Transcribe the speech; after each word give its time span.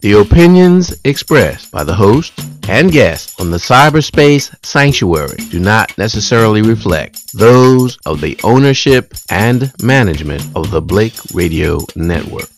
The 0.00 0.12
opinions 0.12 0.94
expressed 1.02 1.72
by 1.72 1.82
the 1.82 1.92
host 1.92 2.32
and 2.68 2.92
guests 2.92 3.34
on 3.40 3.50
the 3.50 3.56
Cyberspace 3.56 4.54
Sanctuary 4.64 5.38
do 5.50 5.58
not 5.58 5.98
necessarily 5.98 6.62
reflect 6.62 7.32
those 7.32 7.98
of 8.06 8.20
the 8.20 8.38
ownership 8.44 9.12
and 9.28 9.72
management 9.82 10.46
of 10.54 10.70
the 10.70 10.80
Blake 10.80 11.18
Radio 11.34 11.80
Network. 11.96 12.48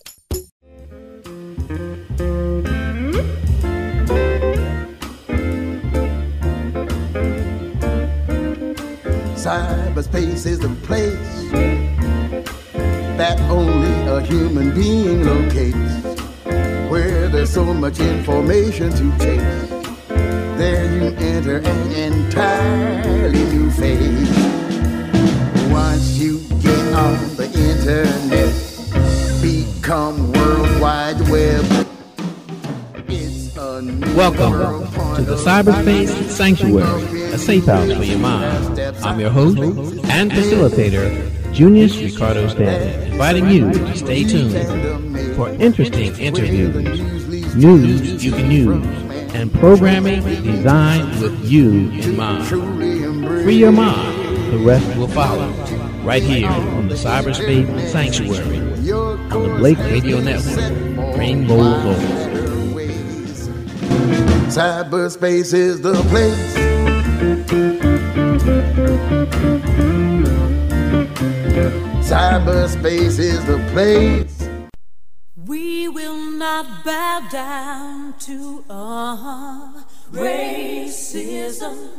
Cyberspace 9.35 10.45
is 10.45 10.59
the 10.59 10.77
place 10.83 11.51
that 13.17 13.41
only 13.49 14.11
a 14.11 14.21
human 14.21 14.75
being 14.75 15.25
locates 15.25 16.11
where 16.91 17.29
there's 17.29 17.51
so 17.51 17.73
much 17.73 18.01
information 18.01 18.91
to 18.91 19.17
chase. 19.19 19.71
There 20.59 20.93
you 20.93 21.15
enter 21.19 21.59
an 21.59 21.93
entirely 21.93 23.45
new 23.45 23.71
phase. 23.71 24.29
Once 25.71 26.19
you 26.19 26.41
get 26.61 26.93
on 26.95 27.15
the 27.37 27.47
internet, 27.71 28.51
become 29.41 30.33
World 30.33 30.81
Wide 30.81 31.21
Web. 31.31 31.65
Welcome 34.17 34.53
to 35.15 35.23
the 35.23 35.37
Cyberspace 35.37 36.11
Sanctuary, 36.29 37.23
a 37.33 37.39
safe 37.39 37.67
house 37.67 37.93
for 37.93 38.03
your 38.03 38.19
mind. 38.19 38.81
I'm 39.05 39.21
your 39.21 39.31
host 39.31 39.59
and 39.59 40.33
facilitator, 40.33 41.31
Junious 41.53 42.03
Ricardo 42.03 42.49
Stanton, 42.49 43.13
inviting 43.13 43.49
you 43.49 43.73
to 43.73 43.97
stay 43.97 44.25
tuned 44.25 45.10
for 45.37 45.49
interesting 45.51 46.17
interviews, 46.19 47.55
news 47.55 48.25
you 48.25 48.33
can 48.33 48.51
use, 48.51 48.87
and 49.35 49.53
programming 49.55 50.23
designed 50.23 51.21
with 51.21 51.45
you 51.45 51.91
in 51.91 52.17
mind. 52.17 52.47
Free 52.47 53.57
your 53.57 53.73
mind, 53.73 54.53
the 54.53 54.59
rest 54.59 54.97
will 54.97 55.09
follow. 55.09 55.51
Right 56.03 56.23
here 56.23 56.49
on 56.49 56.89
the 56.89 56.95
Cyberspace 56.95 57.89
Sanctuary 57.89 58.59
on 58.91 59.43
the 59.43 59.55
Blake 59.59 59.79
Radio 59.79 60.21
Network, 60.21 61.17
Rainbow 61.17 61.79
Voice. 61.81 62.31
Cyberspace 64.51 65.55
is 65.55 65.81
the 65.81 65.95
place. 66.11 66.57
Cyberspace 72.11 73.19
is 73.21 73.45
the 73.47 73.59
place. 73.73 74.40
Not 76.41 76.85
bow 76.87 77.21
down 77.31 78.15
to 78.21 78.65
uh, 78.71 79.83
racism. 80.11 81.91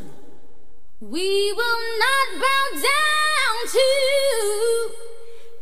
We 1.00 1.53
will 1.53 1.81
not 2.00 2.42
bow 2.42 2.69
down 2.73 3.67
to 3.75 4.89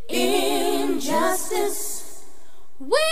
injustice. 0.08 2.24
We 2.80 3.10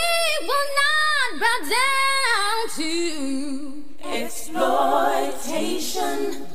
will 0.47 0.69
not 0.81 1.39
bow 1.41 1.59
down 1.69 2.69
to 2.77 3.83
exploitation. 4.05 6.47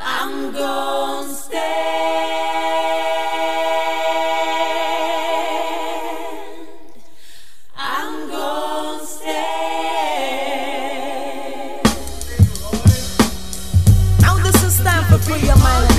I'm 0.00 0.52
gonna 0.52 1.34
stay. 1.34 1.82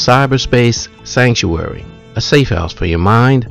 Cyberspace 0.00 0.88
Sanctuary, 1.06 1.84
a 2.16 2.22
safe 2.22 2.48
house 2.48 2.72
for 2.72 2.86
your 2.86 2.98
mind 2.98 3.46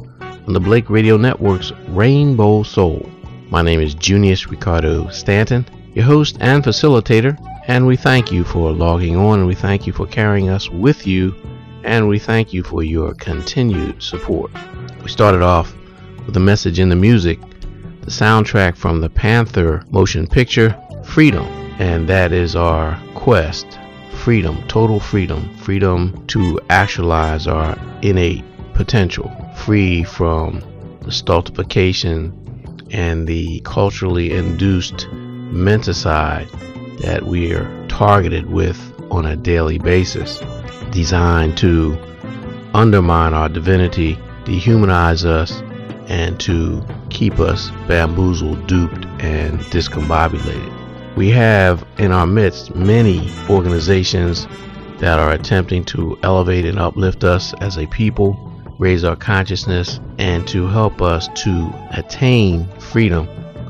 on 0.47 0.51
the 0.51 0.59
Blake 0.59 0.89
Radio 0.89 1.15
Network's 1.15 1.71
Rainbow 1.89 2.63
Soul. 2.63 3.07
My 3.51 3.61
name 3.61 3.79
is 3.79 3.93
Junious 3.93 4.49
Ricardo 4.49 5.09
Stanton, 5.09 5.63
your 5.93 6.05
host 6.05 6.37
and 6.41 6.63
facilitator, 6.63 7.37
and 7.67 7.85
we 7.85 7.95
thank 7.95 8.31
you 8.31 8.43
for 8.43 8.71
logging 8.71 9.15
on 9.15 9.37
and 9.37 9.47
we 9.47 9.53
thank 9.53 9.85
you 9.85 9.93
for 9.93 10.07
carrying 10.07 10.49
us 10.49 10.71
with 10.71 11.05
you 11.05 11.35
and 11.83 12.09
we 12.09 12.17
thank 12.17 12.51
you 12.51 12.63
for 12.63 12.81
your 12.81 13.13
continued 13.13 14.01
support. 14.01 14.49
We 15.03 15.09
started 15.09 15.43
off 15.43 15.75
with 16.25 16.35
a 16.35 16.39
message 16.39 16.79
in 16.79 16.89
the 16.89 16.95
music, 16.95 17.39
the 18.01 18.09
soundtrack 18.09 18.75
from 18.75 19.01
the 19.01 19.09
Panther 19.11 19.83
motion 19.91 20.25
picture, 20.25 20.75
Freedom, 21.03 21.45
and 21.77 22.09
that 22.09 22.33
is 22.33 22.55
our 22.55 22.99
quest 23.13 23.78
freedom, 24.19 24.61
total 24.67 24.99
freedom, 24.99 25.55
freedom 25.57 26.25
to 26.27 26.59
actualize 26.69 27.47
our 27.47 27.77
innate 28.01 28.43
potential, 28.73 29.31
free 29.55 30.03
from 30.03 30.61
the 31.01 31.11
stultification 31.11 32.33
and 32.91 33.27
the 33.27 33.61
culturally 33.61 34.31
induced 34.31 35.07
menticide 35.51 36.49
that 36.99 37.25
we 37.25 37.53
are 37.53 37.87
targeted 37.87 38.49
with 38.49 38.77
on 39.09 39.25
a 39.25 39.35
daily 39.35 39.77
basis, 39.79 40.39
designed 40.91 41.57
to 41.57 41.97
undermine 42.73 43.33
our 43.33 43.49
divinity, 43.49 44.15
dehumanize 44.43 45.23
us, 45.25 45.61
and 46.09 46.39
to 46.39 46.83
keep 47.09 47.39
us 47.39 47.69
bamboozled, 47.87 48.67
duped, 48.67 49.05
and 49.21 49.59
discombobulated. 49.71 50.78
We 51.15 51.29
have 51.31 51.85
in 51.97 52.11
our 52.11 52.27
midst 52.27 52.75
many 52.75 53.31
organizations 53.49 54.47
that 54.99 55.19
are 55.19 55.31
attempting 55.31 55.83
to 55.85 56.17
elevate 56.23 56.65
and 56.65 56.79
uplift 56.79 57.23
us 57.23 57.53
as 57.61 57.77
a 57.77 57.87
people, 57.87 58.37
raise 58.79 59.03
our 59.03 59.15
consciousness, 59.15 59.99
and 60.17 60.47
to 60.47 60.67
help 60.67 61.01
us 61.01 61.27
to 61.43 61.73
attain 61.91 62.67
freedom. 62.79 63.27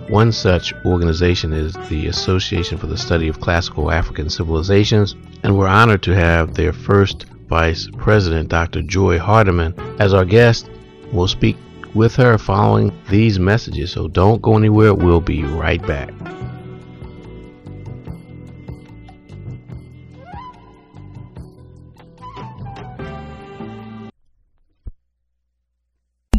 One 0.09 0.31
such 0.31 0.73
organization 0.85 1.53
is 1.53 1.73
the 1.87 2.07
Association 2.07 2.77
for 2.77 2.87
the 2.87 2.97
Study 2.97 3.27
of 3.27 3.39
Classical 3.39 3.91
African 3.91 4.29
Civilizations, 4.29 5.15
and 5.43 5.57
we're 5.57 5.67
honored 5.67 6.03
to 6.03 6.15
have 6.15 6.55
their 6.55 6.73
first 6.73 7.25
Vice 7.47 7.87
President, 7.97 8.49
Dr. 8.49 8.81
Joye 8.81 9.17
Hardiman, 9.17 9.73
as 9.99 10.13
our 10.13 10.25
guest. 10.25 10.69
We'll 11.11 11.27
speak 11.27 11.57
with 11.95 12.15
her 12.15 12.37
following 12.37 12.91
these 13.09 13.39
messages, 13.39 13.91
so 13.91 14.07
don't 14.07 14.41
go 14.41 14.57
anywhere. 14.57 14.93
We'll 14.93 15.21
be 15.21 15.43
right 15.43 15.81
back. 15.85 16.11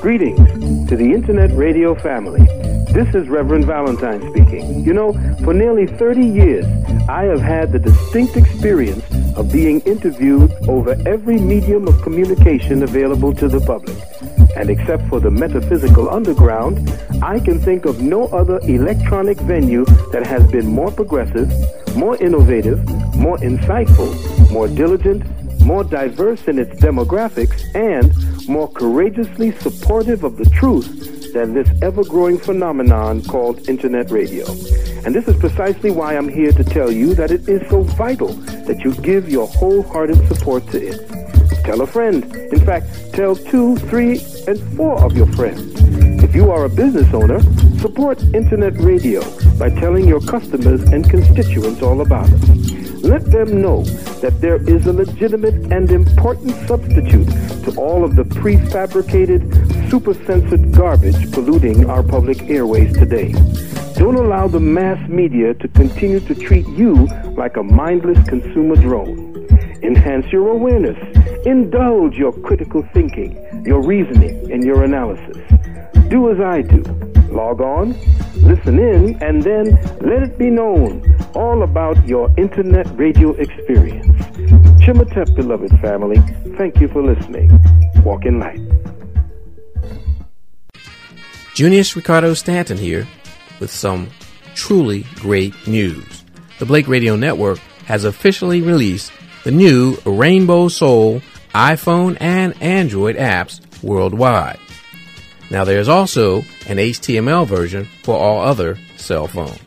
Greetings 0.00 0.88
to 0.88 0.96
the 0.96 1.12
Internet 1.12 1.54
Radio 1.54 1.94
family. 1.94 2.40
This 2.90 3.14
is 3.14 3.28
Reverend 3.28 3.66
Valentine 3.66 4.22
speaking. 4.30 4.82
You 4.82 4.94
know, 4.94 5.12
for 5.44 5.52
nearly 5.52 5.86
30 5.86 6.24
years, 6.24 6.64
I 7.06 7.24
have 7.24 7.42
had 7.42 7.70
the 7.70 7.78
distinct 7.78 8.34
experience 8.38 9.04
of 9.36 9.52
being 9.52 9.80
interviewed 9.80 10.52
over 10.66 10.96
every 11.06 11.38
medium 11.38 11.86
of 11.86 12.00
communication 12.00 12.82
available 12.82 13.34
to 13.34 13.46
the 13.46 13.60
public. 13.60 13.94
And 14.56 14.70
except 14.70 15.06
for 15.10 15.20
the 15.20 15.30
metaphysical 15.30 16.08
underground, 16.08 16.90
I 17.22 17.38
can 17.38 17.60
think 17.60 17.84
of 17.84 18.00
no 18.00 18.28
other 18.28 18.58
electronic 18.62 19.36
venue 19.40 19.84
that 20.12 20.26
has 20.26 20.50
been 20.50 20.66
more 20.66 20.90
progressive, 20.90 21.52
more 21.94 22.16
innovative, 22.16 22.88
more 23.16 23.36
insightful, 23.36 24.50
more 24.50 24.66
diligent, 24.66 25.24
more 25.70 25.84
diverse 25.84 26.48
in 26.48 26.58
its 26.58 26.74
demographics, 26.80 27.62
and 27.76 28.10
more 28.48 28.68
courageously 28.72 29.52
supportive 29.60 30.24
of 30.24 30.36
the 30.36 30.44
truth 30.46 31.32
than 31.32 31.54
this 31.54 31.68
ever 31.80 32.02
growing 32.02 32.36
phenomenon 32.36 33.22
called 33.22 33.68
Internet 33.68 34.10
radio. 34.10 34.44
And 35.04 35.14
this 35.14 35.28
is 35.28 35.36
precisely 35.36 35.92
why 35.92 36.16
I'm 36.16 36.28
here 36.28 36.50
to 36.50 36.64
tell 36.64 36.90
you 36.90 37.14
that 37.14 37.30
it 37.30 37.48
is 37.48 37.62
so 37.70 37.82
vital 37.82 38.32
that 38.68 38.80
you 38.80 38.92
give 38.96 39.28
your 39.28 39.46
wholehearted 39.46 40.18
support 40.26 40.66
to 40.72 40.78
it. 40.84 41.08
Tell 41.62 41.80
a 41.82 41.86
friend. 41.86 42.24
In 42.34 42.60
fact, 42.66 42.86
tell 43.12 43.36
two, 43.36 43.76
three, 43.90 44.14
and 44.48 44.58
four 44.76 44.96
of 45.04 45.16
your 45.16 45.28
friends. 45.38 45.70
If 46.24 46.34
you 46.34 46.50
are 46.50 46.64
a 46.64 46.68
business 46.68 47.14
owner, 47.14 47.40
support 47.78 48.20
Internet 48.34 48.74
radio 48.78 49.22
by 49.56 49.70
telling 49.70 50.08
your 50.08 50.20
customers 50.20 50.82
and 50.82 51.08
constituents 51.08 51.80
all 51.80 52.00
about 52.00 52.28
it. 52.28 52.79
Let 53.02 53.24
them 53.30 53.62
know 53.62 53.82
that 54.20 54.40
there 54.40 54.56
is 54.68 54.86
a 54.86 54.92
legitimate 54.92 55.54
and 55.72 55.90
important 55.90 56.54
substitute 56.68 57.28
to 57.64 57.74
all 57.78 58.04
of 58.04 58.14
the 58.14 58.24
prefabricated, 58.24 59.90
super 59.90 60.12
censored 60.12 60.72
garbage 60.72 61.32
polluting 61.32 61.88
our 61.88 62.02
public 62.02 62.42
airways 62.50 62.92
today. 62.96 63.32
Don't 63.94 64.16
allow 64.16 64.48
the 64.48 64.60
mass 64.60 65.08
media 65.08 65.54
to 65.54 65.68
continue 65.68 66.20
to 66.20 66.34
treat 66.34 66.66
you 66.68 67.06
like 67.36 67.56
a 67.56 67.62
mindless 67.62 68.22
consumer 68.28 68.76
drone. 68.76 69.46
Enhance 69.82 70.30
your 70.30 70.48
awareness. 70.48 70.98
Indulge 71.46 72.16
your 72.16 72.32
critical 72.32 72.86
thinking, 72.92 73.64
your 73.64 73.82
reasoning, 73.82 74.52
and 74.52 74.62
your 74.62 74.84
analysis. 74.84 75.38
Do 76.08 76.30
as 76.30 76.40
I 76.40 76.62
do. 76.62 77.09
Log 77.30 77.60
on, 77.60 77.94
listen 78.36 78.78
in, 78.78 79.22
and 79.22 79.42
then 79.42 79.72
let 80.00 80.22
it 80.22 80.36
be 80.38 80.50
known 80.50 81.16
all 81.34 81.62
about 81.62 82.06
your 82.06 82.32
internet 82.36 82.86
radio 82.98 83.30
experience. 83.32 84.16
Chimatep, 84.80 85.34
beloved 85.36 85.70
family, 85.80 86.18
thank 86.56 86.80
you 86.80 86.88
for 86.88 87.02
listening. 87.02 87.50
Walk 88.04 88.24
in 88.26 88.40
light. 88.40 88.60
Junious 91.54 91.94
Ricardo 91.94 92.34
Stanton 92.34 92.78
here 92.78 93.06
with 93.60 93.70
some 93.70 94.08
truly 94.54 95.04
great 95.16 95.54
news. 95.66 96.24
The 96.58 96.66
Blake 96.66 96.88
Radio 96.88 97.16
Network 97.16 97.58
has 97.86 98.04
officially 98.04 98.62
released 98.62 99.12
the 99.44 99.50
new 99.50 99.96
Rainbow 100.04 100.68
Soul 100.68 101.20
iPhone 101.54 102.16
and 102.20 102.60
Android 102.62 103.16
apps 103.16 103.60
worldwide. 103.82 104.58
Now 105.50 105.64
there's 105.64 105.88
also 105.88 106.38
an 106.68 106.78
HTML 106.78 107.46
version 107.46 107.86
for 108.02 108.16
all 108.16 108.40
other 108.40 108.78
cell 108.96 109.26
phones. 109.26 109.58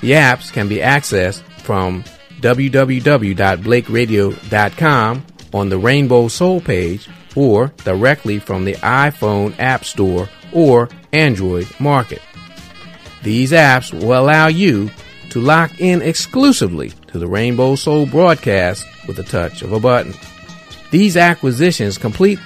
The 0.00 0.12
apps 0.12 0.52
can 0.52 0.68
be 0.68 0.76
accessed 0.76 1.42
from 1.60 2.04
www.blakeradio.com 2.40 5.26
on 5.52 5.68
the 5.68 5.78
Rainbow 5.78 6.28
Soul 6.28 6.60
page 6.60 7.08
or 7.36 7.72
directly 7.84 8.38
from 8.38 8.64
the 8.64 8.74
iPhone 8.74 9.58
App 9.58 9.84
Store 9.84 10.28
or 10.52 10.88
Android 11.12 11.68
Market. 11.78 12.22
These 13.22 13.52
apps 13.52 13.92
will 13.92 14.18
allow 14.18 14.46
you 14.46 14.90
to 15.30 15.40
lock 15.40 15.80
in 15.80 16.02
exclusively 16.02 16.90
to 17.08 17.18
the 17.18 17.28
Rainbow 17.28 17.76
Soul 17.76 18.06
broadcast 18.06 18.86
with 19.06 19.16
the 19.16 19.22
touch 19.22 19.62
of 19.62 19.72
a 19.72 19.80
button. 19.80 20.14
These 20.90 21.16
acquisitions 21.16 21.98
complete 21.98 22.38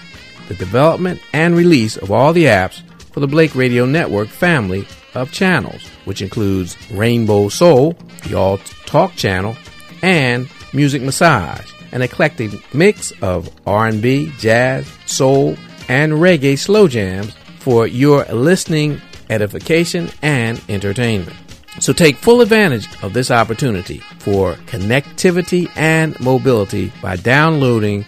the 0.49 0.55
development 0.55 1.21
and 1.33 1.57
release 1.57 1.97
of 1.97 2.11
all 2.11 2.33
the 2.33 2.45
apps 2.45 2.83
for 3.13 3.21
the 3.21 3.27
Blake 3.27 3.55
Radio 3.55 3.87
Network 3.87 4.29
family 4.29 4.87
of 5.15 5.33
channels, 5.33 5.87
which 6.05 6.23
includes 6.23 6.77
Rainbow 6.91 7.49
Soul, 7.49 7.97
the 8.27 8.35
All 8.35 8.59
Talk 8.87 9.15
channel, 9.15 9.57
and 10.03 10.49
Music 10.73 11.03
Massage, 11.03 11.73
an 11.93 12.03
eclectic 12.03 12.75
mix 12.75 13.13
of 13.23 13.49
R&B, 13.67 14.33
jazz, 14.39 14.87
soul, 15.07 15.57
and 15.89 16.15
reggae 16.15 16.59
slow 16.59 16.89
jams 16.89 17.35
for 17.61 17.87
your 17.87 18.25
listening 18.25 19.01
edification 19.31 20.11
and 20.23 20.61
entertainment. 20.69 21.37
So 21.81 21.93
take 21.93 22.17
full 22.17 22.41
advantage 22.41 22.89
of 23.03 23.15
this 23.15 23.31
opportunity 23.31 23.99
for 24.19 24.55
connectivity 24.67 25.71
and 25.77 26.19
mobility 26.21 26.93
by 27.03 27.17
downloading 27.17 28.05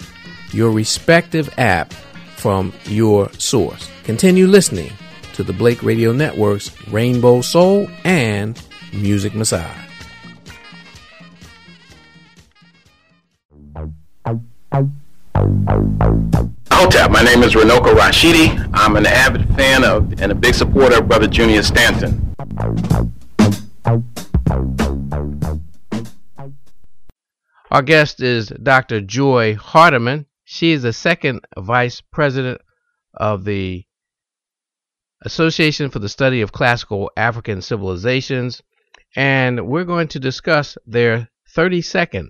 your 0.53 0.71
respective 0.71 1.53
app 1.59 1.93
from 2.47 2.73
your 2.85 3.29
source. 3.33 3.91
Continue 4.05 4.47
listening 4.47 4.93
to 5.33 5.43
the 5.43 5.53
Blake 5.53 5.83
Radio 5.83 6.13
Network's 6.13 6.71
Rainbow 6.87 7.41
Soul 7.41 7.89
and 8.05 8.63
Music 8.93 9.35
Massage. 9.35 9.77
Hotep, 16.71 17.11
my 17.11 17.25
name 17.25 17.43
is 17.43 17.55
Runoko 17.55 17.93
Rashidi. 17.97 18.71
I'm 18.73 18.95
an 18.95 19.07
avid 19.07 19.53
fan 19.57 19.83
of 19.83 20.23
and 20.23 20.31
a 20.31 20.35
big 20.37 20.55
supporter 20.55 20.99
of 20.99 21.09
Brother 21.09 21.27
Junior 21.27 21.65
Stanton. 21.65 22.33
Our 27.73 27.83
guest 27.83 28.23
is 28.23 28.53
Dr. 28.63 29.01
Joye 29.01 29.55
Hardiman. 29.55 30.27
She 30.49 30.71
is 30.71 30.83
the 30.83 30.93
second 30.93 31.41
vice 31.59 32.01
president 32.01 32.61
of 33.13 33.45
the 33.45 33.85
Association 35.23 35.91
for 35.91 35.99
the 35.99 36.09
Study 36.09 36.41
of 36.41 36.53
Classical 36.53 37.11
African 37.17 37.61
Civilizations, 37.61 38.63
and 39.17 39.67
we're 39.67 39.83
going 39.83 40.07
to 40.07 40.21
discuss 40.21 40.79
their 40.87 41.29
32nd 41.53 42.29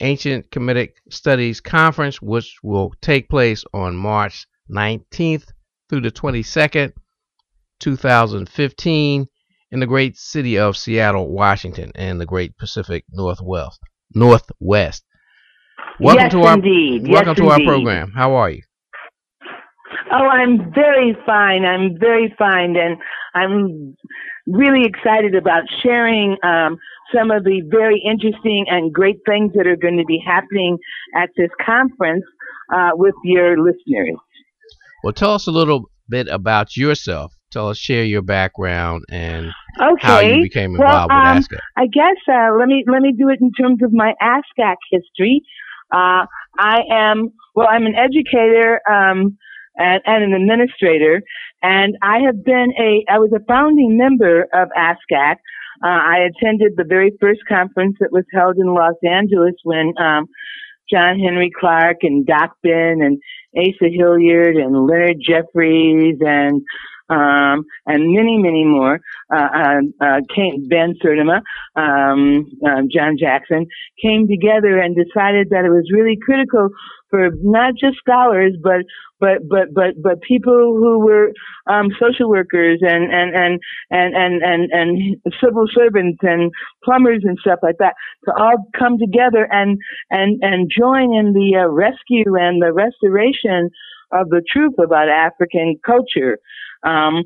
Ancient 0.00 0.50
Kemetic 0.50 0.94
Studies 1.10 1.60
Conference, 1.60 2.22
which 2.22 2.56
will 2.62 2.94
take 3.02 3.28
place 3.28 3.64
on 3.74 3.96
March 3.96 4.46
19th 4.70 5.52
through 5.90 6.00
the 6.00 6.10
22nd, 6.10 6.94
2015, 7.80 9.26
in 9.72 9.80
the 9.80 9.86
great 9.86 10.16
city 10.16 10.58
of 10.58 10.74
Seattle, 10.74 11.30
Washington, 11.30 11.92
and 11.96 12.18
the 12.18 12.24
great 12.24 12.56
Pacific 12.56 13.04
Northwest. 13.10 13.78
Northwest. 14.14 15.04
Welcome 15.98 16.22
yes, 16.24 16.32
to 16.32 16.42
our 16.42 16.54
indeed. 16.54 17.08
welcome 17.08 17.28
yes, 17.28 17.36
to 17.38 17.48
our 17.48 17.60
program. 17.60 18.12
How 18.14 18.34
are 18.34 18.50
you? 18.50 18.62
Oh, 20.12 20.28
I'm 20.28 20.72
very 20.74 21.16
fine. 21.24 21.64
I'm 21.64 21.98
very 21.98 22.34
fine, 22.38 22.76
and 22.76 22.96
I'm 23.34 23.96
really 24.46 24.84
excited 24.84 25.34
about 25.34 25.62
sharing 25.82 26.36
um, 26.42 26.76
some 27.14 27.30
of 27.30 27.44
the 27.44 27.62
very 27.70 28.02
interesting 28.04 28.66
and 28.68 28.92
great 28.92 29.16
things 29.26 29.52
that 29.54 29.66
are 29.66 29.76
going 29.76 29.96
to 29.96 30.04
be 30.04 30.22
happening 30.24 30.78
at 31.14 31.30
this 31.36 31.50
conference 31.64 32.24
uh, 32.74 32.90
with 32.94 33.14
your 33.24 33.56
listeners. 33.58 34.16
Well, 35.02 35.12
tell 35.12 35.32
us 35.32 35.46
a 35.46 35.52
little 35.52 35.90
bit 36.08 36.28
about 36.28 36.76
yourself. 36.76 37.32
Tell 37.52 37.70
us, 37.70 37.78
share 37.78 38.04
your 38.04 38.22
background 38.22 39.04
and 39.08 39.50
Okay. 39.80 40.06
how 40.06 40.20
you 40.20 40.42
became 40.42 40.76
well, 40.76 41.04
involved 41.04 41.12
um, 41.12 41.36
with 41.36 41.48
ASCAC. 41.48 41.58
I 41.76 41.86
guess 41.86 42.16
uh, 42.28 42.54
let 42.58 42.68
me 42.68 42.84
let 42.86 43.02
me 43.02 43.12
do 43.16 43.28
it 43.28 43.38
in 43.40 43.52
terms 43.52 43.82
of 43.82 43.92
my 43.92 44.14
ASCAC 44.20 44.76
history. 44.90 45.42
Uh, 45.92 46.26
I 46.58 46.80
am 46.90 47.32
well. 47.54 47.68
I'm 47.70 47.86
an 47.86 47.94
educator 47.94 48.80
um, 48.88 49.36
and, 49.76 50.02
and 50.04 50.24
an 50.24 50.32
administrator, 50.34 51.22
and 51.62 51.96
I 52.02 52.18
have 52.26 52.44
been 52.44 52.72
a. 52.78 53.04
I 53.10 53.18
was 53.18 53.30
a 53.34 53.44
founding 53.46 53.96
member 53.96 54.46
of 54.52 54.68
ASCAC. 54.76 55.36
Uh, 55.84 55.88
I 55.88 56.28
attended 56.28 56.72
the 56.76 56.84
very 56.88 57.12
first 57.20 57.40
conference 57.48 57.96
that 58.00 58.10
was 58.10 58.24
held 58.32 58.56
in 58.56 58.74
Los 58.74 58.96
Angeles 59.06 59.54
when 59.62 59.92
um, 60.00 60.26
John 60.90 61.18
Henrik 61.18 61.52
Clarke 61.58 62.02
and 62.02 62.26
Doc 62.26 62.56
Ben 62.62 63.00
and 63.02 63.18
Asa 63.56 63.90
Hilliard 63.92 64.56
and 64.56 64.86
Leonard 64.86 65.18
Jeffries 65.20 66.18
and 66.20 66.62
um, 67.08 67.64
and 67.86 68.12
many, 68.12 68.38
many 68.38 68.64
more 68.64 69.00
uh, 69.34 69.48
uh, 69.54 69.80
uh, 70.00 70.20
came. 70.34 70.66
Van 70.68 70.94
Sertima, 71.02 71.40
um, 71.76 72.46
um, 72.66 72.88
John 72.92 73.16
Jackson 73.18 73.66
came 74.02 74.26
together 74.28 74.78
and 74.78 74.96
decided 74.96 75.48
that 75.50 75.64
it 75.64 75.70
was 75.70 75.90
really 75.92 76.18
critical 76.20 76.70
for 77.10 77.30
not 77.42 77.74
just 77.74 77.98
scholars, 77.98 78.54
but 78.62 78.82
but 79.20 79.48
but 79.48 79.72
but 79.72 79.94
but 80.02 80.20
people 80.22 80.76
who 80.76 80.98
were 80.98 81.32
um, 81.66 81.88
social 82.00 82.28
workers 82.28 82.80
and 82.82 83.12
and 83.12 83.34
and 83.34 83.60
and 83.90 84.14
and 84.14 84.42
and 84.42 84.70
and 84.72 85.16
civil 85.42 85.66
servants 85.72 86.18
and 86.22 86.50
plumbers 86.84 87.22
and 87.24 87.38
stuff 87.38 87.60
like 87.62 87.76
that 87.78 87.94
to 88.24 88.32
all 88.36 88.56
come 88.78 88.98
together 88.98 89.48
and 89.50 89.78
and 90.10 90.42
and 90.42 90.70
join 90.76 91.14
in 91.14 91.32
the 91.32 91.56
uh, 91.56 91.68
rescue 91.68 92.36
and 92.38 92.60
the 92.60 92.72
restoration 92.72 93.70
of 94.12 94.28
the 94.30 94.42
truth 94.52 94.74
about 94.82 95.08
African 95.08 95.76
culture. 95.84 96.38
Um, 96.86 97.24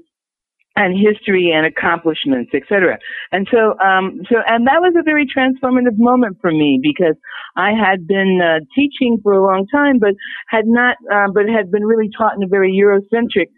and 0.76 0.96
history 0.96 1.52
and 1.52 1.66
accomplishments, 1.66 2.52
etc. 2.54 2.96
And 3.32 3.46
so, 3.50 3.76
um, 3.84 4.22
so, 4.30 4.36
and 4.46 4.66
that 4.66 4.80
was 4.80 4.94
a 4.98 5.02
very 5.02 5.26
transformative 5.26 5.98
moment 5.98 6.38
for 6.40 6.50
me 6.50 6.78
because 6.80 7.16
I 7.56 7.72
had 7.72 8.06
been 8.06 8.40
uh, 8.40 8.64
teaching 8.74 9.18
for 9.22 9.32
a 9.32 9.42
long 9.42 9.66
time, 9.66 9.98
but 9.98 10.14
had 10.48 10.64
not, 10.66 10.96
uh, 11.12 11.26
but 11.34 11.48
had 11.48 11.70
been 11.70 11.84
really 11.84 12.08
taught 12.16 12.36
in 12.36 12.42
a 12.42 12.48
very 12.48 12.72
Eurocentric 12.72 13.50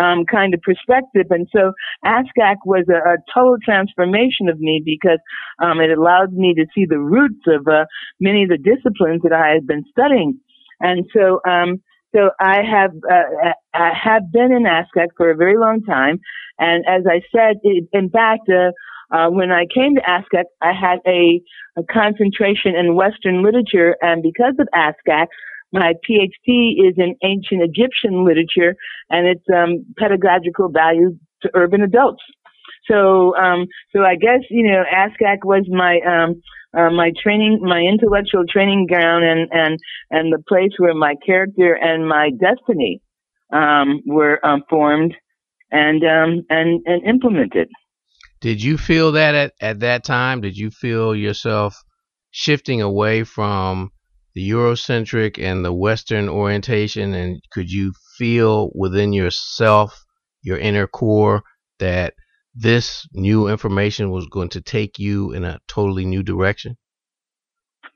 um, 0.00 0.24
kind 0.24 0.54
of 0.54 0.60
perspective. 0.62 1.26
And 1.30 1.48
so 1.52 1.72
ASCAC 2.04 2.56
was 2.64 2.86
a, 2.88 2.96
a 2.96 3.16
total 3.34 3.56
transformation 3.64 4.48
of 4.48 4.60
me 4.60 4.80
because 4.84 5.18
um, 5.62 5.80
it 5.80 5.90
allowed 5.90 6.32
me 6.32 6.54
to 6.54 6.66
see 6.74 6.86
the 6.88 6.98
roots 6.98 7.44
of 7.48 7.66
uh, 7.66 7.84
many 8.20 8.44
of 8.44 8.48
the 8.48 8.58
disciplines 8.58 9.22
that 9.22 9.32
I 9.32 9.52
had 9.52 9.66
been 9.66 9.84
studying. 9.90 10.38
And 10.80 11.04
so, 11.12 11.40
um, 11.46 11.82
so 12.14 12.30
I 12.40 12.62
have 12.62 12.90
uh, 13.10 13.52
I 13.74 13.92
have 13.94 14.32
been 14.32 14.52
in 14.52 14.64
ASCAC 14.64 15.08
for 15.16 15.30
a 15.30 15.36
very 15.36 15.56
long 15.56 15.82
time, 15.82 16.20
and 16.58 16.84
as 16.86 17.02
I 17.06 17.22
said, 17.34 17.56
in 17.92 18.10
fact, 18.10 18.48
uh, 18.48 18.72
uh, 19.14 19.28
when 19.30 19.50
I 19.50 19.66
came 19.72 19.94
to 19.96 20.02
ASCAC, 20.02 20.44
I 20.60 20.72
had 20.72 20.98
a, 21.06 21.40
a 21.76 21.82
concentration 21.90 22.74
in 22.76 22.94
Western 22.94 23.42
literature, 23.42 23.96
and 24.00 24.22
because 24.22 24.54
of 24.58 24.68
ASCAC, 24.74 25.26
my 25.72 25.94
PhD 26.08 26.88
is 26.88 26.94
in 26.96 27.14
ancient 27.22 27.62
Egyptian 27.62 28.24
literature. 28.24 28.74
And 29.08 29.26
its 29.26 29.44
um, 29.54 29.84
pedagogical 29.98 30.68
value 30.68 31.16
to 31.42 31.50
urban 31.54 31.82
adults. 31.82 32.22
So, 32.90 33.36
um, 33.36 33.66
so 33.94 34.02
I 34.02 34.16
guess 34.16 34.40
you 34.50 34.70
know, 34.70 34.82
ASCAC 34.92 35.38
was 35.44 35.66
my 35.68 36.00
um, 36.06 36.42
uh, 36.76 36.90
my 36.90 37.12
training, 37.22 37.60
my 37.62 37.80
intellectual 37.80 38.44
training 38.48 38.86
ground, 38.86 39.24
and 39.24 39.48
and 39.50 39.78
and 40.10 40.32
the 40.32 40.42
place 40.48 40.72
where 40.78 40.94
my 40.94 41.14
character 41.24 41.74
and 41.74 42.08
my 42.08 42.30
destiny 42.30 43.00
um, 43.52 44.00
were 44.06 44.44
um, 44.44 44.62
formed 44.68 45.14
and 45.70 46.02
um, 46.04 46.44
and 46.48 46.80
and 46.86 47.04
implemented. 47.04 47.68
Did 48.40 48.62
you 48.62 48.78
feel 48.78 49.12
that 49.12 49.34
at, 49.34 49.52
at 49.60 49.80
that 49.80 50.04
time? 50.04 50.40
Did 50.40 50.56
you 50.56 50.70
feel 50.70 51.14
yourself 51.14 51.76
shifting 52.30 52.80
away 52.80 53.24
from 53.24 53.90
the 54.34 54.48
Eurocentric 54.48 55.42
and 55.42 55.64
the 55.64 55.72
Western 55.72 56.28
orientation? 56.28 57.12
And 57.12 57.42
could 57.52 57.70
you 57.70 57.92
feel 58.16 58.70
within 58.74 59.12
yourself, 59.12 60.04
your 60.42 60.58
inner 60.58 60.86
core, 60.86 61.42
that 61.80 62.14
this 62.54 63.06
new 63.12 63.48
information 63.48 64.10
was 64.10 64.26
going 64.26 64.48
to 64.50 64.60
take 64.60 64.98
you 64.98 65.32
in 65.32 65.44
a 65.44 65.60
totally 65.68 66.04
new 66.04 66.22
direction? 66.22 66.76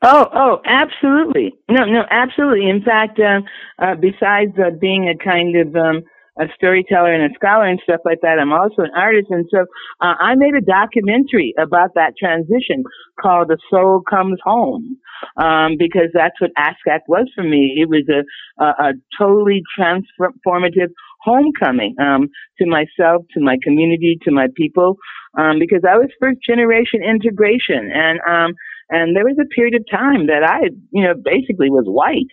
Oh, 0.02 0.28
oh, 0.34 0.60
absolutely. 0.66 1.54
No, 1.70 1.84
no, 1.86 2.02
absolutely. 2.10 2.68
In 2.68 2.82
fact, 2.82 3.18
uh, 3.18 3.40
uh, 3.78 3.94
besides 3.94 4.52
uh, 4.58 4.70
being 4.78 5.08
a 5.08 5.16
kind 5.16 5.56
of 5.56 5.74
um, 5.74 6.02
a 6.38 6.46
storyteller 6.56 7.14
and 7.14 7.30
a 7.30 7.34
scholar 7.34 7.64
and 7.64 7.80
stuff 7.84 8.00
like 8.04 8.20
that, 8.22 8.38
I'm 8.38 8.52
also 8.52 8.82
an 8.82 8.90
artist. 8.96 9.28
And 9.30 9.46
so 9.50 9.60
uh, 10.00 10.14
I 10.20 10.34
made 10.34 10.54
a 10.54 10.60
documentary 10.60 11.54
about 11.58 11.94
that 11.94 12.14
transition 12.18 12.84
called 13.20 13.48
The 13.48 13.58
Soul 13.70 14.02
Comes 14.08 14.40
Home 14.44 14.98
um, 15.36 15.76
because 15.78 16.10
that's 16.12 16.40
what 16.40 16.50
ASCAC 16.58 17.00
was 17.08 17.30
for 17.34 17.44
me. 17.44 17.76
It 17.78 17.88
was 17.88 18.04
a, 18.10 18.62
a, 18.62 18.90
a 18.90 18.92
totally 19.18 19.62
transformative 19.78 20.90
homecoming 21.24 21.94
um, 22.00 22.28
to 22.58 22.66
myself, 22.66 23.22
to 23.32 23.40
my 23.40 23.56
community, 23.62 24.18
to 24.24 24.30
my 24.30 24.48
people, 24.56 24.96
um, 25.38 25.58
because 25.58 25.82
I 25.88 25.96
was 25.96 26.08
first 26.20 26.38
generation 26.46 27.00
integration, 27.02 27.90
and 27.92 28.20
um, 28.28 28.54
and 28.90 29.16
there 29.16 29.24
was 29.24 29.36
a 29.40 29.48
period 29.54 29.74
of 29.74 29.84
time 29.90 30.26
that 30.26 30.44
I, 30.44 30.68
you 30.92 31.02
know, 31.02 31.14
basically 31.14 31.70
was 31.70 31.86
white. 31.86 32.30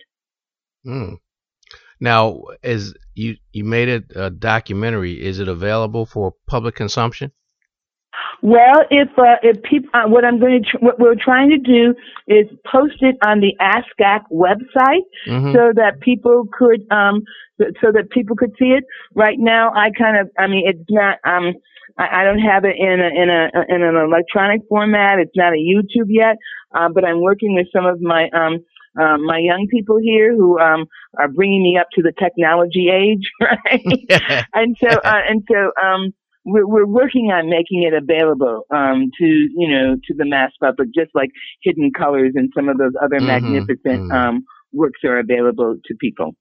Hmm. 0.84 1.14
Now, 2.00 2.42
is 2.62 2.94
you 3.14 3.36
you 3.52 3.64
made 3.64 3.88
it 3.88 4.04
a 4.14 4.30
documentary? 4.30 5.24
Is 5.24 5.38
it 5.38 5.48
available 5.48 6.04
for 6.04 6.34
public 6.46 6.74
consumption? 6.74 7.32
Well, 8.42 8.82
if 8.90 9.08
uh, 9.16 9.36
if 9.42 9.62
people, 9.62 9.88
uh, 9.94 10.08
what 10.08 10.24
I'm 10.24 10.40
going 10.40 10.62
to, 10.62 10.68
tr- 10.68 10.84
what 10.84 10.98
we're 10.98 11.14
trying 11.14 11.50
to 11.50 11.58
do 11.58 11.94
is 12.26 12.46
post 12.70 12.96
it 13.00 13.16
on 13.24 13.40
the 13.40 13.54
ASCAC 13.60 14.22
website 14.32 15.06
Mhm. 15.28 15.52
so 15.54 15.72
that 15.76 16.00
people 16.00 16.48
could, 16.52 16.82
um, 16.90 17.22
so 17.80 17.92
that 17.92 18.10
people 18.10 18.34
could 18.34 18.50
see 18.58 18.72
it. 18.76 18.82
Right 19.14 19.38
now, 19.38 19.70
I 19.74 19.90
kind 19.96 20.18
of, 20.18 20.28
I 20.38 20.48
mean, 20.48 20.64
it's 20.66 20.82
not, 20.90 21.18
um, 21.24 21.52
I, 21.98 22.22
I 22.22 22.24
don't 22.24 22.40
have 22.40 22.64
it 22.64 22.74
in 22.76 23.00
a 23.00 23.22
in 23.22 23.30
a 23.30 23.50
in 23.74 23.82
an 23.82 23.94
electronic 23.94 24.62
format. 24.68 25.20
It's 25.20 25.36
not 25.36 25.52
a 25.52 25.56
YouTube 25.56 26.08
yet, 26.08 26.36
uh, 26.74 26.88
but 26.92 27.04
I'm 27.04 27.20
working 27.20 27.54
with 27.54 27.68
some 27.74 27.86
of 27.86 28.00
my 28.00 28.28
um. 28.34 28.58
Uh, 28.94 29.16
my 29.16 29.38
young 29.38 29.66
people 29.70 29.96
here 29.96 30.36
who 30.36 30.58
um, 30.60 30.84
are 31.18 31.28
bringing 31.28 31.62
me 31.62 31.78
up 31.80 31.86
to 31.94 32.02
the 32.02 32.12
technology 32.12 32.90
age, 32.92 33.22
right? 33.40 34.44
and 34.54 34.76
so, 34.78 34.98
uh, 34.98 35.20
and 35.26 35.42
so, 35.50 35.72
um, 35.82 36.12
we're, 36.44 36.66
we're 36.66 36.86
working 36.86 37.30
on 37.30 37.48
making 37.48 37.82
it 37.82 37.94
available 37.94 38.64
um, 38.74 39.10
to 39.18 39.24
you 39.24 39.68
know 39.68 39.96
to 40.04 40.14
the 40.16 40.24
mass 40.24 40.50
public, 40.60 40.88
just 40.94 41.10
like 41.14 41.30
Hidden 41.62 41.92
Colors 41.96 42.32
and 42.34 42.50
some 42.54 42.68
of 42.68 42.78
those 42.78 42.92
other 43.02 43.20
Mhm, 43.20 43.26
magnificent 43.26 44.12
Um, 44.12 44.44
works 44.72 45.00
are 45.04 45.18
available 45.18 45.76
to 45.84 45.94
people. 46.00 46.32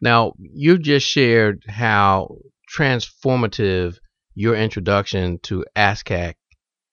Now, 0.00 0.34
you 0.38 0.78
just 0.78 1.06
shared 1.06 1.64
how 1.66 2.36
transformative 2.76 3.98
your 4.34 4.54
introduction 4.54 5.38
to 5.44 5.64
ASCAC 5.74 6.34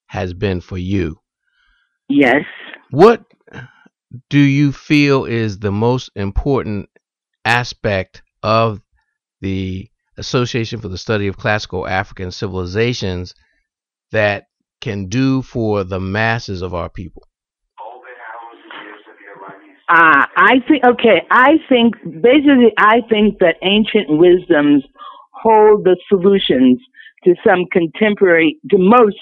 has 0.07 0.33
been 0.33 0.61
for 0.61 0.77
you. 0.77 1.19
Yes. 2.09 2.43
What 2.91 3.23
do 4.29 4.39
you 4.39 4.71
feel 4.71 5.25
is 5.25 5.59
the 5.59 5.71
most 5.71 6.09
important 6.15 6.89
aspect 7.43 8.23
of 8.41 8.81
the 9.41 9.89
Association 10.17 10.79
for 10.79 10.87
the 10.87 10.97
Study 10.97 11.27
of 11.27 11.37
Classical 11.37 11.87
African 11.87 12.31
Civilizations 12.31 13.33
that 14.11 14.45
can 14.81 15.07
do 15.07 15.41
for 15.41 15.83
the 15.83 15.99
masses 15.99 16.61
of 16.61 16.73
our 16.73 16.89
people? 16.89 17.23
Uh, 19.87 20.25
I 20.35 20.55
think, 20.67 20.83
okay, 20.83 21.21
I 21.29 21.57
think, 21.69 21.95
basically, 22.03 22.73
I 22.77 23.01
think 23.07 23.37
that 23.39 23.57
ancient 23.61 24.07
wisdoms 24.09 24.83
hold 25.31 25.83
the 25.83 25.95
solutions 26.09 26.79
to 27.23 27.35
some 27.45 27.65
contemporary, 27.71 28.57
to 28.71 28.77
most 28.79 29.17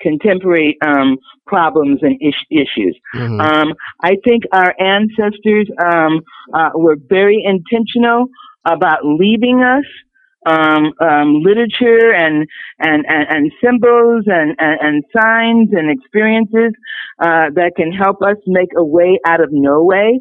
contemporary 0.00 0.76
um, 0.86 1.18
problems 1.46 2.00
and 2.02 2.16
is- 2.20 2.34
issues. 2.50 2.98
Mhm. 3.14 3.40
Um, 3.40 3.74
I 4.02 4.16
think 4.24 4.44
our 4.52 4.74
ancestors 4.80 5.68
um, 5.84 6.22
uh, 6.52 6.70
were 6.74 6.96
very 7.08 7.42
intentional 7.44 8.28
about 8.64 9.00
leaving 9.04 9.62
us 9.62 9.84
um, 10.46 10.92
um, 11.00 11.42
literature 11.42 12.12
and, 12.12 12.46
and, 12.78 13.04
and, 13.08 13.26
and 13.28 13.52
symbols 13.62 14.24
and, 14.26 14.54
and, 14.58 14.80
and 14.80 15.04
signs 15.16 15.70
and 15.72 15.90
experiences 15.90 16.72
uh, 17.18 17.50
that 17.54 17.72
can 17.76 17.92
help 17.92 18.22
us 18.22 18.36
make 18.46 18.70
a 18.76 18.84
way 18.84 19.18
out 19.26 19.40
of 19.40 19.50
no 19.52 19.82
way. 19.82 20.20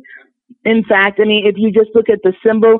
In 0.63 0.83
fact, 0.83 1.19
I 1.21 1.25
mean, 1.25 1.45
if 1.45 1.55
you 1.57 1.71
just 1.71 1.91
look 1.93 2.09
at 2.09 2.19
the 2.23 2.33
symbol 2.45 2.79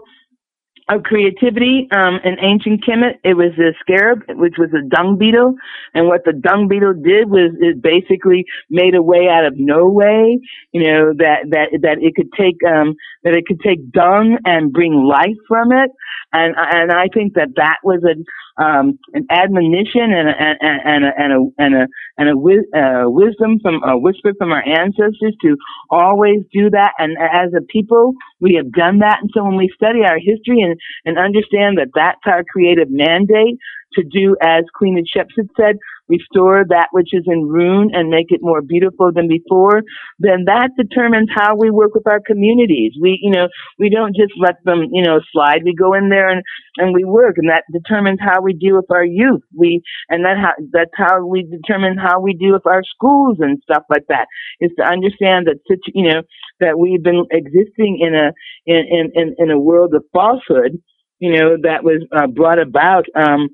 of 0.90 1.04
creativity 1.04 1.88
um, 1.92 2.20
in 2.24 2.38
ancient 2.42 2.84
Kemet, 2.86 3.16
it 3.24 3.36
was 3.36 3.54
a 3.58 3.74
scarab, 3.82 4.20
which 4.30 4.56
was 4.58 4.70
a 4.74 4.88
dung 4.88 5.18
beetle, 5.18 5.56
and 5.94 6.08
what 6.08 6.22
the 6.26 6.34
dung 6.34 6.68
beetle 6.68 6.94
did 6.94 7.30
was 7.30 7.52
it 7.60 7.82
basically 7.82 8.46
made 8.70 8.96
a 8.96 9.02
way 9.02 9.28
out 9.30 9.46
of 9.46 9.54
no 9.58 9.88
way. 9.90 10.40
You 10.74 10.84
know 10.84 11.14
that 11.18 11.50
that 11.52 11.70
that 11.82 11.98
it 12.02 12.16
could 12.16 12.32
take 12.38 12.58
um, 12.68 12.96
that 13.24 13.36
it 13.36 13.46
could 13.48 13.62
take 13.62 13.92
dung 13.92 14.38
and 14.46 14.72
bring 14.74 14.94
life 14.94 15.38
from 15.48 15.72
it, 15.72 15.92
and 16.34 16.56
and 16.58 16.92
I 16.92 17.08
think 17.14 17.34
that 17.34 17.50
that 17.56 17.78
was 17.84 18.04
a 18.04 18.16
um, 18.58 19.00
an 19.14 19.26
admonition 19.30 20.14
and 20.14 20.30
a, 20.30 20.34
and 20.40 20.58
a, 20.62 20.88
and 20.88 21.06
a, 21.06 21.12
and 21.18 21.34
a, 21.34 21.40
and 21.60 21.76
a, 21.76 21.88
and 22.18 22.30
a 22.30 22.34
wi- 22.34 22.70
uh, 22.76 23.10
wisdom 23.10 23.60
from 23.62 23.84
a 23.84 23.98
whisper 23.98 24.34
from 24.38 24.52
our 24.52 24.64
ancestors 24.64 25.36
to 25.42 25.58
always 25.90 26.42
do 26.54 26.70
that. 26.70 26.94
And 26.98 27.18
as 27.20 27.52
a 27.58 27.62
people, 27.66 28.14
we 28.40 28.56
have 28.56 28.72
done 28.72 29.00
that. 29.00 29.20
And 29.22 29.30
so 29.34 29.44
when 29.44 29.58
we 29.58 29.72
study 29.76 30.02
our 30.06 30.18
history 30.20 30.62
and, 30.62 30.75
and 31.06 31.18
understand 31.18 31.78
that 31.78 31.90
that's 31.94 32.22
our 32.26 32.44
creative 32.44 32.90
mandate 32.90 33.58
to 33.94 34.04
do, 34.04 34.36
as 34.42 34.64
Queen 34.74 34.98
Hatshepsut 34.98 35.50
said, 35.58 35.78
restore 36.08 36.66
that 36.70 36.90
which 36.92 37.10
is 37.14 37.24
in 37.28 37.48
ruin 37.48 37.90
and 37.94 38.10
make 38.10 38.28
it 38.30 38.40
more 38.42 38.62
beautiful 38.62 39.12
than 39.14 39.28
before, 39.28 39.82
then 40.20 40.46
that 40.46 40.70
determines 40.78 41.30
how 41.36 41.56
we 41.56 41.72
work 41.72 41.94
with 41.94 42.08
our 42.08 42.20
communities. 42.20 42.94
We, 43.02 43.20
you 43.22 43.32
know, 43.32 43.48
we 43.80 43.90
don't 43.90 44.16
just 44.16 44.34
let 44.40 44.56
them, 44.64 44.86
you 44.92 45.04
know, 45.04 45.20
slide. 45.32 45.64
We 45.64 45.74
go 45.74 45.94
in 45.94 46.10
there 46.10 46.30
and, 46.30 46.44
and 46.78 46.94
we 46.94 47.04
work 47.04 47.36
and 47.38 47.50
that 47.50 47.64
determines 47.72 48.20
how 48.22 48.42
we 48.42 48.54
deal 48.54 48.76
with 48.76 48.92
our 48.92 49.06
youth. 49.06 49.42
We, 49.58 49.82
and 50.10 50.26
that 50.26 50.38
how, 50.38 50.54
that's 50.72 50.92
how 50.96 51.26
we 51.26 51.44
determine 51.44 51.98
how 51.98 52.20
we 52.20 52.34
deal 52.34 52.54
with 52.54 52.68
our 52.68 52.84
schools 52.84 53.38
and 53.40 53.60
stuff 53.64 53.84
like 53.90 54.06
that 54.10 54.28
is 54.60 54.72
to 54.78 54.84
understand 54.84 55.48
that, 55.48 55.58
you 55.94 56.08
know, 56.08 56.22
that 56.60 56.80
we've 56.80 57.04
been 57.04 57.26
existing 57.32 58.00
in 58.02 58.16
a, 58.16 58.32
in, 58.66 58.86
in, 58.90 59.12
in, 59.16 59.36
in 59.38 59.52
a 59.52 59.60
world 59.60 59.94
of 59.94 60.04
falsehood, 60.14 60.82
you 61.20 61.34
know, 61.34 61.58
that 61.64 61.84
was 61.84 62.06
uh, 62.16 62.28
brought 62.28 62.60
about, 62.60 63.06
um, 63.16 63.50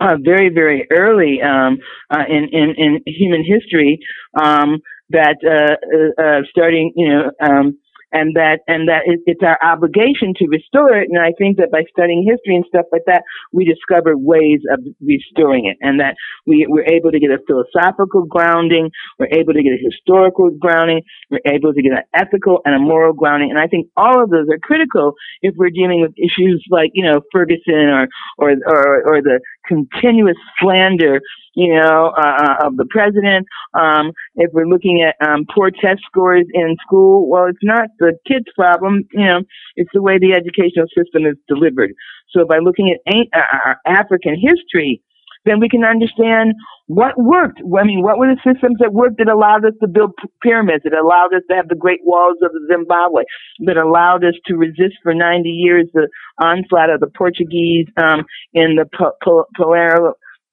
uh, 0.00 0.16
very, 0.22 0.48
very 0.50 0.86
early 0.90 1.40
um, 1.42 1.78
uh, 2.10 2.24
in, 2.28 2.48
in, 2.52 2.74
in 2.76 3.02
human 3.06 3.44
history 3.44 3.98
um, 4.40 4.78
that 5.10 5.36
uh, 5.44 5.76
uh, 5.96 6.22
uh, 6.22 6.40
starting, 6.50 6.92
you 6.96 7.08
know, 7.08 7.30
um, 7.40 7.78
and 8.12 8.34
that 8.36 8.60
and 8.66 8.88
that 8.88 9.02
it, 9.06 9.20
it's 9.26 9.42
our 9.42 9.58
obligation 9.62 10.34
to 10.36 10.46
restore 10.48 10.96
it. 10.96 11.08
And 11.10 11.18
I 11.18 11.32
think 11.38 11.56
that 11.58 11.70
by 11.70 11.82
studying 11.90 12.22
history 12.22 12.56
and 12.56 12.64
stuff 12.68 12.86
like 12.92 13.02
that, 13.06 13.22
we 13.52 13.64
discover 13.64 14.16
ways 14.16 14.60
of 14.72 14.80
restoring 15.00 15.66
it, 15.66 15.76
and 15.80 16.00
that 16.00 16.14
we 16.46 16.66
we're 16.68 16.86
able 16.86 17.10
to 17.10 17.20
get 17.20 17.30
a 17.30 17.38
philosophical 17.46 18.24
grounding, 18.26 18.90
we're 19.18 19.32
able 19.32 19.52
to 19.52 19.62
get 19.62 19.72
a 19.72 19.82
historical 19.82 20.50
grounding, 20.50 21.02
we're 21.30 21.44
able 21.46 21.74
to 21.74 21.82
get 21.82 21.92
an 21.92 22.04
ethical 22.14 22.60
and 22.64 22.74
a 22.74 22.78
moral 22.78 23.12
grounding. 23.12 23.50
And 23.50 23.58
I 23.58 23.66
think 23.66 23.88
all 23.96 24.22
of 24.22 24.30
those 24.30 24.46
are 24.50 24.58
critical 24.58 25.14
if 25.42 25.54
we're 25.56 25.70
dealing 25.70 26.00
with 26.00 26.12
issues 26.18 26.64
like 26.70 26.90
you 26.94 27.04
know 27.04 27.20
Ferguson 27.32 27.90
or 27.90 28.08
or 28.38 28.50
or, 28.66 29.16
or 29.16 29.22
the 29.22 29.40
continuous 29.66 30.36
slander 30.60 31.20
you 31.56 31.74
know, 31.74 32.12
uh, 32.16 32.36
uh, 32.62 32.66
of 32.68 32.78
the 32.78 32.86
president. 32.90 33.46
Um, 33.74 34.12
if 34.36 34.52
we're 34.54 34.68
looking 34.68 35.02
at 35.02 35.16
um, 35.26 35.46
poor 35.54 35.72
test 35.72 36.02
scores 36.06 36.46
in 36.54 36.76
school, 36.86 37.30
well, 37.30 37.46
it's 37.46 37.58
not 37.64 37.90
the 38.00 38.14
kids' 38.28 38.46
problem. 38.56 39.04
You 39.12 39.26
know, 39.26 39.40
it's 39.76 39.90
the 39.94 40.02
way 40.02 40.18
the 40.18 40.34
educational 40.34 40.86
system 40.96 41.26
is 41.26 41.36
delivered. 41.48 41.92
So 42.30 42.46
by 42.46 42.58
looking 42.58 42.94
at 42.94 43.16
uh, 43.34 43.40
our 43.66 43.78
African 43.86 44.36
history, 44.40 45.02
then 45.46 45.60
we 45.60 45.68
can 45.70 45.84
understand 45.84 46.54
what 46.88 47.18
worked. 47.18 47.60
I 47.60 47.84
mean, 47.84 48.02
what 48.02 48.18
were 48.18 48.28
the 48.28 48.40
systems 48.52 48.76
that 48.80 48.92
worked 48.92 49.18
that 49.18 49.28
allowed 49.28 49.64
us 49.64 49.74
to 49.82 49.88
build 49.88 50.12
pyramids, 50.42 50.84
that 50.84 50.94
allowed 50.94 51.34
us 51.34 51.42
to 51.50 51.56
have 51.56 51.68
the 51.68 51.76
great 51.76 52.00
walls 52.04 52.38
of 52.42 52.52
Zimbabwe, 52.70 53.24
that 53.66 53.78
allowed 53.78 54.24
us 54.24 54.34
to 54.46 54.56
resist 54.56 54.96
for 55.02 55.14
90 55.14 55.48
years 55.48 55.86
the 55.94 56.08
onslaught 56.42 56.90
of 56.90 57.00
the 57.00 57.08
Portuguese 57.16 57.86
um, 57.96 58.24
in 58.54 58.76
the 58.76 58.86
pa- 58.86 59.12
pa- 59.24 59.44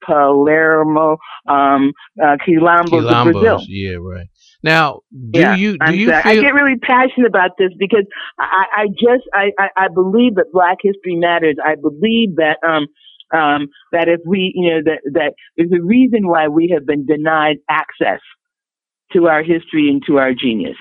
Palmares, 0.08 1.16
um, 1.48 1.92
uh, 2.22 2.36
Quilombos 2.46 3.08
of 3.10 3.20
Brazil. 3.22 3.60
Yeah, 3.66 3.96
right. 4.00 4.28
Now, 4.62 5.00
do 5.32 5.40
yeah, 5.40 5.54
you 5.54 5.78
do 5.78 5.84
I'm 5.84 5.94
you 5.94 6.12
feel 6.12 6.14
I 6.24 6.36
get 6.36 6.54
really 6.54 6.78
passionate 6.78 7.26
about 7.28 7.52
this 7.58 7.70
because 7.78 8.04
I, 8.38 8.64
I 8.76 8.86
just 8.88 9.24
I, 9.34 9.50
I, 9.58 9.68
I 9.84 9.88
believe 9.92 10.36
that 10.36 10.46
Black 10.52 10.78
History 10.82 11.16
matters. 11.16 11.56
I 11.64 11.74
believe 11.76 12.36
that 12.36 12.58
um 12.66 12.86
um 13.38 13.68
that 13.92 14.08
if 14.08 14.20
we 14.26 14.52
you 14.54 14.70
know 14.70 14.80
that 14.84 15.00
that 15.12 15.34
there's 15.56 15.72
a 15.72 15.82
reason 15.84 16.28
why 16.28 16.48
we 16.48 16.70
have 16.74 16.86
been 16.86 17.06
denied 17.06 17.56
access 17.68 18.20
to 19.12 19.26
our 19.26 19.42
history 19.42 19.88
and 19.90 20.02
to 20.06 20.18
our 20.18 20.32
genius. 20.34 20.76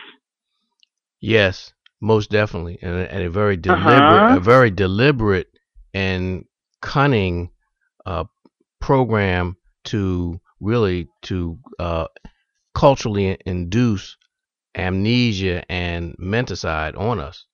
Yes, 1.22 1.74
most 2.02 2.30
definitely, 2.30 2.80
and 2.82 2.96
a, 2.96 3.14
and 3.14 3.24
a 3.24 3.30
very 3.30 3.58
deliberate, 3.58 4.24
Uh-huh. 4.24 4.38
a 4.38 4.40
very 4.40 4.72
deliberate 4.72 5.48
and 5.94 6.46
cunning 6.82 7.52
uh, 8.06 8.26
program 8.84 9.56
to 9.86 10.42
really 10.60 11.08
to 11.22 11.58
uh, 11.80 12.08
culturally 12.76 13.38
induce 13.46 14.18
amnesia 14.76 15.64
and 15.72 16.16
menticide 16.20 16.98
on 17.00 17.18
us. 17.20 17.46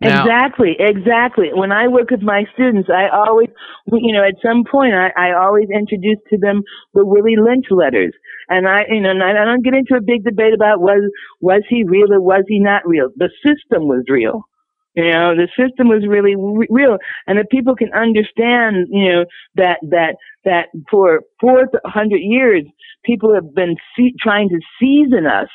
Now, 0.00 0.22
exactly, 0.22 0.76
exactly. 0.78 1.50
When 1.52 1.70
I 1.72 1.88
work 1.88 2.10
with 2.10 2.22
my 2.22 2.44
students, 2.54 2.88
I 2.88 3.08
always, 3.08 3.48
you 3.86 4.12
know, 4.12 4.24
at 4.24 4.34
some 4.42 4.62
point, 4.68 4.94
I, 4.94 5.10
I 5.16 5.44
always 5.44 5.68
introduce 5.72 6.18
to 6.30 6.38
them 6.38 6.62
the 6.94 7.04
Willie 7.04 7.36
Lynch 7.36 7.66
letters, 7.70 8.12
and 8.48 8.68
I, 8.68 8.82
you 8.90 9.00
know, 9.00 9.10
and 9.10 9.22
I 9.22 9.30
I 9.30 9.44
don't 9.44 9.64
get 9.64 9.74
into 9.74 9.94
a 9.94 10.02
big 10.02 10.24
debate 10.24 10.54
about 10.54 10.80
was 10.80 11.02
was 11.40 11.62
he 11.68 11.82
real 11.84 12.12
or 12.12 12.20
was 12.20 12.44
he 12.46 12.60
not 12.60 12.86
real. 12.86 13.10
The 13.16 13.30
system 13.42 13.88
was 13.88 14.04
real. 14.08 14.44
You 14.94 15.10
know, 15.10 15.34
the 15.34 15.48
system 15.56 15.88
was 15.88 16.04
really 16.06 16.36
re- 16.36 16.68
real, 16.70 16.98
and 17.26 17.38
that 17.38 17.50
people 17.50 17.74
can 17.74 17.92
understand, 17.94 18.88
you 18.90 19.10
know, 19.10 19.24
that 19.54 19.78
that 19.90 20.16
that 20.44 20.66
for 20.90 21.22
four 21.40 21.64
hundred 21.86 22.20
years, 22.20 22.64
people 23.04 23.34
have 23.34 23.54
been 23.54 23.76
se- 23.98 24.14
trying 24.20 24.50
to 24.50 24.60
season 24.78 25.26
us, 25.26 25.48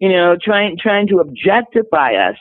you 0.00 0.08
know, 0.10 0.36
trying 0.42 0.76
trying 0.82 1.06
to 1.08 1.18
objectify 1.18 2.14
us, 2.14 2.36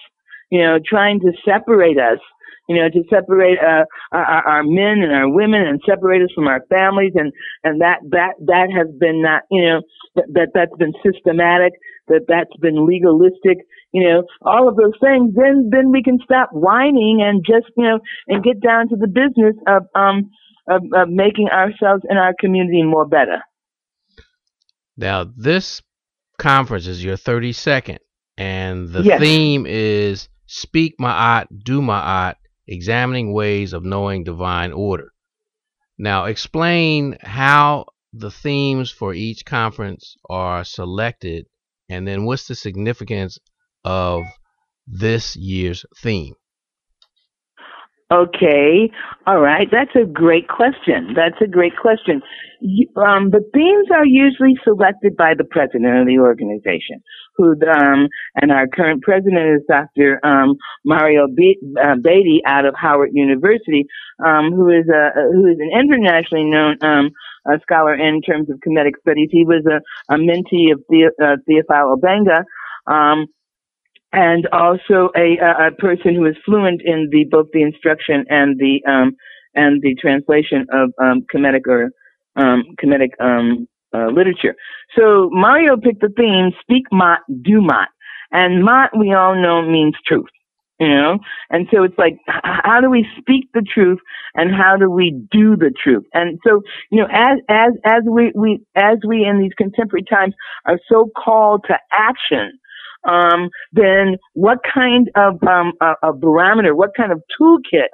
you 0.50 0.62
know, 0.62 0.80
trying 0.84 1.20
to 1.20 1.32
separate 1.46 2.00
us, 2.00 2.20
you 2.68 2.76
know, 2.76 2.90
to 2.90 3.04
separate 3.10 3.60
uh, 3.60 3.86
our, 4.12 4.48
our 4.48 4.64
men 4.64 5.04
and 5.04 5.14
our 5.14 5.30
women 5.30 5.62
and 5.62 5.80
separate 5.88 6.24
us 6.24 6.30
from 6.34 6.48
our 6.48 6.62
families, 6.70 7.14
and 7.16 7.32
and 7.64 7.82
that 7.82 8.00
that 8.10 8.34
that 8.48 8.70
has 8.76 8.88
been 9.00 9.22
not, 9.22 9.44
you 9.52 9.62
know, 9.62 9.82
that, 10.16 10.26
that 10.34 10.50
that's 10.56 10.76
been 10.80 10.94
systematic, 11.06 11.74
that 12.08 12.26
that's 12.28 12.56
been 12.62 12.86
legalistic, 12.88 13.66
you 13.92 14.04
know, 14.08 14.24
all 14.42 14.68
of 14.68 14.76
those 14.76 14.94
things. 15.02 15.34
Then 15.36 15.70
then 15.72 15.92
we 15.92 16.04
can 16.04 16.20
stop 16.24 16.50
whining 16.52 17.22
and 17.24 17.44
just, 17.46 17.72
you 17.78 17.84
know, 17.84 18.00
and 18.28 18.44
get 18.44 18.62
down 18.62 18.90
to 18.90 18.96
the 18.96 19.08
business 19.08 19.56
of 19.68 19.84
um 19.96 20.30
of, 20.68 20.82
of 20.96 21.10
making 21.10 21.50
ourselves 21.50 22.04
and 22.10 22.18
our 22.18 22.34
community 22.40 22.84
more 22.84 23.06
better. 23.06 23.42
Now, 24.98 25.26
this 25.36 25.82
conference 26.38 26.88
is 26.88 27.04
your 27.04 27.18
32nd, 27.18 28.00
and 28.38 28.90
the 28.90 29.04
Yes. 29.04 29.20
theme 29.20 29.66
is 29.68 30.30
Speak 30.48 30.96
Ma'at, 31.00 31.48
Do 31.64 31.82
Ma'at, 31.82 32.36
Examining 32.68 33.34
Ways 33.34 33.74
of 33.74 33.84
Knowing 33.84 34.24
Divine 34.24 34.72
Order. 34.72 35.12
Now, 35.98 36.26
explain 36.26 37.18
how 37.22 37.86
the 38.14 38.32
themes 38.32 38.92
for 38.92 39.14
each 39.14 39.46
conference 39.46 40.16
are 40.30 40.64
selected, 40.64 41.46
and 41.90 42.08
then 42.08 42.26
what's 42.26 42.48
the 42.48 42.56
significance 42.56 43.38
of 43.84 44.24
this 44.88 45.36
year's 45.36 45.86
theme? 45.98 46.36
Okay, 48.14 48.92
all 49.26 49.40
right. 49.42 49.68
That's 49.72 49.96
a 49.96 50.06
great 50.06 50.48
question. 50.48 51.16
That's 51.16 51.42
a 51.42 51.48
great 51.48 51.74
question. 51.76 52.22
Um, 52.96 53.32
the 53.32 53.42
themes 53.52 53.88
are 53.92 54.06
usually 54.06 54.54
selected 54.64 55.18
by 55.18 55.34
the 55.36 55.44
president 55.44 56.02
of 56.02 56.06
the 56.06 56.20
organization, 56.20 57.02
who 57.36 57.54
um, 57.66 58.08
and 58.36 58.52
our 58.52 58.68
current 58.68 59.02
president 59.02 59.58
is 59.58 59.64
Dr. 59.68 60.20
Um, 60.24 60.54
Mario 60.86 61.26
uh, 61.26 61.96
Beatty 62.00 62.42
out 62.46 62.66
of 62.66 62.76
Howard 62.78 63.10
University, 63.14 63.88
um, 64.24 64.52
who 64.52 64.70
is 64.70 64.86
a 64.88 65.10
who 65.34 65.48
is 65.48 65.58
an 65.60 65.72
internationally 65.74 66.46
known 66.46 66.78
um, 66.82 67.10
a 67.48 67.60
scholar 67.64 67.96
in 67.96 68.22
terms 68.22 68.52
of 68.52 68.60
Kemetic 68.60 69.02
studies. 69.02 69.30
He 69.32 69.46
was 69.46 69.66
a, 69.66 69.82
a 70.14 70.18
mentee 70.18 70.72
of 70.72 70.84
the, 70.90 71.10
uh, 71.20 71.38
Theophile 71.50 71.98
Obenga. 71.98 72.44
Um, 72.86 73.26
and 74.16 74.48
also 74.54 75.10
a, 75.16 75.38
a, 75.68 75.72
person 75.78 76.16
who 76.16 76.26
is 76.26 76.36
fluent 76.46 76.82
in 76.84 77.10
the 77.12 77.26
both 77.30 77.48
the 77.52 77.62
instruction 77.62 78.24
and 78.30 78.58
the 78.58 78.80
um, 78.90 79.16
and 79.54 79.82
the 79.82 79.94
translation 79.96 80.66
of 80.72 80.94
um, 81.04 81.26
Kemetic 81.34 81.68
or 81.68 81.92
um, 82.38 82.64
Kemetic 82.82 83.10
um, 83.20 83.68
uh, 83.94 84.08
literature. 84.08 84.56
So 84.98 85.30
Mario 85.32 85.76
picked 85.76 86.00
the 86.00 86.14
theme 86.16 86.52
"Speak 86.62 86.86
Mot, 86.94 87.20
Do 87.42 87.62
Mot," 87.62 87.90
and 88.32 88.64
Mot 88.64 88.98
we 88.98 89.14
all 89.14 89.36
know 89.36 89.62
means 89.62 89.96
truth. 90.08 90.30
You 90.78 90.90
know, 90.90 91.20
and 91.50 91.68
so 91.74 91.84
it's 91.84 91.98
like, 91.98 92.18
how 92.28 92.82
do 92.82 92.90
we 92.90 93.08
speak 93.18 93.48
the 93.54 93.62
truth, 93.62 94.00
and 94.34 94.54
how 94.54 94.76
do 94.76 94.90
we 94.90 95.12
do 95.32 95.56
the 95.56 95.72
truth? 95.82 96.04
And 96.14 96.38
so, 96.46 96.64
you 96.92 97.00
know, 97.00 97.08
as 97.10 97.40
as 97.50 97.72
as 97.86 98.04
we 98.06 98.34
we 98.36 98.60
as 98.76 98.98
we 99.08 99.26
in 99.26 99.40
these 99.40 99.54
contemporary 99.58 100.04
times 100.04 100.34
are 100.66 100.78
so 100.92 101.10
called 101.16 101.64
to 101.70 101.78
action, 101.98 102.60
um, 103.08 103.50
then 103.72 104.18
what 104.34 104.60
kind 104.74 105.10
of 105.16 105.36
um, 105.48 105.74
a, 105.82 106.10
a 106.10 106.14
barometer, 106.14 106.76
what 106.76 106.92
kind 106.96 107.12
of 107.12 107.22
toolkit 107.40 107.90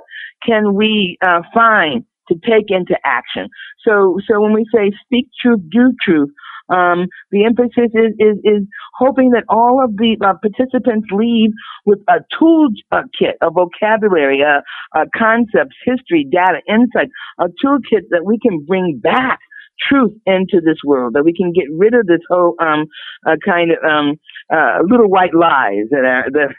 can 0.45 0.73
we 0.75 1.17
uh, 1.25 1.41
find 1.53 2.03
to 2.29 2.35
take 2.35 2.69
into 2.69 2.95
action? 3.03 3.47
So, 3.85 4.17
so 4.27 4.41
when 4.41 4.53
we 4.53 4.65
say 4.73 4.91
speak 5.05 5.27
truth, 5.41 5.59
do 5.69 5.93
truth, 6.03 6.29
um, 6.69 7.07
the 7.31 7.43
emphasis 7.43 7.91
is, 7.93 8.13
is, 8.17 8.37
is 8.43 8.63
hoping 8.97 9.31
that 9.31 9.43
all 9.49 9.83
of 9.83 9.97
the 9.97 10.15
uh, 10.23 10.33
participants 10.39 11.07
leave 11.11 11.51
with 11.85 11.99
a 12.07 12.19
tool 12.39 12.69
uh, 12.91 13.01
kit, 13.17 13.35
a 13.41 13.51
vocabulary, 13.51 14.41
a, 14.41 14.63
uh, 14.97 15.05
concepts, 15.17 15.75
history, 15.83 16.25
data, 16.31 16.61
insight, 16.69 17.09
a 17.39 17.47
toolkit 17.63 18.07
that 18.11 18.23
we 18.23 18.39
can 18.39 18.63
bring 18.65 18.99
back 19.03 19.39
truth 19.87 20.11
into 20.25 20.61
this 20.63 20.77
world, 20.85 21.13
that 21.13 21.23
we 21.23 21.33
can 21.33 21.51
get 21.51 21.65
rid 21.75 21.93
of 21.93 22.05
this 22.07 22.21
whole 22.29 22.55
um, 22.59 22.85
uh, 23.25 23.35
kind 23.43 23.71
of 23.71 23.77
um, 23.83 24.15
uh, 24.53 24.79
little 24.87 25.09
white 25.09 25.33
lies 25.33 25.87
that 25.89 26.05
are 26.05 26.25
that, 26.31 26.49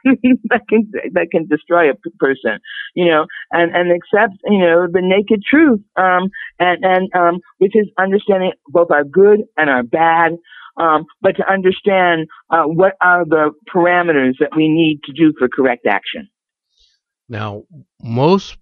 that 0.51 0.61
can 0.69 0.91
that 1.13 1.29
can 1.31 1.47
destroy 1.47 1.91
a 1.91 1.95
person, 2.19 2.59
you 2.95 3.07
know, 3.07 3.27
and 3.51 3.75
and 3.75 3.91
accept 3.91 4.35
you 4.47 4.59
know 4.59 4.87
the 4.91 5.03
naked 5.03 5.43
truth, 5.49 5.81
um, 5.97 6.31
and 6.59 6.85
and 6.85 7.11
um, 7.15 7.41
which 7.59 7.75
is 7.75 7.89
understanding 7.99 8.53
both 8.69 8.91
our 8.91 9.05
good 9.05 9.41
and 9.57 9.71
our 9.71 9.83
bad. 9.83 10.33
Um, 10.79 11.05
but 11.21 11.37
to 11.37 11.47
understand 11.47 12.29
uh, 12.49 12.63
what 12.63 12.95
are 13.03 13.27
the 13.27 13.51
parameters 13.75 14.37
that 14.41 14.57
we 14.57 14.71
need 14.71 15.01
to 15.05 15.13
do 15.13 15.35
for 15.39 15.47
correct 15.47 15.87
action. 15.87 16.31
Now, 17.29 17.65
most 18.03 18.57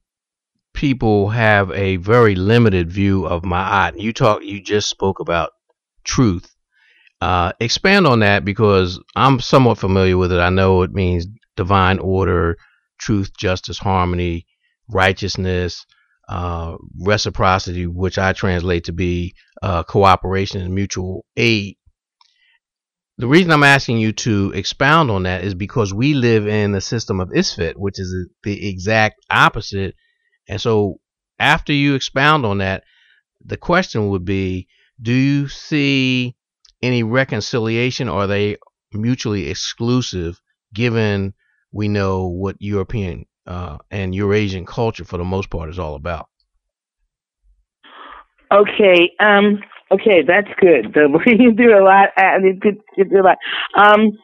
people 0.80 1.28
have 1.28 1.70
a 1.72 1.96
very 1.96 2.34
limited 2.34 2.90
view 2.90 3.26
of 3.26 3.42
Ma'at. 3.42 4.00
You 4.00 4.14
talk, 4.14 4.42
you 4.42 4.62
just 4.62 4.88
spoke 4.88 5.20
about 5.20 5.50
truth. 6.04 6.56
Uh, 7.20 7.52
expand 7.60 8.06
on 8.06 8.20
that 8.20 8.46
because 8.46 8.98
I'm 9.14 9.40
somewhat 9.40 9.76
familiar 9.76 10.16
with 10.16 10.32
it. 10.32 10.38
I 10.38 10.48
know 10.48 10.80
it 10.80 10.90
means 10.90 11.26
divine 11.54 11.98
order, 11.98 12.56
truth, 12.98 13.36
justice, 13.36 13.76
harmony, 13.76 14.46
righteousness, 14.88 15.84
uh, 16.30 16.76
reciprocity, 16.98 17.86
which 17.86 18.16
I 18.16 18.32
translate 18.32 18.84
to 18.84 18.92
be 18.92 19.34
uh, 19.60 19.82
cooperation 19.82 20.62
and 20.62 20.74
mutual 20.74 21.26
aid. 21.36 21.76
The 23.18 23.28
reason 23.28 23.52
I'm 23.52 23.64
asking 23.64 23.98
you 23.98 24.12
to 24.12 24.52
expound 24.54 25.10
on 25.10 25.24
that 25.24 25.44
is 25.44 25.52
because 25.52 25.92
we 25.92 26.14
live 26.14 26.48
in 26.48 26.72
the 26.72 26.80
system 26.80 27.20
of 27.20 27.28
Isfet, 27.28 27.74
which 27.76 28.00
is 28.00 28.30
the 28.44 28.66
exact 28.70 29.20
opposite. 29.30 29.94
And 30.50 30.60
so, 30.60 30.98
after 31.38 31.72
you 31.72 31.94
expound 31.94 32.44
on 32.44 32.58
that, 32.58 32.82
the 33.42 33.56
question 33.56 34.08
would 34.08 34.24
be 34.24 34.66
Do 35.00 35.12
you 35.12 35.46
see 35.48 36.34
any 36.82 37.04
reconciliation 37.04 38.08
or 38.08 38.22
are 38.22 38.26
they 38.26 38.56
mutually 38.92 39.48
exclusive 39.48 40.40
given 40.74 41.34
we 41.72 41.86
know 41.86 42.26
what 42.26 42.56
European 42.58 43.26
uh, 43.46 43.78
and 43.92 44.12
Eurasian 44.12 44.66
culture 44.66 45.04
for 45.04 45.18
the 45.18 45.24
most 45.24 45.50
part 45.50 45.70
is 45.70 45.78
all 45.78 45.94
about? 45.94 46.26
Okay, 48.52 49.12
um, 49.20 49.60
okay, 49.92 50.22
that's 50.26 50.50
good. 50.60 50.92
You 51.26 51.52
do 51.52 51.78
a 51.78 51.82
lot. 51.84 52.08
Uh, 52.16 52.38
you 52.42 52.58
do, 52.60 52.72
you 52.96 53.04
do 53.04 53.20
a 53.20 53.22
lot. 53.22 53.38
Um, 53.76 54.18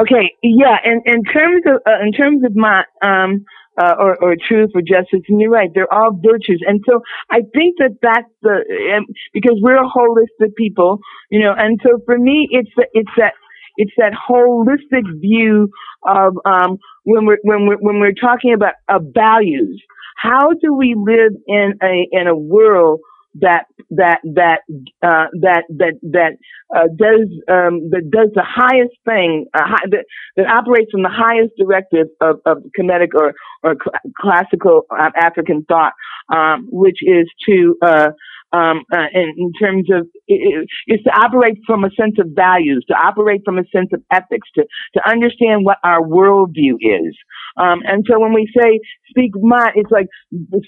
okay, 0.00 0.32
yeah. 0.42 0.78
In 0.82 1.02
in 1.04 1.22
terms 1.24 1.64
of 1.66 1.82
uh, 1.86 2.02
in 2.02 2.12
terms 2.12 2.44
of 2.44 2.56
my 2.56 2.84
um 3.02 3.44
uh, 3.80 3.94
or 3.98 4.16
or 4.22 4.36
truth 4.36 4.70
or 4.74 4.82
justice, 4.82 5.22
and 5.28 5.40
you're 5.40 5.50
right. 5.50 5.70
They're 5.74 5.92
all 5.92 6.12
virtues, 6.12 6.62
and 6.66 6.80
so 6.88 7.00
I 7.30 7.40
think 7.54 7.76
that 7.78 7.96
that's 8.02 8.30
the 8.42 8.64
um, 8.96 9.06
because 9.32 9.58
we're 9.62 9.82
a 9.82 9.88
holistic 9.88 10.54
people, 10.56 10.98
you 11.30 11.40
know. 11.40 11.54
And 11.56 11.80
so 11.84 11.98
for 12.06 12.18
me, 12.18 12.48
it's 12.50 12.70
it's 12.92 13.10
that 13.16 13.34
it's 13.76 13.92
that 13.98 14.12
holistic 14.12 15.04
view 15.20 15.68
of 16.06 16.34
um, 16.44 16.78
when 17.04 17.26
we're 17.26 17.38
when 17.42 17.66
we're 17.66 17.78
when 17.78 18.00
we're 18.00 18.12
talking 18.12 18.54
about 18.54 18.74
uh, 18.88 18.98
values. 19.14 19.82
How 20.16 20.52
do 20.60 20.72
we 20.74 20.94
live 20.96 21.32
in 21.46 21.74
a 21.82 22.08
in 22.12 22.26
a 22.26 22.36
world 22.36 23.00
that 23.40 23.66
that 23.90 24.20
that 24.24 24.60
uh, 25.02 25.26
that 25.42 25.64
that 25.70 25.94
that 26.02 26.32
uh, 26.74 26.88
does 26.96 27.28
um, 27.48 27.90
that 27.90 28.08
does 28.10 28.30
the 28.34 28.44
highest 28.44 28.94
thing 29.04 29.46
uh, 29.54 29.76
that, 29.90 30.04
that 30.36 30.46
operates 30.46 30.90
from 30.90 31.02
the 31.02 31.10
highest 31.12 31.52
directive 31.58 32.08
of, 32.20 32.40
of 32.46 32.58
Kemetic 32.78 33.08
or 33.14 33.34
or 33.62 33.76
cl- 33.82 34.12
classical 34.20 34.82
uh, 34.90 35.10
African 35.16 35.64
thought, 35.68 35.92
um, 36.34 36.68
which 36.70 36.98
is 37.02 37.28
to 37.48 37.76
uh, 37.82 38.08
um, 38.56 38.76
uh, 38.96 39.08
in, 39.12 39.28
in 39.36 39.50
terms 39.62 39.86
of 39.96 40.08
is 40.28 41.00
to 41.06 41.12
operate 41.24 41.58
from 41.66 41.84
a 41.84 41.90
sense 42.00 42.16
of 42.18 42.28
values, 42.34 42.84
to 42.88 42.94
operate 42.94 43.42
from 43.44 43.58
a 43.58 43.66
sense 43.74 43.90
of 43.92 44.00
ethics, 44.12 44.48
to 44.56 44.62
to 44.94 45.00
understand 45.14 45.64
what 45.64 45.78
our 45.84 46.00
worldview 46.02 46.74
is. 46.80 47.14
Um, 47.56 47.80
and 47.90 48.04
so 48.08 48.18
when 48.18 48.32
we 48.32 48.44
say 48.56 48.80
speak 49.10 49.32
my, 49.40 49.72
it's 49.74 49.90
like 49.90 50.08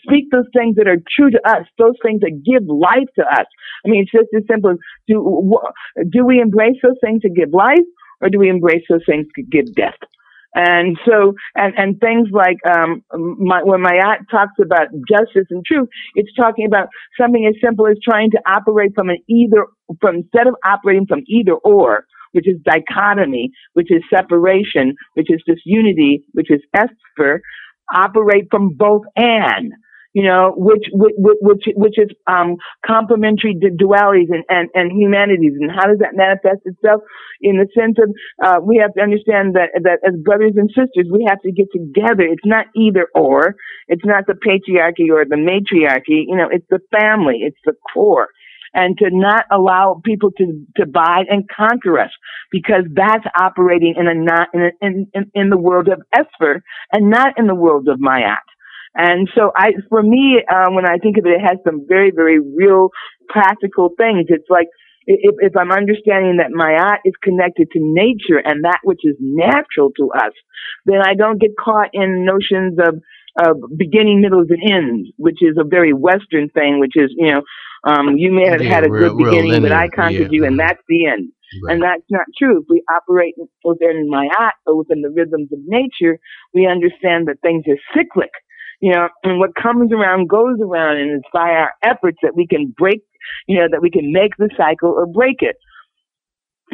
speak 0.07 0.27
those 0.33 0.51
things 0.57 0.77
that 0.77 0.89
are 0.89 1.01
true 1.17 1.31
to 1.31 1.41
us, 1.49 1.65
those 1.79 1.97
things 2.05 2.21
that 2.21 2.43
give 2.45 2.65
life 2.69 3.11
to 3.19 3.25
us. 3.25 3.47
I 3.85 3.89
mean, 3.89 4.03
it's 4.03 4.13
just 4.13 4.29
as 4.37 4.45
simple 4.51 4.71
as 4.73 4.79
do 5.09 5.17
do 6.11 6.27
we 6.27 6.41
embrace 6.41 6.77
those 6.83 6.99
things 7.03 7.23
that 7.23 7.35
give 7.35 7.53
life, 7.53 7.89
or 8.21 8.29
do 8.29 8.39
we 8.39 8.49
embrace 8.49 8.85
those 8.89 9.05
things 9.07 9.27
that 9.37 9.51
give 9.51 9.75
death? 9.75 10.01
And 10.55 10.97
so, 11.07 11.35
and, 11.55 11.75
and 11.77 12.01
things 12.01 12.29
like, 12.33 12.57
um, 12.67 13.03
my, 13.39 13.63
when 13.63 13.83
Mayat 13.83 14.29
talks 14.31 14.55
about 14.63 14.89
justice 15.09 15.47
and 15.51 15.65
truth, 15.65 15.89
it's 16.15 16.35
talking 16.35 16.67
about 16.67 16.89
something 17.21 17.47
as 17.47 17.55
simple 17.63 17.87
as 17.87 17.97
trying 18.03 18.31
to 18.33 18.41
operate 18.47 18.93
from 18.95 19.11
an 19.11 19.19
either, 19.29 19.67
from 20.01 20.17
instead 20.17 20.47
of 20.47 20.55
operating 20.65 21.07
from 21.07 21.21
either 21.29 21.53
or, 21.53 22.05
which 22.33 22.49
is 22.49 22.57
dichotomy, 22.65 23.51
which 23.75 23.91
is 23.91 24.03
separation, 24.13 24.95
which 25.15 25.29
is 25.31 25.43
disunity, 25.47 26.25
which 26.33 26.51
is 26.51 26.61
esper, 26.75 27.41
operate 27.95 28.47
from 28.51 28.71
both 28.77 29.03
and. 29.17 29.73
You 30.19 30.25
know, 30.27 30.53
which 30.57 30.83
which 30.91 31.15
which 31.17 31.65
which 31.77 31.97
is 31.97 32.11
um, 32.27 32.57
complementary 32.85 33.55
dualities 33.55 34.27
and, 34.35 34.43
and 34.49 34.69
and 34.75 34.91
humanities, 34.91 35.55
and 35.61 35.71
how 35.71 35.87
does 35.87 36.01
that 36.01 36.19
manifest 36.19 36.67
itself 36.67 37.03
in 37.41 37.55
the 37.55 37.69
sense 37.71 37.95
of 38.03 38.11
uh, 38.43 38.59
we 38.61 38.83
have 38.83 38.93
to 38.95 39.01
understand 39.01 39.55
that 39.55 39.71
that 39.85 40.03
as 40.03 40.19
brothers 40.25 40.55
and 40.57 40.71
sisters 40.71 41.07
we 41.07 41.25
have 41.29 41.41
to 41.43 41.53
get 41.53 41.69
together. 41.71 42.27
It's 42.27 42.45
not 42.45 42.67
either 42.75 43.07
or. 43.15 43.55
It's 43.87 44.05
not 44.05 44.27
the 44.27 44.35
patriarchy 44.35 45.07
or 45.15 45.25
the 45.25 45.39
matriarchy. 45.39 46.27
You 46.27 46.37
know, 46.37 46.49
it's 46.51 46.67
the 46.69 46.81
family. 46.91 47.47
It's 47.47 47.63
the 47.65 47.75
core 47.95 48.31
and 48.75 48.99
to 48.99 49.07
not 49.13 49.45
allow 49.53 50.03
people 50.05 50.33
to 50.33 50.67
divide 50.75 51.27
and 51.31 51.49
conquer 51.49 52.01
us 52.01 52.11
because 52.51 52.83
that's 52.93 53.25
operating 53.41 53.95
in 53.97 54.09
a 54.09 54.15
not 54.15 54.49
in, 54.53 54.61
a, 54.63 54.71
in, 54.85 55.07
in, 55.15 55.31
in 55.33 55.49
the 55.49 55.57
world 55.57 55.87
of 55.89 56.03
Esper 56.13 56.61
and 56.93 57.09
not 57.09 57.39
in 57.39 57.47
the 57.47 57.55
world 57.55 57.87
of 57.87 58.01
Mayat. 58.01 58.43
And 58.95 59.29
so 59.35 59.53
I, 59.55 59.73
for 59.89 60.03
me, 60.03 60.43
uh, 60.49 60.71
when 60.71 60.87
I 60.87 60.99
think 60.99 61.19
of 61.19 61.27
it, 61.27 61.41
it 61.41 61.41
has 61.41 61.59
some 61.65 61.87
very, 61.87 62.11
very 62.15 62.39
real 62.41 62.91
practical 63.29 63.91
things. 63.97 64.27
It's 64.29 64.49
like, 64.49 64.67
if, 65.07 65.35
if 65.39 65.57
I'm 65.57 65.73
understanding 65.73 66.37
that 66.37 66.51
my 66.53 66.73
Mayat 66.73 66.99
is 67.05 67.15
connected 67.23 67.69
to 67.73 67.79
nature 67.81 68.43
and 68.45 68.65
that 68.65 68.81
which 68.85 69.01
is 69.05 69.17
natural 69.21 69.91
to 69.97 70.11
us, 70.15 70.33
then 70.85 71.01
I 71.03 71.15
don't 71.15 71.41
get 71.41 71.53
caught 71.59 71.89
in 71.95 72.27
notions 72.27 72.79
of, 72.79 73.01
of 73.41 73.57
beginning, 73.79 74.21
middles, 74.21 74.49
and 74.51 74.71
ends, 74.71 75.09
which 75.17 75.39
is 75.41 75.57
a 75.59 75.65
very 75.65 75.93
Western 75.93 76.51
thing, 76.51 76.79
which 76.79 76.97
is, 76.97 77.11
you 77.17 77.33
know, 77.33 77.43
um, 77.85 78.17
you 78.19 78.33
may 78.33 78.49
have 78.49 78.63
yeah, 78.63 78.75
had 78.75 78.85
a 78.85 78.89
good 78.89 79.17
beginning, 79.17 79.63
but 79.63 79.73
I 79.73 79.89
conquered 79.89 80.33
yeah. 80.33 80.39
you, 80.39 80.45
and 80.45 80.59
that's 80.59 80.83
the 80.89 81.07
end. 81.07 81.33
Right. 81.65 81.73
And 81.73 81.83
that's 81.83 82.05
not 82.11 82.27
true. 82.39 82.61
If 82.61 82.67
we 82.69 82.83
operate 82.93 83.35
within 83.65 84.11
my 84.11 84.27
Mayat 84.27 84.51
or 84.67 84.77
within 84.77 85.01
the 85.01 85.11
rhythms 85.11 85.49
of 85.53 85.61
nature, 85.65 86.19
we 86.53 86.67
understand 86.67 87.29
that 87.29 87.41
things 87.41 87.65
are 87.67 87.79
cyclic. 87.95 88.31
You 88.81 88.93
know, 88.93 89.09
and 89.25 89.39
what 89.39 89.55
comes 89.55 89.93
around 89.93 90.29
goes 90.29 90.59
around, 90.61 90.99
and 90.99 91.11
it's 91.13 91.29
by 91.33 91.51
our 91.51 91.73
efforts 91.83 92.19
that 92.23 92.37
we 92.37 92.47
can 92.47 92.75
break, 92.77 93.03
you 93.47 93.59
know, 93.59 93.67
that 93.71 93.83
we 93.83 93.91
can 93.91 94.13
make 94.13 94.37
the 94.39 94.51
cycle 94.57 94.91
or 94.91 95.07
break 95.07 95.39
it. 95.41 95.57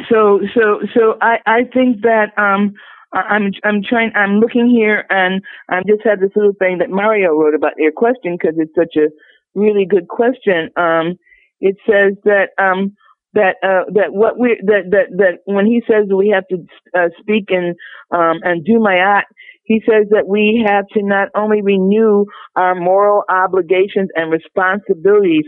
So, 0.09 0.41
so, 0.53 0.81
so 0.93 1.15
I, 1.21 1.37
I 1.45 1.63
think 1.73 2.01
that, 2.01 2.37
um, 2.37 2.73
I'm 3.13 3.51
I'm 3.63 3.81
trying 3.87 4.11
I'm 4.15 4.39
looking 4.39 4.69
here 4.69 5.05
and 5.09 5.41
I 5.69 5.81
just 5.87 6.01
had 6.03 6.19
this 6.19 6.31
little 6.35 6.53
thing 6.59 6.79
that 6.79 6.89
Mario 6.89 7.31
wrote 7.33 7.55
about 7.55 7.73
your 7.77 7.91
question 7.91 8.37
because 8.39 8.55
it's 8.57 8.75
such 8.75 8.95
a 8.97 9.09
really 9.57 9.85
good 9.85 10.07
question. 10.07 10.69
Um, 10.75 11.15
it 11.61 11.77
says 11.89 12.13
that 12.25 12.49
um, 12.57 12.95
that 13.33 13.55
uh, 13.63 13.89
that 13.93 14.13
what 14.13 14.37
we 14.39 14.59
that 14.65 14.91
that 14.91 15.17
that 15.17 15.33
when 15.45 15.65
he 15.65 15.81
says 15.89 16.07
we 16.13 16.29
have 16.29 16.47
to 16.49 16.65
uh, 16.97 17.09
speak 17.19 17.45
and 17.49 17.75
um, 18.11 18.39
and 18.43 18.65
do 18.65 18.79
mayat, 18.79 19.23
he 19.65 19.81
says 19.85 20.07
that 20.11 20.27
we 20.27 20.63
have 20.65 20.85
to 20.93 21.01
not 21.03 21.29
only 21.35 21.61
renew 21.61 22.25
our 22.55 22.75
moral 22.75 23.23
obligations 23.29 24.09
and 24.15 24.31
responsibilities 24.31 25.45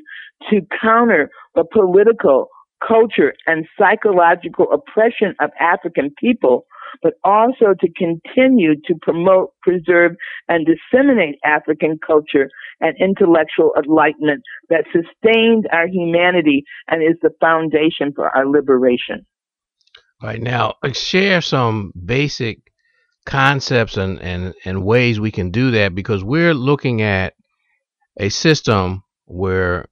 to 0.49 0.61
counter 0.81 1.29
the 1.55 1.63
political, 1.71 2.49
culture, 2.85 3.33
and 3.45 3.65
psychological 3.79 4.67
oppression 4.71 5.35
of 5.39 5.51
African 5.59 6.13
people, 6.19 6.65
but 7.03 7.13
also 7.23 7.73
to 7.79 7.87
continue 7.95 8.75
to 8.85 8.95
promote, 9.01 9.51
preserve, 9.61 10.13
and 10.47 10.65
disseminate 10.65 11.35
African 11.45 11.99
culture 12.05 12.49
and 12.79 12.95
intellectual 12.99 13.73
enlightenment 13.77 14.41
that 14.69 14.85
sustains 14.91 15.65
our 15.71 15.87
humanity 15.87 16.63
and 16.87 17.03
is 17.03 17.17
the 17.21 17.31
foundation 17.39 18.13
for 18.15 18.35
our 18.35 18.47
liberation. 18.47 19.25
Right 20.23 20.41
now, 20.41 20.75
uh, 20.81 20.93
share 20.93 21.41
some 21.41 21.91
basic 22.05 22.59
concepts 23.27 23.97
and, 23.97 24.19
and, 24.21 24.55
and 24.65 24.85
ways 24.85 25.19
we 25.19 25.31
can 25.31 25.51
do 25.51 25.71
that 25.71 25.93
because 25.93 26.23
we're 26.23 26.53
looking 26.53 27.01
at 27.01 27.33
a 28.19 28.29
system 28.29 29.03
where 29.25 29.85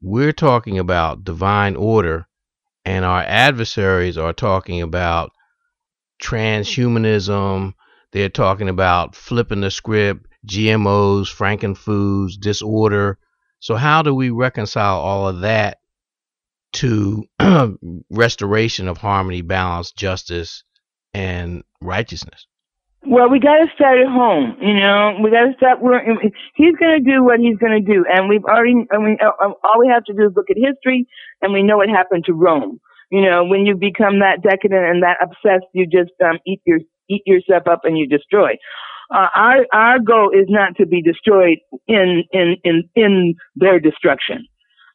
we're 0.00 0.32
talking 0.32 0.78
about 0.78 1.22
divine 1.22 1.76
order 1.76 2.26
and 2.84 3.04
our 3.04 3.22
adversaries 3.22 4.16
are 4.18 4.32
talking 4.32 4.80
about 4.80 5.30
transhumanism. 6.20 7.74
They're 8.12 8.30
talking 8.30 8.68
about 8.68 9.14
flipping 9.14 9.60
the 9.60 9.70
script, 9.70 10.26
GMOs, 10.46 11.32
frankenfoods, 11.32 12.40
disorder. 12.40 13.18
So, 13.60 13.76
how 13.76 14.02
do 14.02 14.14
we 14.14 14.30
reconcile 14.30 14.98
all 14.98 15.28
of 15.28 15.40
that 15.40 15.78
to 16.74 17.24
restoration 18.10 18.88
of 18.88 18.98
harmony, 18.98 19.42
balance, 19.42 19.92
justice, 19.92 20.64
and 21.14 21.62
righteousness? 21.80 22.46
Well, 23.04 23.28
we 23.30 23.40
got 23.40 23.58
to 23.58 23.66
start 23.74 23.98
at 23.98 24.06
home. 24.06 24.56
You 24.60 24.74
know, 24.74 25.18
we 25.22 25.30
got 25.30 25.46
to 25.46 25.54
start. 25.56 25.78
he's 26.54 26.76
going 26.76 27.02
to 27.02 27.04
do 27.04 27.24
what 27.24 27.40
he's 27.40 27.58
going 27.58 27.74
to 27.74 27.92
do, 27.92 28.04
and 28.08 28.28
we've 28.28 28.44
already. 28.44 28.86
I 28.92 28.98
mean, 28.98 29.18
uh, 29.20 29.32
uh, 29.42 29.52
all 29.64 29.80
we 29.80 29.88
have 29.88 30.04
to 30.04 30.12
do 30.14 30.26
is 30.26 30.32
look 30.36 30.50
at 30.50 30.56
history, 30.56 31.06
and 31.40 31.52
we 31.52 31.62
know 31.64 31.78
what 31.78 31.88
happened 31.88 32.24
to 32.26 32.32
Rome. 32.32 32.80
You 33.10 33.22
know, 33.22 33.44
when 33.44 33.66
you 33.66 33.76
become 33.76 34.20
that 34.20 34.42
decadent 34.42 34.84
and 34.86 35.02
that 35.02 35.18
obsessed, 35.20 35.66
you 35.74 35.86
just 35.86 36.12
um, 36.24 36.38
eat 36.46 36.60
your 36.64 36.78
eat 37.08 37.22
yourself 37.26 37.64
up 37.68 37.80
and 37.84 37.98
you 37.98 38.06
destroy. 38.06 38.52
Uh, 39.10 39.28
our 39.34 39.66
our 39.72 39.98
goal 39.98 40.30
is 40.30 40.46
not 40.48 40.76
to 40.76 40.86
be 40.86 41.02
destroyed 41.02 41.58
in 41.88 42.22
in 42.32 42.56
in 42.62 42.88
in 42.94 43.34
their 43.56 43.80
destruction. 43.80 44.46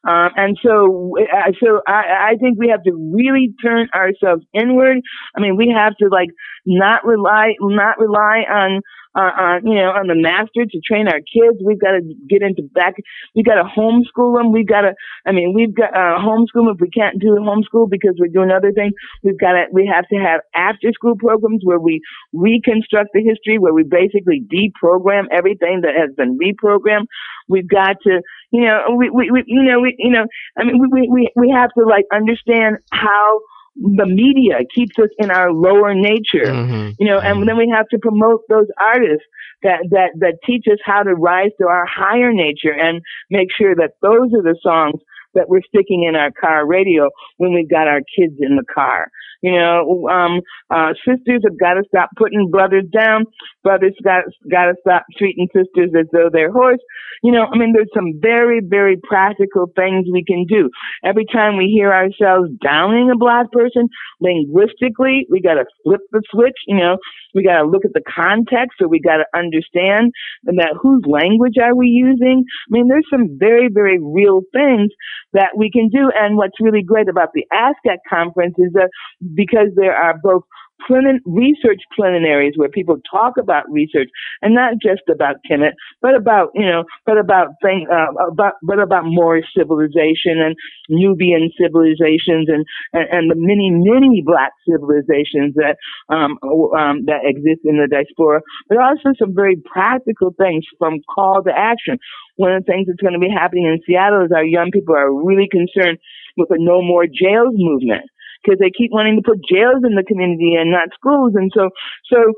Um, 0.06 0.30
and 0.36 0.58
so, 0.62 1.14
so 1.62 1.80
I, 1.86 2.32
I 2.32 2.36
think 2.40 2.58
we 2.58 2.68
have 2.68 2.82
to 2.84 3.12
really 3.14 3.54
turn 3.62 3.88
ourselves 3.94 4.44
inward. 4.54 4.98
I 5.36 5.40
mean, 5.40 5.56
we 5.56 5.74
have 5.76 5.96
to 5.96 6.08
like 6.10 6.30
not 6.64 7.04
rely, 7.04 7.54
not 7.60 7.98
rely 7.98 8.44
on 8.48 8.80
uh, 9.18 9.34
on 9.34 9.66
you 9.66 9.74
know 9.74 9.90
on 9.90 10.06
the 10.06 10.14
master 10.14 10.62
to 10.62 10.78
train 10.84 11.08
our 11.08 11.18
kids. 11.18 11.58
We've 11.64 11.80
got 11.80 11.98
to 11.98 12.02
get 12.28 12.42
into 12.42 12.62
back. 12.74 12.94
We've 13.34 13.44
got 13.44 13.56
to 13.56 13.66
homeschool 13.66 14.38
them. 14.38 14.52
We've 14.52 14.68
got 14.68 14.82
to. 14.82 14.94
I 15.26 15.32
mean, 15.32 15.54
we've 15.54 15.74
got 15.74 15.90
uh, 15.90 16.22
homeschool 16.22 16.70
if 16.70 16.80
we 16.80 16.90
can't 16.90 17.18
do 17.18 17.34
homeschool 17.40 17.90
because 17.90 18.14
we're 18.18 18.32
doing 18.32 18.50
other 18.54 18.72
things. 18.72 18.92
We've 19.24 19.38
got 19.38 19.52
to. 19.52 19.64
We 19.72 19.90
have 19.92 20.06
to 20.08 20.16
have 20.16 20.40
after 20.54 20.92
school 20.92 21.16
programs 21.16 21.62
where 21.64 21.80
we 21.80 22.00
reconstruct 22.32 23.10
the 23.14 23.22
history, 23.24 23.58
where 23.58 23.74
we 23.74 23.82
basically 23.82 24.44
deprogram 24.44 25.26
everything 25.32 25.82
that 25.82 25.98
has 25.98 26.14
been 26.14 26.38
reprogrammed. 26.38 27.06
We've 27.48 27.68
got 27.68 27.96
to, 28.04 28.20
you 28.50 28.62
know, 28.62 28.96
we, 28.96 29.10
we, 29.10 29.30
we 29.30 29.44
you 29.46 29.62
know, 29.62 29.80
we, 29.80 29.94
you 29.98 30.10
know, 30.10 30.26
I 30.56 30.64
mean, 30.64 30.78
we, 30.80 31.08
we, 31.08 31.30
we 31.36 31.50
have 31.50 31.70
to 31.76 31.84
like 31.84 32.04
understand 32.12 32.78
how 32.90 33.40
the 33.76 34.06
media 34.06 34.58
keeps 34.74 34.98
us 34.98 35.10
in 35.18 35.30
our 35.30 35.52
lower 35.52 35.94
nature, 35.94 36.46
mm-hmm. 36.46 36.90
you 36.98 37.06
know, 37.06 37.18
and 37.18 37.48
then 37.48 37.56
we 37.56 37.72
have 37.72 37.86
to 37.88 37.98
promote 37.98 38.40
those 38.48 38.66
artists 38.80 39.24
that, 39.62 39.86
that, 39.90 40.10
that 40.18 40.38
teach 40.44 40.64
us 40.70 40.78
how 40.84 41.02
to 41.02 41.14
rise 41.14 41.50
to 41.60 41.66
our 41.68 41.86
higher 41.86 42.32
nature 42.32 42.72
and 42.72 43.00
make 43.30 43.48
sure 43.56 43.74
that 43.76 43.92
those 44.02 44.32
are 44.34 44.42
the 44.42 44.58
songs 44.62 45.00
that 45.34 45.48
we're 45.48 45.62
sticking 45.62 46.04
in 46.08 46.16
our 46.16 46.30
car 46.32 46.66
radio 46.66 47.08
when 47.36 47.54
we've 47.54 47.70
got 47.70 47.86
our 47.86 48.00
kids 48.00 48.34
in 48.40 48.56
the 48.56 48.64
car. 48.72 49.08
You 49.42 49.52
know, 49.52 50.08
um, 50.08 50.40
uh, 50.70 50.94
sisters 51.06 51.42
have 51.44 51.58
got 51.58 51.74
to 51.74 51.82
stop 51.88 52.10
putting 52.16 52.50
brothers 52.50 52.84
down. 52.92 53.24
Brothers 53.62 53.94
got 54.02 54.24
got 54.50 54.66
to 54.66 54.74
stop 54.80 55.04
treating 55.16 55.48
sisters 55.54 55.90
as 55.98 56.06
though 56.12 56.28
they're 56.32 56.52
horse. 56.52 56.80
You 57.22 57.32
know, 57.32 57.46
I 57.52 57.56
mean, 57.56 57.72
there's 57.72 57.90
some 57.94 58.20
very, 58.20 58.60
very 58.62 58.96
practical 58.96 59.66
things 59.74 60.06
we 60.12 60.24
can 60.24 60.44
do. 60.48 60.70
Every 61.04 61.24
time 61.24 61.56
we 61.56 61.66
hear 61.66 61.92
ourselves 61.92 62.50
downing 62.62 63.10
a 63.10 63.18
black 63.18 63.50
person, 63.52 63.88
linguistically, 64.20 65.26
we 65.30 65.40
got 65.40 65.54
to 65.54 65.64
flip 65.84 66.00
the 66.12 66.22
switch. 66.30 66.56
You 66.66 66.78
know, 66.78 66.96
we 67.34 67.44
got 67.44 67.62
to 67.62 67.66
look 67.66 67.84
at 67.84 67.92
the 67.92 68.02
context, 68.02 68.80
or 68.80 68.88
we 68.88 69.00
got 69.00 69.18
to 69.18 69.26
understand 69.34 70.12
that 70.44 70.78
whose 70.80 71.02
language 71.06 71.58
are 71.62 71.74
we 71.74 71.86
using. 71.88 72.44
I 72.46 72.70
mean, 72.70 72.88
there's 72.88 73.06
some 73.10 73.36
very, 73.38 73.68
very 73.72 73.98
real 74.00 74.42
things 74.52 74.90
that 75.32 75.50
we 75.56 75.70
can 75.70 75.88
do. 75.88 76.10
And 76.14 76.36
what's 76.36 76.60
really 76.60 76.82
great 76.82 77.08
about 77.08 77.30
the 77.34 77.46
ASCAC 77.52 77.98
conference 78.08 78.54
is 78.58 78.72
that 78.74 78.90
because 79.34 79.68
there 79.76 79.94
are 79.94 80.18
both 80.22 80.42
plen- 80.86 81.20
research 81.24 81.82
plenaries 81.96 82.54
where 82.56 82.68
people 82.68 82.98
talk 83.10 83.34
about 83.38 83.70
research 83.70 84.08
and 84.42 84.54
not 84.54 84.74
just 84.80 85.02
about 85.10 85.36
Kemet, 85.50 85.72
but 86.00 86.14
about 86.14 86.50
you 86.54 86.66
know, 86.66 86.84
but 87.06 87.18
about 87.18 87.48
thing, 87.62 87.86
uh, 87.90 88.12
about 88.30 88.54
but 88.62 88.78
about 88.78 89.04
Moorish 89.04 89.46
civilization 89.56 90.38
and 90.38 90.54
Nubian 90.88 91.50
civilizations 91.60 92.48
and, 92.48 92.64
and, 92.92 93.08
and 93.10 93.30
the 93.30 93.34
many 93.36 93.70
many 93.70 94.22
black 94.24 94.52
civilizations 94.68 95.54
that 95.54 95.76
um, 96.08 96.38
um, 96.76 97.04
that 97.06 97.24
exist 97.24 97.60
in 97.64 97.78
the 97.78 97.88
diaspora, 97.90 98.40
but 98.68 98.78
also 98.78 99.10
some 99.18 99.34
very 99.34 99.56
practical 99.56 100.34
things 100.38 100.64
from 100.78 101.00
call 101.14 101.42
to 101.42 101.50
action. 101.50 101.98
One 102.36 102.52
of 102.52 102.64
the 102.64 102.70
things 102.70 102.86
that's 102.86 103.00
going 103.00 103.14
to 103.14 103.18
be 103.18 103.30
happening 103.30 103.66
in 103.66 103.80
Seattle 103.86 104.24
is 104.24 104.32
our 104.34 104.44
young 104.44 104.70
people 104.72 104.94
are 104.94 105.12
really 105.12 105.48
concerned 105.50 105.98
with 106.36 106.48
the 106.50 106.56
no 106.58 106.80
more 106.82 107.04
jails 107.06 107.54
movement 107.56 108.08
because 108.42 108.58
they 108.58 108.70
keep 108.70 108.92
wanting 108.92 109.16
to 109.16 109.22
put 109.22 109.38
jails 109.50 109.82
in 109.84 109.94
the 109.94 110.04
community 110.06 110.54
and 110.54 110.70
not 110.70 110.88
schools. 110.94 111.32
And 111.34 111.50
so, 111.54 111.70
so 112.10 112.32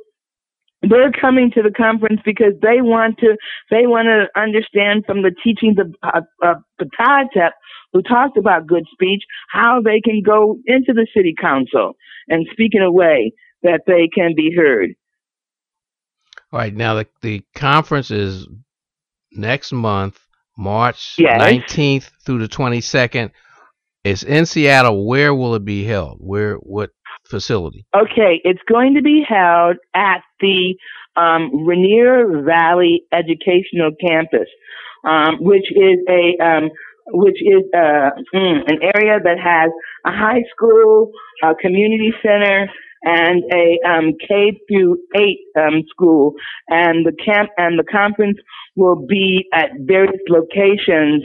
they're 0.82 1.12
coming 1.12 1.50
to 1.54 1.62
the 1.62 1.70
conference 1.70 2.20
because 2.24 2.54
they 2.62 2.80
want 2.80 3.18
to 3.18 3.36
they 3.70 3.86
want 3.86 4.06
to 4.06 4.40
understand 4.40 5.04
from 5.04 5.22
the 5.22 5.34
teachings 5.44 5.76
of 5.78 5.94
uh, 6.02 6.22
uh, 6.42 6.54
Ptahhotep, 6.80 7.50
who 7.92 8.02
talked 8.02 8.38
about 8.38 8.66
good 8.66 8.84
speech, 8.92 9.22
how 9.50 9.80
they 9.82 10.00
can 10.00 10.22
go 10.24 10.58
into 10.66 10.92
the 10.92 11.06
city 11.14 11.34
council 11.38 11.92
and 12.28 12.46
speak 12.52 12.72
in 12.74 12.82
a 12.82 12.90
way 12.90 13.32
that 13.62 13.82
they 13.86 14.08
can 14.08 14.34
be 14.34 14.54
heard. 14.56 14.90
All 16.52 16.58
right, 16.58 16.74
now 16.74 16.94
the 16.94 17.06
the 17.20 17.44
conference 17.54 18.10
is 18.10 18.46
next 19.32 19.72
month, 19.72 20.18
March 20.56 21.16
Yes. 21.18 21.40
19th 21.40 22.10
through 22.24 22.38
the 22.38 22.48
22nd. 22.48 23.30
It's 24.04 24.22
in 24.22 24.46
Seattle. 24.46 25.06
Where 25.06 25.34
will 25.34 25.54
it 25.54 25.64
be 25.64 25.84
held? 25.84 26.18
Where? 26.20 26.54
What 26.56 26.90
facility? 27.28 27.86
Okay, 27.94 28.40
it's 28.44 28.60
going 28.70 28.94
to 28.94 29.02
be 29.02 29.22
held 29.28 29.76
at 29.94 30.22
the 30.40 30.74
um, 31.16 31.66
Rainier 31.66 32.42
Valley 32.42 33.02
Educational 33.12 33.90
Campus, 34.00 34.48
um, 35.04 35.36
which 35.40 35.70
is 35.70 35.98
a 36.08 36.42
um, 36.42 36.70
which 37.12 37.42
is 37.42 37.62
uh, 37.74 38.10
mm, 38.34 38.60
an 38.66 38.78
area 38.94 39.18
that 39.22 39.38
has 39.42 39.70
a 40.06 40.10
high 40.10 40.44
school, 40.54 41.12
a 41.42 41.54
community 41.54 42.12
center, 42.22 42.70
and 43.02 43.42
a 43.52 43.78
um, 43.88 44.12
K 44.26 44.60
through 44.68 44.98
eight 45.16 45.40
um, 45.58 45.82
school, 45.90 46.34
and 46.68 47.04
the 47.04 47.12
camp 47.24 47.50
and 47.56 47.78
the 47.78 47.84
conference 47.84 48.38
will 48.76 49.06
be 49.06 49.46
at 49.52 49.70
various 49.80 50.20
locations. 50.28 51.24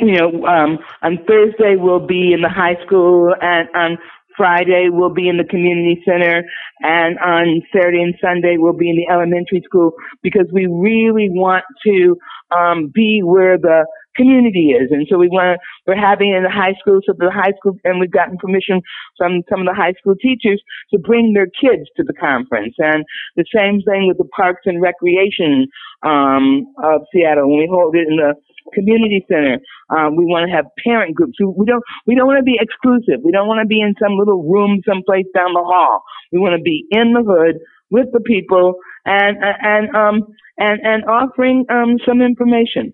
You 0.00 0.18
know, 0.18 0.46
um, 0.46 0.78
on 1.02 1.18
Thursday 1.26 1.76
we'll 1.76 2.06
be 2.06 2.32
in 2.34 2.42
the 2.42 2.50
high 2.50 2.76
school, 2.84 3.34
and 3.40 3.68
on 3.74 3.98
Friday 4.36 4.88
we'll 4.90 5.14
be 5.14 5.28
in 5.28 5.38
the 5.38 5.44
community 5.44 6.02
center, 6.04 6.44
and 6.80 7.18
on 7.18 7.62
Saturday 7.72 8.02
and 8.02 8.14
Sunday 8.20 8.56
we'll 8.58 8.76
be 8.76 8.90
in 8.90 8.96
the 8.96 9.10
elementary 9.10 9.62
school 9.64 9.92
because 10.22 10.46
we 10.52 10.66
really 10.66 11.28
want 11.30 11.64
to 11.86 12.16
um, 12.54 12.92
be 12.94 13.22
where 13.24 13.56
the 13.56 13.86
community 14.18 14.74
is, 14.76 14.90
and 14.92 15.06
so 15.10 15.18
we 15.18 15.28
want. 15.30 15.60
We're 15.86 15.96
having 15.96 16.34
in 16.34 16.44
the 16.44 16.50
high 16.50 16.74
school, 16.82 17.00
so 17.06 17.14
the 17.18 17.30
high 17.32 17.54
school, 17.58 17.78
and 17.84 18.00
we've 18.00 18.12
gotten 18.12 18.38
permission 18.38 18.82
from 19.18 19.42
some 19.50 19.62
of 19.62 19.68
the 19.68 19.74
high 19.78 19.94
school 20.00 20.16
teachers 20.20 20.62
to 20.92 20.98
bring 21.00 21.34
their 21.34 21.48
kids 21.48 21.88
to 21.96 22.04
the 22.04 22.14
conference, 22.14 22.74
and 22.78 23.04
the 23.36 23.46
same 23.54 23.82
thing 23.86 24.08
with 24.08 24.18
the 24.18 24.28
Parks 24.36 24.62
and 24.66 24.82
Recreation 24.82 25.68
um, 26.04 26.66
of 26.84 27.02
Seattle. 27.14 27.48
When 27.50 27.60
we 27.60 27.68
hold 27.70 27.96
it 27.96 28.08
in 28.08 28.18
the 28.18 28.34
community 28.74 29.24
center, 29.30 29.58
um, 29.90 30.16
we 30.16 30.26
want 30.26 30.48
to 30.50 30.54
have 30.56 30.66
parent 30.84 31.14
groups. 31.16 31.38
We 31.40 31.66
don't 31.66 31.84
we 32.06 32.16
don't 32.16 32.26
want 32.28 32.40
to 32.40 32.44
be 32.48 32.58
exclusive. 32.60 33.22
We 33.24 33.32
don't 33.32 33.48
want 33.48 33.62
to 33.62 33.68
be 33.68 33.80
in 33.80 33.94
some 34.02 34.18
little 34.18 34.42
room 34.44 34.82
someplace 34.88 35.26
down 35.34 35.54
the 35.54 35.64
hall. 35.64 36.02
We 36.32 36.40
want 36.40 36.56
to 36.58 36.62
be 36.62 36.86
in 36.90 37.14
the 37.14 37.24
hood 37.24 37.60
with 37.90 38.08
the 38.12 38.20
people 38.20 38.76
and 39.06 39.38
and 39.42 39.94
um 39.96 40.26
and 40.58 40.80
and 40.82 41.04
offering 41.06 41.66
um 41.70 41.98
some 42.06 42.22
information. 42.22 42.92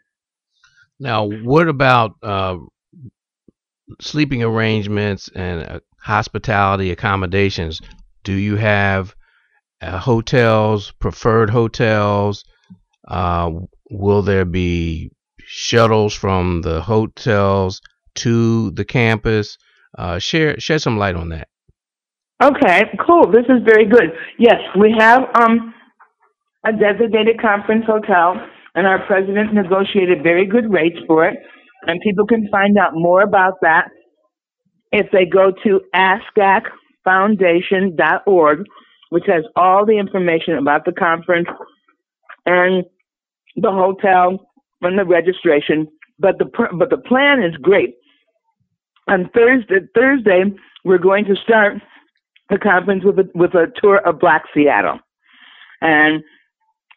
Now, 1.05 1.27
what 1.27 1.69
about 1.69 2.12
uh, 2.23 2.57
sleeping 4.01 4.43
arrangements 4.43 5.29
and 5.37 5.62
uh, 5.62 5.81
hospitality 6.01 6.90
accommodations? 6.93 7.83
Do 8.23 8.33
you 8.33 8.57
have 8.57 9.14
uh, 9.83 9.99
hotels, 9.99 10.93
preferred 10.93 11.51
hotels? 11.51 12.43
Uh, 13.07 13.51
will 13.90 14.23
there 14.23 14.47
be 14.47 15.11
shuttles 15.45 16.14
from 16.14 16.62
the 16.62 16.81
hotels 16.81 17.83
to 18.14 18.71
the 18.71 18.87
campus? 18.87 19.59
Uh, 19.99 20.19
share 20.19 20.59
shed 20.59 20.81
some 20.81 20.97
light 20.97 21.17
on 21.17 21.29
that. 21.29 21.49
Okay, 22.43 22.85
cool. 23.07 23.31
This 23.31 23.45
is 23.51 23.62
very 23.62 23.85
good. 23.85 24.11
Yes, 24.38 24.61
we 24.81 24.95
have 24.99 25.21
um, 25.38 25.75
a 26.67 26.73
designated 26.73 27.43
conference 27.43 27.85
hotel, 27.87 28.37
and 28.75 28.87
our 28.87 29.05
president 29.07 29.55
negotiated 29.55 30.23
very 30.23 30.47
good 30.47 30.73
rates 30.73 30.99
for 31.07 31.27
it. 31.27 31.39
And 31.87 32.01
people 32.03 32.27
can 32.27 32.49
find 32.51 32.79
out 32.79 32.95
more 32.95 33.21
about 33.23 33.55
that 33.63 33.89
if 34.91 35.07
they 35.13 35.27
go 35.27 35.53
to 35.65 35.81
ASCACfoundation.org, 35.95 38.65
which 39.11 39.25
has 39.27 39.45
all 39.57 39.85
the 39.85 39.99
information 39.99 40.57
about 40.57 40.85
the 40.85 40.93
conference 40.93 41.49
and 42.47 42.85
the 43.57 43.71
hotel 43.71 44.49
and 44.83 44.99
the 44.99 45.05
registration. 45.05 45.87
But 46.19 46.39
the 46.39 46.47
but 46.79 46.91
the 46.91 46.99
plan 46.99 47.43
is 47.43 47.57
great. 47.57 47.95
On 49.09 49.29
Thursday, 49.35 49.81
Thursday, 49.95 50.45
we're 50.85 50.99
going 50.99 51.25
to 51.27 51.37
start 51.37 51.75
the 52.51 52.59
conference 52.59 53.05
with 53.05 53.19
a, 53.19 53.29
with 53.35 53.55
a 53.55 53.67
tour 53.83 53.99
of 54.07 54.21
Black 54.21 54.45
Seattle, 54.55 55.01
and 55.81 56.23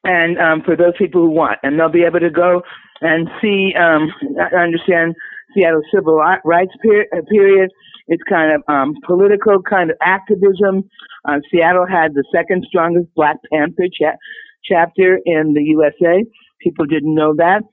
and 0.07 0.39
um, 0.39 0.61
for 0.63 0.75
those 0.75 0.93
people 0.97 1.21
who 1.21 1.29
want, 1.29 1.59
and 1.63 1.77
they'll 1.77 1.89
be 1.89 2.05
able 2.05 2.21
to 2.21 2.29
go 2.29 2.63
and 3.01 3.27
see, 3.41 3.73
um, 3.77 4.09
understand 4.57 5.13
Seattle 5.53 5.81
civil 5.93 6.15
rights 6.15 6.71
uh, 6.73 7.21
period. 7.29 7.69
It's 8.07 8.23
kind 8.23 8.53
of 8.53 8.63
um, 8.73 8.95
political 9.05 9.61
kind 9.61 9.91
of 9.91 9.97
activism. 10.01 10.89
Uh, 11.25 11.39
Seattle 11.51 11.85
had 11.85 12.13
the 12.13 12.23
second 12.33 12.65
strongest 12.67 13.13
Black 13.15 13.35
Panther 13.51 13.87
cha- 13.93 14.17
chapter 14.63 15.19
in 15.25 15.53
the 15.53 15.61
USA. 15.63 16.23
People 16.61 16.85
didn't 16.85 17.13
know 17.13 17.35
that. 17.35 17.63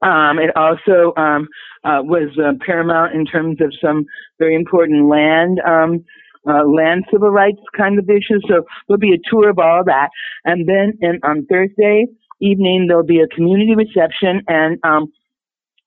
Um, 0.00 0.38
it 0.38 0.56
also 0.56 1.12
um, 1.16 1.48
uh, 1.82 2.02
was 2.04 2.30
uh, 2.38 2.52
paramount 2.64 3.16
in 3.16 3.26
terms 3.26 3.60
of 3.60 3.72
some 3.82 4.04
very 4.38 4.54
important 4.54 5.08
land 5.08 5.58
um, 5.66 6.04
uh, 6.48 6.64
land 6.66 7.04
civil 7.12 7.30
rights 7.30 7.60
kind 7.76 7.98
of 7.98 8.08
issues. 8.08 8.44
So 8.48 8.64
there'll 8.86 8.98
be 8.98 9.12
a 9.12 9.30
tour 9.30 9.50
of 9.50 9.58
all 9.58 9.82
that, 9.84 10.08
and 10.44 10.68
then 10.68 10.94
in, 11.00 11.20
on 11.22 11.46
Thursday 11.46 12.06
evening 12.40 12.86
there'll 12.88 13.04
be 13.04 13.20
a 13.20 13.28
community 13.28 13.74
reception, 13.74 14.42
and 14.48 14.78
um, 14.84 15.12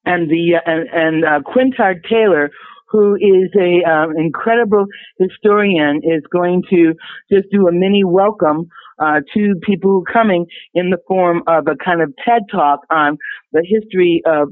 and 0.06 0.30
the 0.30 0.56
uh, 0.56 0.70
and, 0.70 0.90
and 0.90 1.26
uh, 1.26 1.40
Quintard 1.46 2.06
Taylor. 2.10 2.50
Who 2.94 3.16
is 3.16 3.50
a 3.58 3.90
um, 3.90 4.18
incredible 4.18 4.86
historian 5.18 6.02
is 6.04 6.24
going 6.30 6.62
to 6.72 6.94
just 7.32 7.46
do 7.50 7.70
a 7.70 7.72
mini 7.72 8.04
welcome 8.04 8.68
uh, 9.00 9.22
to 9.34 9.56
people 9.66 10.04
coming 10.12 10.46
in 10.74 10.90
the 10.90 10.98
form 11.08 11.42
of 11.48 11.68
a 11.68 11.78
kind 11.82 12.02
of 12.02 12.14
TED 12.26 12.42
talk 12.52 12.82
on 12.92 13.18
the 13.54 13.66
history 13.66 14.22
of 14.26 14.50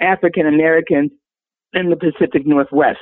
African 0.00 0.46
Americans 0.46 1.10
in 1.72 1.90
the 1.90 1.96
Pacific 1.96 2.46
Northwest. 2.46 2.98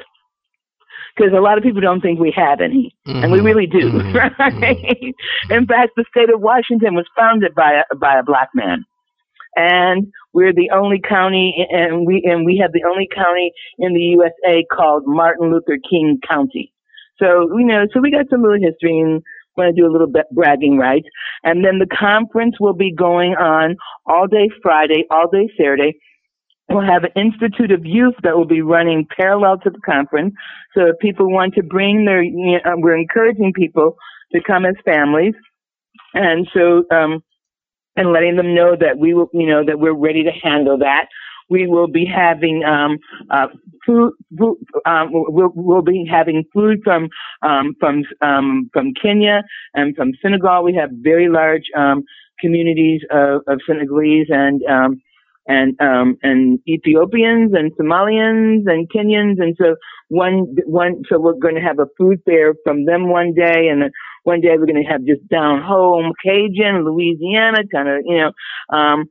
Because 1.18 1.33
a 1.37 1.40
lot 1.40 1.59
of 1.59 1.64
people 1.64 1.81
don't 1.81 2.00
think 2.00 2.20
we 2.20 2.33
have 2.37 2.61
any, 2.61 2.94
and 3.07 3.33
we 3.33 3.40
Mhm. 3.40 3.44
really 3.44 3.66
do, 3.66 3.90
Mhm. 3.90 4.14
right? 4.38 5.14
In 5.50 5.66
fact, 5.66 5.92
the 5.96 6.04
state 6.11 6.31
of 6.33 6.40
Washington 6.40 6.94
was 6.94 7.07
founded 7.16 7.54
by 7.57 7.83
a, 7.83 7.96
by 7.96 8.18
a 8.18 8.22
black 8.22 8.50
man, 8.54 8.85
and 9.57 10.07
we're 10.33 10.52
the 10.52 10.70
only 10.70 11.00
county, 11.00 11.66
and 11.70 12.07
we 12.07 12.22
and 12.24 12.46
we 12.46 12.59
have 12.62 12.72
the 12.72 12.85
only 12.85 13.09
county 13.12 13.50
in 13.78 13.94
the 13.94 14.00
USA 14.00 14.64
called 14.70 15.04
Martin 15.07 15.50
Luther 15.50 15.78
King 15.90 16.18
County. 16.28 16.72
So 17.18 17.50
you 17.59 17.64
know, 17.66 17.87
so 17.92 18.00
we 18.00 18.12
got 18.12 18.26
some 18.31 18.42
little 18.42 18.61
history 18.62 18.96
and 18.98 19.22
want 19.57 19.74
to 19.74 19.81
do 19.83 19.88
a 19.88 19.90
little 19.90 20.07
bit 20.07 20.26
bragging 20.33 20.78
rights. 20.78 21.09
And 21.42 21.64
then 21.64 21.78
the 21.81 21.87
conference 21.87 22.57
will 22.61 22.74
be 22.74 22.94
going 22.94 23.35
on 23.35 23.74
all 24.07 24.28
day 24.28 24.48
Friday, 24.62 25.04
all 25.11 25.28
day 25.28 25.48
Saturday. 25.59 25.94
We'll 26.68 26.85
have 26.85 27.04
an 27.04 27.12
Institute 27.16 27.70
of 27.70 27.87
Youth 27.87 28.14
that 28.22 28.37
will 28.37 28.46
be 28.46 28.61
running 28.61 29.07
parallel 29.16 29.59
to 29.59 29.70
the 29.70 29.81
conference. 29.81 30.35
So 30.74 30.87
if 30.87 30.98
people 31.00 31.33
want 31.33 31.54
to 31.54 31.62
bring 31.62 32.04
their, 32.04 32.22
you 32.22 32.61
know, 32.64 32.74
we're 32.76 32.96
encouraging 32.96 33.52
people 33.54 33.96
to 34.33 34.40
come 34.46 34.66
as 34.66 34.74
families. 34.85 35.35
And 36.12 36.46
so, 36.52 36.85
um, 36.94 37.22
and 37.96 38.12
letting 38.12 38.37
them 38.37 38.54
know 38.54 38.76
that 38.78 38.98
we 38.98 39.14
will, 39.14 39.28
you 39.33 39.46
know, 39.46 39.64
that 39.64 39.81
we're 39.81 39.94
ready 39.94 40.22
to 40.24 40.31
handle 40.31 40.78
that. 40.78 41.07
We 41.50 41.66
will 41.66 41.88
be 41.88 42.04
having 42.04 42.62
um, 42.64 42.98
uh, 43.31 43.48
food. 43.87 44.12
food 44.38 44.59
um, 44.85 45.09
we'll, 45.11 45.50
we'll 45.54 45.83
be 45.83 46.07
having 46.09 46.44
food 46.52 46.81
from 46.85 47.09
um, 47.42 47.74
from 47.81 48.04
um, 48.20 48.68
from 48.74 48.92
Kenya 48.92 49.42
and 49.72 49.96
from 49.96 50.12
Senegal. 50.20 50.62
We 50.62 50.74
have 50.74 50.90
very 50.92 51.31
large 51.31 51.64
um, 51.74 52.04
communities 52.38 53.00
of, 53.11 53.40
of 53.46 53.61
Senegalese 53.66 54.26
and 54.28 54.62
um, 54.70 55.00
and 55.48 55.80
um, 55.80 56.16
and 56.22 56.61
Ethiopians 56.68 57.52
and 57.54 57.72
Somalians 57.76 58.64
and 58.66 58.88
Kenyans, 58.90 59.40
and 59.42 59.56
so 59.61 59.76
one 60.08 60.54
one 60.66 61.02
so 61.08 61.18
we're 61.18 61.32
going 61.32 61.54
to 61.54 61.61
have 61.61 61.78
a 61.78 61.87
food 61.96 62.20
fair 62.24 62.54
from 62.62 62.84
them 62.84 63.08
one 63.08 63.32
day, 63.34 63.68
and 63.68 63.90
one 64.24 64.40
day 64.40 64.50
we're 64.58 64.66
going 64.66 64.82
to 64.82 64.90
have 64.90 65.04
just 65.04 65.26
down 65.28 65.62
home 65.62 66.12
Cajun, 66.22 66.84
Louisiana, 66.84 67.62
kind 67.72 67.88
of 67.88 68.02
you 68.04 68.18
know. 68.18 68.76
Um, 68.76 69.06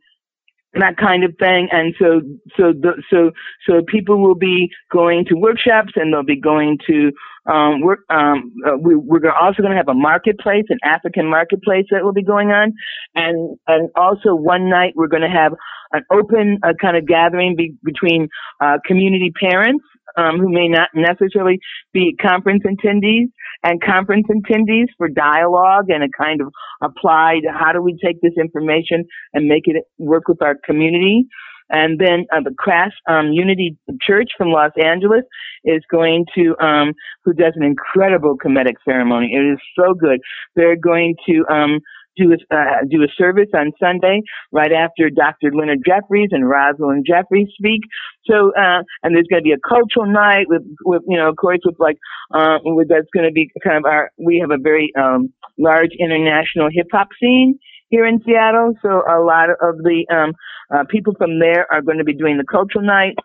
that 0.80 0.98
kind 0.98 1.24
of 1.24 1.36
thing. 1.40 1.68
And 1.72 1.94
so, 2.00 2.22
so, 2.58 2.74
the, 2.74 3.02
so, 3.10 3.32
so 3.68 3.82
people 3.88 4.22
will 4.22 4.36
be 4.36 4.70
going 4.92 5.26
to 5.26 5.36
workshops 5.36 5.94
and 5.96 6.14
they'll 6.14 6.24
be 6.24 6.40
going 6.40 6.78
to, 6.88 7.12
um, 7.52 7.82
work, 7.82 8.00
um, 8.10 8.54
uh, 8.66 8.78
we, 8.78 8.96
we're 8.96 9.32
also 9.32 9.62
going 9.62 9.72
to 9.72 9.78
have 9.78 9.88
a 9.88 9.94
marketplace, 9.94 10.66
an 10.70 10.80
African 10.84 11.30
marketplace 11.30 11.86
that 11.92 12.04
will 12.04 12.14
be 12.14 12.24
going 12.24 12.50
on. 12.50 12.74
And, 13.16 13.58
and 13.68 13.90
also 13.96 14.36
one 14.36 14.70
night 14.70 14.94
we're 14.96 15.08
going 15.08 15.22
to 15.22 15.30
have 15.30 15.54
an 15.94 16.04
open 16.12 16.60
uh, 16.64 16.74
kind 16.82 16.98
of 16.98 17.06
gathering 17.08 17.56
be, 17.56 17.76
between, 17.84 18.28
uh, 18.60 18.78
community 18.86 19.32
parents, 19.40 19.84
um, 20.18 20.40
who 20.40 20.50
may 20.50 20.68
not 20.68 20.90
necessarily 20.94 21.60
be 21.94 22.16
conference 22.22 22.64
attendees 22.66 23.28
and 23.64 23.82
conference 23.82 24.28
attendees 24.30 24.88
for 24.98 25.08
dialogue 25.08 25.86
and 25.90 26.04
a 26.04 26.10
kind 26.18 26.42
of 26.42 26.52
applied, 26.82 27.42
how 27.50 27.72
do 27.72 27.82
we 27.82 27.98
take 28.04 28.20
this 28.22 28.34
information 28.40 29.06
and 29.34 29.48
make 29.48 29.64
it 29.66 29.84
work 29.98 30.28
with 30.28 30.42
our 30.42 30.56
community? 30.66 31.28
And 31.70 32.00
then 32.00 32.26
uh, 32.32 32.42
the 32.44 32.56
Crash 32.58 32.94
um, 33.10 33.32
Unity 33.34 33.78
Church 34.02 34.30
from 34.38 34.52
Los 34.52 34.72
Angeles 34.82 35.24
is 35.66 35.82
going 35.92 36.26
to, 36.36 36.56
um, 36.64 36.94
who 37.26 37.34
does 37.34 37.54
an 37.56 37.64
incredible 37.64 38.38
Kemetic 38.38 38.76
ceremony. 38.86 39.34
It 39.34 39.54
is 39.54 39.60
so 39.76 39.94
good. 39.94 40.22
They're 40.56 40.78
going 40.78 41.16
to 41.28 41.46
um, 41.54 41.80
do 42.18 42.34
a, 42.34 42.56
uh, 42.56 42.84
do 42.90 43.04
a 43.04 43.08
service 43.18 43.50
on 43.54 43.72
Sunday 43.80 44.22
right 44.52 44.72
after 44.72 45.10
Dr. 45.10 45.52
Leonard 45.54 45.80
Jeffries 45.86 46.30
and 46.32 46.50
Rosalind 46.50 47.06
Jeffries 47.08 47.48
speak. 47.58 47.82
So, 48.26 48.52
uh, 48.58 48.84
and 49.04 49.16
there's 49.16 49.28
going 49.30 49.42
to 49.42 49.48
be 49.48 49.54
a 49.54 49.68
cultural 49.68 50.12
night 50.12 50.46
with, 50.48 50.64
with, 50.86 51.04
you 51.08 51.18
know, 51.18 51.30
of 51.30 51.36
course, 51.38 51.60
with 51.64 51.76
like, 51.80 51.98
uh, 52.34 52.58
with, 52.64 52.90
that's 52.90 53.08
going 53.14 53.26
to 53.26 53.32
be 53.32 53.50
kind 53.64 53.78
of 53.78 53.86
our, 53.86 54.12
we 54.18 54.40
have 54.40 54.52
a 54.52 54.62
very, 54.62 54.92
um, 55.00 55.34
large 55.58 55.92
international 56.00 56.70
hip 56.72 56.88
hop 56.92 57.10
scene 57.22 57.58
here 57.90 58.06
in 58.06 58.22
Seattle. 58.26 58.74
So 58.82 58.90
a 58.90 59.22
lot 59.22 59.50
of 59.50 59.78
the, 59.78 60.06
um, 60.12 60.34
uh, 60.74 60.84
people 60.90 61.14
from 61.18 61.40
there 61.40 61.66
are 61.72 61.82
going 61.82 62.00
to 62.00 62.04
be 62.04 62.14
doing 62.14 62.38
the 62.38 62.44
cultural 62.44 62.86
night. 62.86 63.16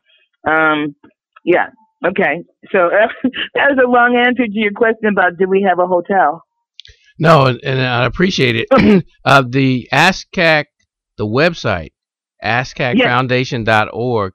Um, 0.47 0.95
yeah. 1.45 1.66
Okay. 2.05 2.45
So 2.70 2.86
uh, 2.86 3.09
that 3.55 3.70
was 3.70 3.78
a 3.84 3.88
long 3.88 4.16
answer 4.16 4.47
to 4.47 4.53
your 4.53 4.72
question 4.72 5.09
about 5.11 5.38
do 5.38 5.49
we 5.49 5.64
have 5.68 5.78
a 5.78 5.86
hotel? 5.86 6.45
No, 7.22 7.46
and, 7.46 7.60
and 7.62 7.80
I 7.80 8.04
appreciate 8.04 8.56
it. 8.56 9.04
uh, 9.24 9.44
the 9.48 9.88
ASCAC, 9.92 10.64
the 11.16 11.24
website, 11.24 11.90
ASCACFoundation.org, 12.42 14.32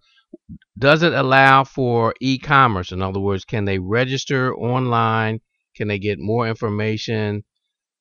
does 0.78 1.04
it 1.04 1.12
allow 1.12 1.66
for 1.66 2.14
e-commerce? 2.22 2.94
In 2.94 3.02
other 3.02 3.20
words, 3.20 3.44
can 3.44 3.66
they 3.66 3.78
register 3.78 4.56
online? 4.56 5.42
Can 5.76 5.90
they 5.90 6.00
get 6.00 6.18
more 6.18 6.48
information? 6.48 7.44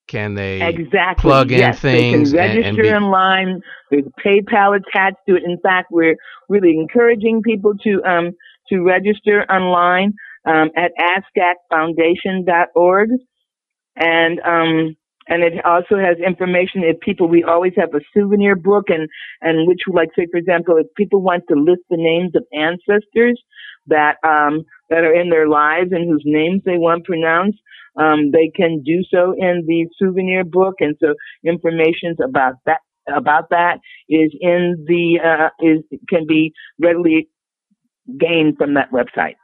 Can 0.06 0.34
they 0.34 0.62
exactly 0.62 1.20
plug 1.20 1.50
in 1.50 1.58
yes, 1.58 1.80
things? 1.80 2.30
They 2.30 2.38
can 2.38 2.46
register 2.46 2.68
and, 2.68 2.78
and 2.78 2.82
be, 2.86 2.92
online. 2.92 3.60
There's 3.90 4.04
PayPal 4.24 4.76
attached 4.76 5.16
to 5.28 5.34
it. 5.34 5.42
In 5.44 5.58
fact, 5.64 5.88
we're 5.90 6.14
really 6.48 6.78
encouraging 6.78 7.42
people 7.42 7.72
to 7.82 8.04
um, 8.04 8.30
to 8.68 8.84
register 8.84 9.44
online 9.50 10.12
um, 10.46 10.70
at 10.76 10.92
ASCACFoundation.org. 11.72 13.08
And 13.96 14.40
um, 14.40 14.96
and 15.28 15.42
it 15.42 15.64
also 15.64 15.96
has 15.96 16.16
information 16.24 16.82
if 16.84 17.00
people 17.00 17.28
we 17.28 17.42
always 17.42 17.72
have 17.76 17.94
a 17.94 18.00
souvenir 18.14 18.54
book 18.56 18.84
and 18.88 19.08
and 19.40 19.66
which 19.66 19.80
like 19.92 20.10
say 20.16 20.26
for 20.30 20.38
example 20.38 20.76
if 20.76 20.86
people 20.96 21.20
want 21.20 21.44
to 21.48 21.54
list 21.54 21.82
the 21.90 21.96
names 21.96 22.32
of 22.36 22.44
ancestors 22.52 23.40
that 23.86 24.16
um 24.22 24.64
that 24.90 25.04
are 25.04 25.14
in 25.14 25.30
their 25.30 25.48
lives 25.48 25.90
and 25.92 26.08
whose 26.08 26.22
names 26.24 26.62
they 26.64 26.76
want 26.76 27.04
pronounced 27.04 27.58
um 27.96 28.30
they 28.30 28.50
can 28.54 28.82
do 28.84 29.02
so 29.10 29.32
in 29.36 29.64
the 29.66 29.86
souvenir 29.98 30.44
book. 30.44 30.74
And 30.80 30.96
so 31.00 31.14
information 31.44 32.14
about 32.22 32.54
that 32.66 32.80
about 33.08 33.50
that 33.50 33.78
is 34.08 34.34
in 34.40 34.84
the 34.86 35.20
uh 35.24 35.48
is 35.60 35.82
can 36.08 36.26
be 36.26 36.52
readily 36.78 37.28
gained 38.18 38.56
from 38.56 38.74
that 38.74 38.90
website. 38.92 39.34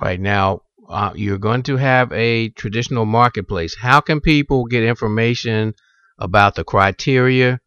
Right 0.00 0.20
now 0.20 0.62
uh, 0.90 1.12
you're 1.14 1.38
going 1.38 1.62
to 1.64 1.76
have 1.76 2.12
a 2.12 2.48
traditional 2.50 3.06
marketplace. 3.06 3.76
How 3.76 4.00
can 4.00 4.20
people 4.20 4.64
get 4.64 4.82
information 4.82 5.74
about 6.18 6.54
the 6.56 6.64
criteria 6.64 7.60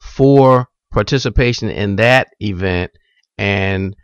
for 0.00 0.68
participation 0.92 1.68
in 1.68 1.96
that 1.96 2.28
event? 2.40 2.92
And 3.36 3.96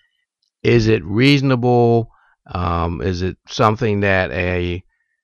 is 0.62 0.88
it 0.88 1.05
reasonable? 1.05 2.11
Um, 2.53 3.01
is 3.01 3.22
it 3.22 3.36
something 3.48 4.01
that 4.01 4.32
a 4.32 4.82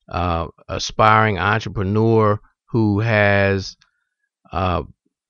uh, 0.09 0.47
aspiring 0.68 1.39
entrepreneur 1.39 2.41
who 2.70 3.01
has 3.01 3.77
uh, 4.53 4.85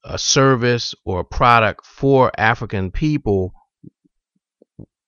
a 0.05 0.19
service 0.19 0.95
or 1.05 1.21
a 1.21 1.25
product 1.25 1.87
for 1.87 2.31
African 2.37 2.91
people 2.91 3.55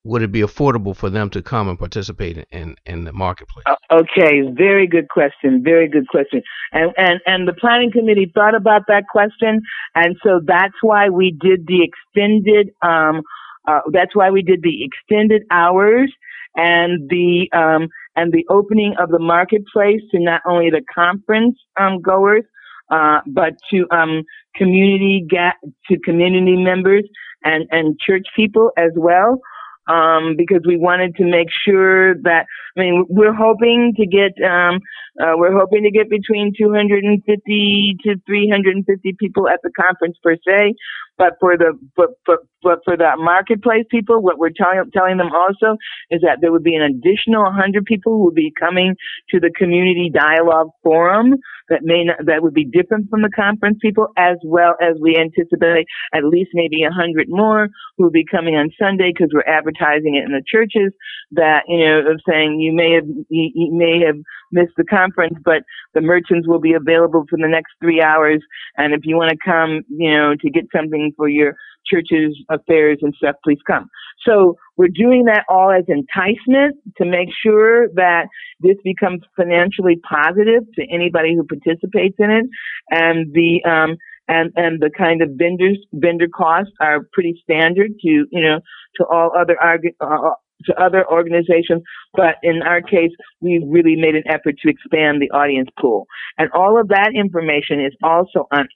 would 0.09 0.23
it 0.23 0.33
be 0.33 0.41
affordable 0.41 0.97
for 0.97 1.11
them 1.11 1.29
to 1.29 1.43
come 1.43 1.69
and 1.69 1.79
participate 1.79 2.39
in 2.51 2.75
in 2.87 3.05
the 3.05 3.13
marketplace? 3.13 3.65
Uh, 3.67 4.01
okay, 4.01 4.41
very 4.57 4.87
good 4.87 5.09
question. 5.11 5.63
Very 5.63 5.87
good 5.87 6.09
question. 6.09 6.41
And 6.73 6.93
and 6.97 7.21
and 7.27 7.47
the 7.47 7.53
planning 7.53 7.93
committee 7.93 8.33
thought 8.35 8.55
about 8.55 8.83
that 8.89 9.05
question, 9.13 9.61
and 9.95 10.17
so 10.25 10.41
that's 10.45 10.79
why 10.81 11.11
we 11.11 11.37
did 11.39 11.67
the 11.67 11.87
extended. 11.89 12.71
Um, 12.81 13.21
uh, 13.69 13.81
that's 13.93 14.17
why 14.17 14.31
we 14.31 14.41
did 14.41 14.63
the 14.63 14.83
extended 14.83 15.43
hours 15.51 16.11
and 16.57 17.11
the 17.11 17.51
um, 17.53 17.89
and 18.17 18.33
the 18.33 18.47
opening 18.49 18.95
of 18.99 19.11
the 19.11 19.19
marketplace 19.19 20.01
to 20.13 20.19
not 20.19 20.41
only 20.47 20.71
the 20.71 20.83
conference 20.95 21.59
um, 21.79 22.01
goers, 22.01 22.45
uh, 22.91 23.21
but 23.27 23.53
to 23.71 23.87
um, 23.91 24.23
community 24.57 25.27
ga- 25.29 25.61
to 25.91 25.99
community 26.03 26.57
members 26.57 27.05
and 27.45 27.67
and 27.71 27.99
church 28.01 28.27
people 28.35 28.71
as 28.79 28.93
well 28.97 29.39
um, 29.89 30.35
because 30.37 30.63
we 30.67 30.77
wanted 30.77 31.17
to 31.17 31.25
make 31.25 31.49
sure 31.67 32.15
that, 32.23 32.47
I 32.77 32.81
mean, 32.81 33.07
we're 33.09 33.35
hoping 33.35 33.95
to 33.97 34.07
get, 34.07 34.33
um, 34.45 34.81
uh, 35.21 35.35
we're 35.37 35.57
hoping 35.59 35.83
to 35.85 35.91
get 35.91 36.11
between 36.11 36.53
250 36.57 37.97
to 38.05 38.15
350 38.27 39.17
people 39.19 39.49
at 39.49 39.61
the 39.63 39.71
conference 39.75 40.17
per 40.23 40.37
se. 40.37 40.75
But 41.19 41.35
for 41.41 41.57
the, 41.59 41.79
but, 41.97 42.11
but, 42.27 42.39
but 42.63 42.79
for 42.85 42.97
the 42.97 43.11
marketplace 43.19 43.85
people, 43.91 44.23
what 44.23 44.39
we're 44.39 44.51
telling, 44.57 44.91
telling 44.95 45.19
them 45.19 45.31
also 45.35 45.77
is 46.11 46.23
that 46.23 46.39
there 46.41 46.53
would 46.53 46.65
be 46.65 46.75
an 46.75 46.83
additional 46.83 47.43
100 47.43 47.85
people 47.85 48.13
who 48.13 48.25
would 48.27 48.35
be 48.35 48.53
coming 48.59 48.95
to 49.31 49.41
the 49.41 49.51
community 49.59 50.11
dialogue 50.15 50.71
forum 50.83 51.35
that 51.69 51.81
may 51.83 52.05
not, 52.05 52.17
that 52.27 52.43
would 52.43 52.55
be 52.55 52.65
different 52.65 53.11
from 53.11 53.23
the 53.23 53.31
conference 53.35 53.79
people, 53.83 54.09
as 54.17 54.37
well 54.45 54.75
as 54.81 54.97
we 55.01 55.17
anticipate 55.17 55.87
at 56.15 56.25
least 56.25 56.51
maybe 56.55 56.83
100 56.83 57.27
more 57.29 57.69
who 57.97 58.05
will 58.05 58.11
be 58.11 58.25
coming 58.25 58.55
on 58.55 58.71
Sunday 58.81 59.13
because 59.13 59.31
we're 59.33 59.43
advertising 59.43 60.17
it 60.17 60.25
in 60.25 60.33
the 60.33 60.43
churches 60.47 60.93
that, 61.33 61.65
you 61.69 61.79
know, 61.85 62.11
of 62.11 62.21
saying 62.29 62.61
you 62.61 62.73
may 62.73 62.93
have, 62.95 63.07
you, 63.29 63.51
you 63.55 63.73
may 63.73 64.01
have 64.05 64.17
missed 64.53 64.73
the 64.77 64.85
conference, 64.85 65.35
but 65.45 65.63
the 65.95 66.01
merchants 66.01 66.49
will 66.49 66.61
be 66.61 66.73
available 66.73 67.25
for 67.29 67.39
the 67.39 67.49
next 67.49 67.73
three 67.81 68.01
hours. 68.01 68.43
And 68.77 68.95
if 68.95 69.01
you 69.05 69.17
want 69.17 69.31
to 69.31 69.39
come, 69.45 69.83
you 69.89 70.11
know, 70.11 70.35
to 70.41 70.51
get 70.51 70.65
something 70.75 71.08
for 71.17 71.29
your 71.29 71.55
church's 71.87 72.37
affairs 72.51 72.99
and 73.03 73.15
stuff, 73.15 73.37
please 73.45 73.59
come. 73.67 73.89
So 74.27 74.57
we're 74.77 74.89
doing 74.89 75.25
that 75.25 75.45
all 75.49 75.71
as 75.71 75.85
enticement 75.89 76.77
to 76.99 77.05
make 77.05 77.29
sure 77.43 77.89
that 77.95 78.29
this 78.61 78.77
becomes 78.85 79.23
financially 79.37 80.01
positive 80.09 80.65
to 80.75 80.87
anybody 80.93 81.35
who 81.35 81.45
participates 81.45 82.17
in 82.19 82.31
it. 82.31 82.47
And 82.91 83.33
the, 83.33 83.63
um, 83.65 83.97
and, 84.29 84.53
and 84.57 84.81
the 84.81 84.91
kind 84.97 85.23
of 85.23 85.31
vendors, 85.37 85.79
vendor 85.93 86.29
costs 86.29 86.73
are 86.81 87.01
pretty 87.13 87.41
standard 87.43 87.93
to, 88.01 88.27
you 88.31 88.43
know, 88.43 88.61
to 88.97 89.07
all 89.07 89.33
other, 89.39 89.57
uh, 89.63 90.31
to 90.65 90.75
other 90.83 91.09
organizations, 91.09 91.83
but 92.15 92.35
in 92.43 92.63
our 92.63 92.83
case, 92.83 93.13
we 93.41 93.65
really 93.67 93.95
made 93.97 94.17
an 94.17 94.25
effort 94.27 94.57
to 94.59 94.69
expand 94.69 95.23
the 95.23 95.31
audience 95.31 95.69
pool. 95.81 96.07
And 96.37 96.51
all 96.53 96.81
of 96.81 96.89
that 96.89 97.13
information 97.15 97.81
is 97.81 97.93
also 98.03 98.49
on 98.51 98.67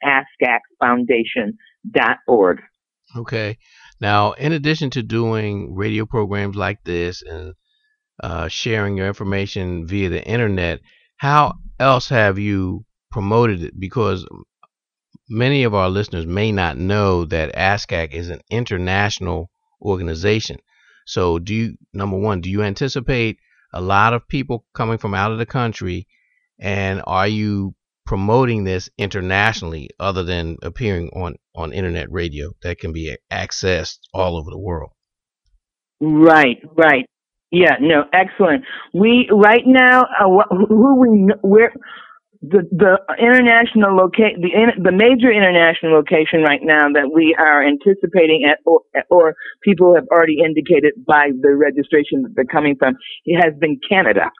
ASCACFoundation.org. 1.88 2.62
Okay. 3.16 3.58
Now, 4.00 4.32
in 4.32 4.52
addition 4.52 4.90
to 4.90 5.02
doing 5.02 5.74
radio 5.74 6.06
programs 6.06 6.56
like 6.56 6.82
this 6.84 7.22
and 7.22 7.54
uh, 8.22 8.48
sharing 8.48 8.96
your 8.96 9.06
information 9.06 9.86
via 9.86 10.08
the 10.08 10.24
internet, 10.26 10.80
how 11.16 11.54
else 11.78 12.08
have 12.08 12.38
you 12.38 12.84
promoted 13.10 13.62
it? 13.62 13.78
Because 13.78 14.26
many 15.28 15.64
of 15.64 15.74
our 15.74 15.88
listeners 15.88 16.26
may 16.26 16.52
not 16.52 16.78
know 16.78 17.24
that 17.26 17.54
ASCAC 17.54 18.12
is 18.12 18.30
an 18.30 18.40
international 18.50 19.50
organization. 19.80 20.58
So, 21.06 21.38
do 21.38 21.54
you, 21.54 21.76
number 21.92 22.16
one, 22.16 22.40
do 22.40 22.50
you 22.50 22.62
anticipate 22.62 23.38
a 23.72 23.80
lot 23.80 24.14
of 24.14 24.28
people 24.28 24.64
coming 24.74 24.98
from 24.98 25.14
out 25.14 25.32
of 25.32 25.38
the 25.38 25.46
country? 25.46 26.06
And 26.58 27.02
are 27.06 27.26
you 27.26 27.74
promoting 28.06 28.64
this 28.64 28.88
internationally 28.98 29.90
other 29.98 30.22
than 30.22 30.56
appearing 30.62 31.08
on, 31.14 31.36
on 31.54 31.72
internet 31.72 32.10
radio 32.10 32.50
that 32.62 32.78
can 32.78 32.92
be 32.92 33.16
accessed 33.30 33.98
all 34.12 34.36
over 34.36 34.50
the 34.50 34.58
world? 34.58 34.90
Right, 36.00 36.58
right. 36.76 37.06
Yeah, 37.52 37.76
no, 37.80 38.04
excellent. 38.14 38.64
We 38.94 39.28
right 39.30 39.62
now, 39.66 40.02
uh, 40.02 40.56
who 40.68 40.98
we 40.98 41.32
where 41.42 41.70
the 42.40 42.66
the 42.72 42.98
international 43.20 43.94
location, 43.94 44.40
the 44.40 44.72
the 44.82 44.90
major 44.90 45.30
international 45.30 45.92
location 45.92 46.42
right 46.42 46.60
now 46.62 46.88
that 46.94 47.12
we 47.14 47.36
are 47.38 47.62
anticipating 47.62 48.48
at 48.50 48.58
or, 48.64 48.80
or 49.10 49.34
people 49.62 49.94
have 49.94 50.08
already 50.10 50.38
indicated 50.42 50.94
by 51.06 51.30
the 51.40 51.54
registration 51.54 52.22
that 52.22 52.32
they're 52.34 52.44
coming 52.50 52.74
from, 52.74 52.96
it 53.26 53.38
has 53.38 53.54
been 53.60 53.78
Canada. 53.86 54.32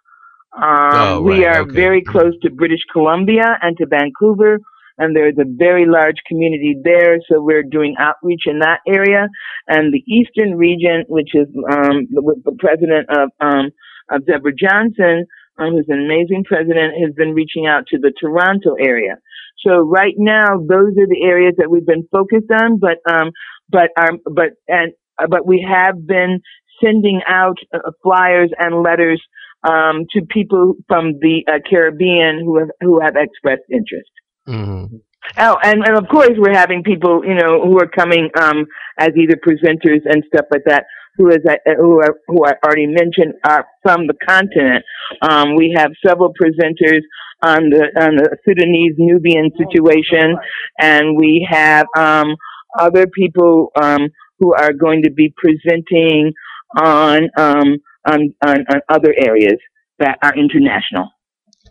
Um, 0.54 0.62
oh, 0.64 1.22
right, 1.22 1.38
we 1.38 1.44
are 1.44 1.60
okay. 1.62 1.72
very 1.72 2.02
close 2.02 2.34
to 2.42 2.50
British 2.50 2.80
Columbia 2.92 3.58
and 3.62 3.76
to 3.78 3.86
Vancouver, 3.86 4.58
and 4.98 5.16
there's 5.16 5.38
a 5.38 5.44
very 5.46 5.86
large 5.86 6.16
community 6.26 6.76
there. 6.82 7.18
So 7.28 7.40
we're 7.40 7.62
doing 7.62 7.94
outreach 7.98 8.42
in 8.46 8.58
that 8.58 8.80
area, 8.86 9.28
and 9.68 9.92
the 9.92 10.04
Eastern 10.06 10.56
region, 10.56 11.04
which 11.08 11.30
is 11.34 11.48
um, 11.70 12.06
the, 12.10 12.40
the 12.44 12.56
president 12.58 13.08
of 13.10 13.30
um, 13.40 13.70
of 14.10 14.26
Deborah 14.26 14.52
Johnson 14.54 15.26
um, 15.58 15.72
who's 15.72 15.86
an 15.88 16.04
amazing 16.04 16.44
president, 16.44 16.94
has 17.02 17.14
been 17.14 17.34
reaching 17.34 17.66
out 17.66 17.86
to 17.88 17.98
the 17.98 18.12
Toronto 18.18 18.74
area. 18.80 19.16
So 19.64 19.78
right 19.78 20.14
now, 20.16 20.58
those 20.58 20.92
are 20.98 21.06
the 21.06 21.22
areas 21.24 21.54
that 21.58 21.70
we've 21.70 21.86
been 21.86 22.08
focused 22.10 22.50
on, 22.50 22.78
but, 22.78 22.98
um, 23.10 23.30
but, 23.68 23.90
um, 23.98 24.18
but, 24.24 24.50
and, 24.66 24.92
but 25.28 25.46
we 25.46 25.66
have 25.68 26.06
been 26.06 26.40
sending 26.82 27.20
out 27.28 27.58
uh, 27.72 27.90
flyers 28.02 28.50
and 28.58 28.82
letters, 28.82 29.22
um, 29.64 30.06
to 30.10 30.22
people 30.28 30.74
from 30.88 31.18
the 31.20 31.44
uh, 31.48 31.58
Caribbean 31.68 32.40
who 32.44 32.58
have, 32.58 32.70
who 32.80 33.00
have 33.00 33.14
expressed 33.16 33.62
interest. 33.70 34.10
Mm-hmm. 34.48 34.96
Oh, 35.38 35.56
and, 35.62 35.86
and 35.86 35.96
of 35.96 36.08
course 36.08 36.32
we're 36.36 36.54
having 36.54 36.82
people, 36.82 37.24
you 37.24 37.34
know, 37.34 37.62
who 37.64 37.78
are 37.78 37.86
coming 37.86 38.28
um, 38.40 38.66
as 38.98 39.10
either 39.16 39.36
presenters 39.36 40.00
and 40.04 40.24
stuff 40.26 40.46
like 40.50 40.64
that, 40.66 40.84
who 41.16 41.28
is 41.28 41.38
uh, 41.48 41.54
who 41.76 42.00
are 42.00 42.16
who 42.26 42.44
I 42.44 42.54
already 42.64 42.86
mentioned 42.86 43.34
are 43.44 43.66
from 43.82 44.06
the 44.06 44.14
continent. 44.26 44.84
Um, 45.22 45.54
we 45.54 45.74
have 45.76 45.92
several 46.04 46.32
presenters 46.34 47.02
on 47.42 47.70
the 47.70 47.86
on 48.00 48.16
the 48.16 48.36
Sudanese 48.44 48.94
Nubian 48.98 49.50
situation, 49.56 50.36
and 50.80 51.16
we 51.16 51.46
have 51.48 51.86
um, 51.96 52.34
other 52.78 53.06
people 53.06 53.70
um, 53.80 54.08
who 54.38 54.54
are 54.54 54.72
going 54.72 55.02
to 55.04 55.10
be 55.10 55.32
presenting 55.36 56.32
on 56.76 57.28
um, 57.36 57.76
on, 58.06 58.34
on, 58.44 58.64
on 58.68 58.80
other 58.88 59.14
areas 59.16 59.58
that 59.98 60.18
are 60.22 60.36
international. 60.36 61.08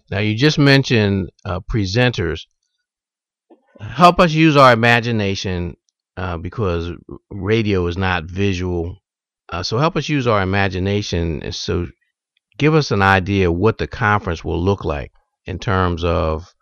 Now, 0.10 0.20
you 0.20 0.36
just 0.36 0.58
mentioned 0.58 1.30
uh, 1.46 1.60
presenters. 1.62 2.42
Help 3.80 4.20
us 4.20 4.32
use 4.32 4.56
our 4.58 4.74
imagination 4.74 5.76
uh, 6.18 6.38
because 6.38 6.92
radio 7.30 7.88
is 7.88 7.98
not 7.98 8.26
visual. 8.26 8.98
Uh, 9.50 9.64
so, 9.64 9.78
help 9.78 9.96
us 9.96 10.08
use 10.08 10.28
our 10.28 10.42
imagination. 10.42 11.52
So, 11.52 11.88
give 12.58 12.76
us 12.76 12.92
an 12.92 13.02
idea 13.02 13.52
what 13.52 13.78
the 13.78 13.88
conference 13.88 14.44
will 14.44 14.62
look 14.62 14.86
like 14.86 15.12
in 15.46 15.60
terms 15.60 16.04
of 16.04 16.54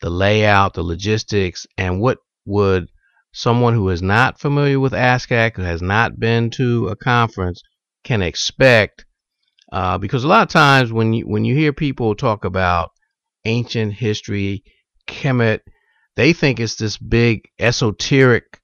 the 0.00 0.10
layout, 0.10 0.74
the 0.74 0.82
logistics, 0.82 1.66
and 1.76 2.00
what 2.00 2.18
would 2.44 2.88
someone 3.32 3.74
who 3.74 3.88
is 3.88 4.02
not 4.02 4.40
familiar 4.40 4.78
with 4.78 4.92
ASCAC, 4.92 5.56
who 5.56 5.62
has 5.62 5.82
not 5.82 6.18
been 6.18 6.50
to 6.50 6.88
a 6.88 6.96
conference, 6.96 7.62
can 8.08 8.22
expect 8.22 9.04
uh, 9.70 9.98
because 9.98 10.24
a 10.24 10.28
lot 10.28 10.40
of 10.40 10.48
times 10.48 10.90
when 10.90 11.12
you 11.12 11.28
when 11.28 11.44
you 11.44 11.54
hear 11.54 11.74
people 11.74 12.14
talk 12.14 12.46
about 12.46 12.90
ancient 13.44 13.92
history, 13.92 14.64
Kemet, 15.06 15.60
they 16.16 16.32
think 16.32 16.58
it's 16.58 16.76
this 16.76 16.96
big 16.96 17.50
esoteric 17.58 18.60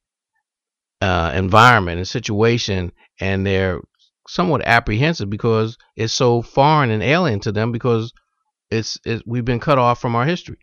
uh, 1.03 1.31
environment 1.35 1.99
and 1.99 2.09
situation, 2.09 2.91
and 3.21 3.47
they're 3.47 3.81
somewhat 4.27 4.63
apprehensive 4.65 5.29
because 5.29 5.77
it's 5.95 6.15
so 6.15 6.41
foreign 6.41 6.91
and 6.91 7.03
alien 7.03 7.39
to 7.41 7.53
them 7.53 7.71
because 7.71 8.15
it's, 8.71 8.99
it's 9.05 9.23
we've 9.27 9.45
been 9.45 9.61
cut 9.61 9.79
off 9.79 10.01
from 10.01 10.17
our 10.17 10.25
history. 10.25 10.57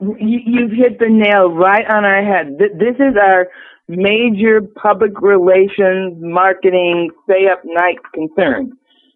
You, 0.00 0.62
have 0.62 0.70
hit 0.70 0.98
the 0.98 1.10
nail 1.10 1.50
right 1.52 1.84
on 1.90 2.06
our 2.06 2.24
head. 2.24 2.56
This 2.58 2.96
is 2.96 3.16
our 3.22 3.48
major 3.88 4.60
public 4.60 5.20
relations, 5.20 6.16
marketing, 6.18 7.10
stay 7.24 7.48
up 7.48 7.62
night 7.64 7.98
concern 8.12 8.72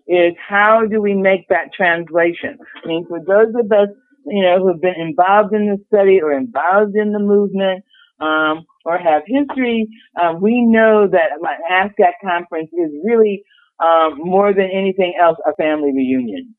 is 0.07 0.35
how 0.39 0.87
do 0.87 1.03
we 1.03 1.15
make 1.15 1.47
that 1.49 1.73
translation? 1.73 2.59
I 2.83 2.89
mean, 2.89 3.07
for 3.07 3.19
those 3.21 3.55
of 3.55 3.71
us, 3.71 3.89
you 4.27 4.43
know, 4.43 4.59
who 4.59 4.69
have 4.69 4.81
been 4.81 4.99
involved 4.99 5.55
in 5.55 5.67
the 5.67 5.79
study 5.89 6.21
or 6.23 6.33
involved 6.33 6.97
in 6.97 7.13
the 7.13 7.19
movement, 7.19 7.85
um, 8.21 8.65
or 8.85 8.99
have 8.99 9.23
history, 9.27 9.87
um, 10.21 10.41
we 10.41 10.63
know 10.63 11.07
that 11.07 11.31
an 11.33 11.43
ASCAC 11.71 12.13
conference 12.23 12.71
is 12.73 12.91
really 13.05 13.45
um, 13.81 14.19
more 14.19 14.53
than 14.53 14.69
anything 14.73 15.15
else 15.21 15.37
a 15.47 15.55
family 15.55 15.93
reunion. 15.93 16.55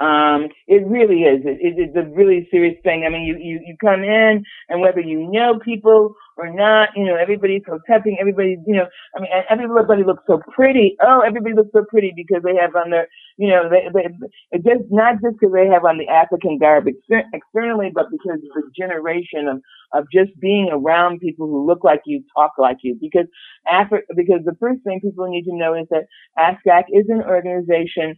Um, 0.00 0.48
it 0.66 0.86
really 0.86 1.22
is. 1.22 1.42
It, 1.44 1.58
it, 1.60 1.74
it's 1.78 1.96
a 1.96 2.10
really 2.16 2.48
serious 2.50 2.76
thing. 2.82 3.04
I 3.06 3.10
mean, 3.10 3.22
you, 3.22 3.36
you, 3.38 3.60
you 3.64 3.76
come 3.80 4.02
in 4.02 4.44
and 4.68 4.80
whether 4.80 5.00
you 5.00 5.30
know 5.30 5.58
people 5.64 6.14
or 6.36 6.52
not, 6.52 6.88
you 6.96 7.04
know, 7.04 7.14
everybody's 7.16 7.62
so 7.66 7.78
touching, 7.88 8.16
everybody, 8.20 8.56
you 8.66 8.74
know, 8.74 8.86
I 9.16 9.20
mean, 9.20 9.30
everybody 9.48 10.02
looks 10.02 10.24
so 10.26 10.40
pretty. 10.52 10.96
Oh, 11.00 11.20
everybody 11.20 11.54
looks 11.54 11.70
so 11.72 11.84
pretty 11.88 12.12
because 12.16 12.42
they 12.42 12.56
have 12.56 12.74
on 12.74 12.90
their, 12.90 13.06
you 13.36 13.48
know, 13.48 13.70
they, 13.70 13.86
they, 13.94 14.08
it 14.50 14.64
just, 14.64 14.90
not 14.90 15.14
just 15.22 15.38
because 15.38 15.54
they 15.54 15.68
have 15.68 15.84
on 15.84 15.98
the 15.98 16.08
African 16.08 16.58
garb 16.58 16.88
exter- 16.88 17.28
externally, 17.32 17.90
but 17.94 18.06
because 18.10 18.40
of 18.42 18.64
the 18.64 18.70
generation 18.76 19.46
of, 19.46 19.62
of 19.92 20.06
just 20.12 20.32
being 20.40 20.70
around 20.72 21.20
people 21.20 21.46
who 21.46 21.64
look 21.64 21.84
like 21.84 22.02
you, 22.04 22.24
talk 22.36 22.52
like 22.58 22.78
you. 22.82 22.98
Because 23.00 23.26
Afri- 23.68 24.02
because 24.16 24.40
the 24.44 24.56
first 24.60 24.82
thing 24.82 25.00
people 25.00 25.28
need 25.28 25.44
to 25.44 25.54
know 25.56 25.74
is 25.74 25.86
that 25.90 26.06
ASCAC 26.38 26.84
is 26.92 27.06
an 27.08 27.22
organization 27.22 28.16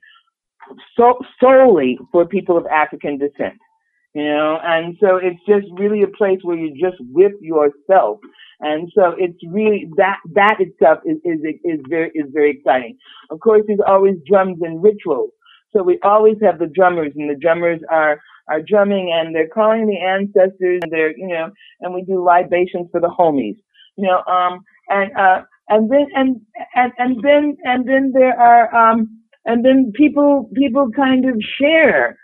so, 0.96 1.18
solely 1.42 1.98
for 2.12 2.26
people 2.26 2.56
of 2.56 2.66
African 2.66 3.18
descent. 3.18 3.54
You 4.14 4.24
know, 4.24 4.58
and 4.64 4.96
so 4.98 5.16
it's 5.16 5.40
just 5.46 5.66
really 5.78 6.02
a 6.02 6.06
place 6.08 6.38
where 6.42 6.56
you're 6.56 6.90
just 6.90 7.00
with 7.12 7.32
yourself. 7.40 8.18
And 8.60 8.90
so 8.94 9.14
it's 9.18 9.38
really 9.46 9.90
that 9.98 10.16
that 10.34 10.56
itself 10.58 11.00
is 11.04 11.18
is 11.24 11.40
is 11.64 11.80
very 11.88 12.10
is 12.14 12.24
very 12.32 12.52
exciting. 12.52 12.96
Of 13.30 13.40
course, 13.40 13.62
there's 13.66 13.80
always 13.86 14.16
drums 14.26 14.58
and 14.62 14.82
rituals. 14.82 15.30
So 15.74 15.82
we 15.82 15.98
always 16.02 16.36
have 16.42 16.58
the 16.58 16.66
drummers, 16.74 17.12
and 17.14 17.28
the 17.28 17.38
drummers 17.38 17.80
are 17.90 18.18
are 18.48 18.62
drumming, 18.62 19.12
and 19.12 19.34
they're 19.34 19.48
calling 19.48 19.86
the 19.86 19.98
ancestors, 20.00 20.80
and 20.82 20.90
they're 20.90 21.16
you 21.16 21.28
know, 21.28 21.50
and 21.80 21.92
we 21.94 22.02
do 22.02 22.24
libations 22.24 22.88
for 22.90 23.00
the 23.00 23.08
homies. 23.08 23.56
You 23.98 24.08
know, 24.08 24.22
um, 24.32 24.60
and 24.88 25.14
uh, 25.14 25.42
and 25.68 25.90
then 25.90 26.06
and 26.14 26.40
and 26.74 26.92
and 26.96 27.22
then 27.22 27.56
and 27.64 27.86
then 27.86 28.12
there 28.14 28.38
are 28.40 28.74
um 28.74 29.20
and 29.46 29.64
then 29.64 29.92
people 29.94 30.50
people 30.54 30.88
kind 30.94 31.24
of 31.24 31.40
share 31.58 32.18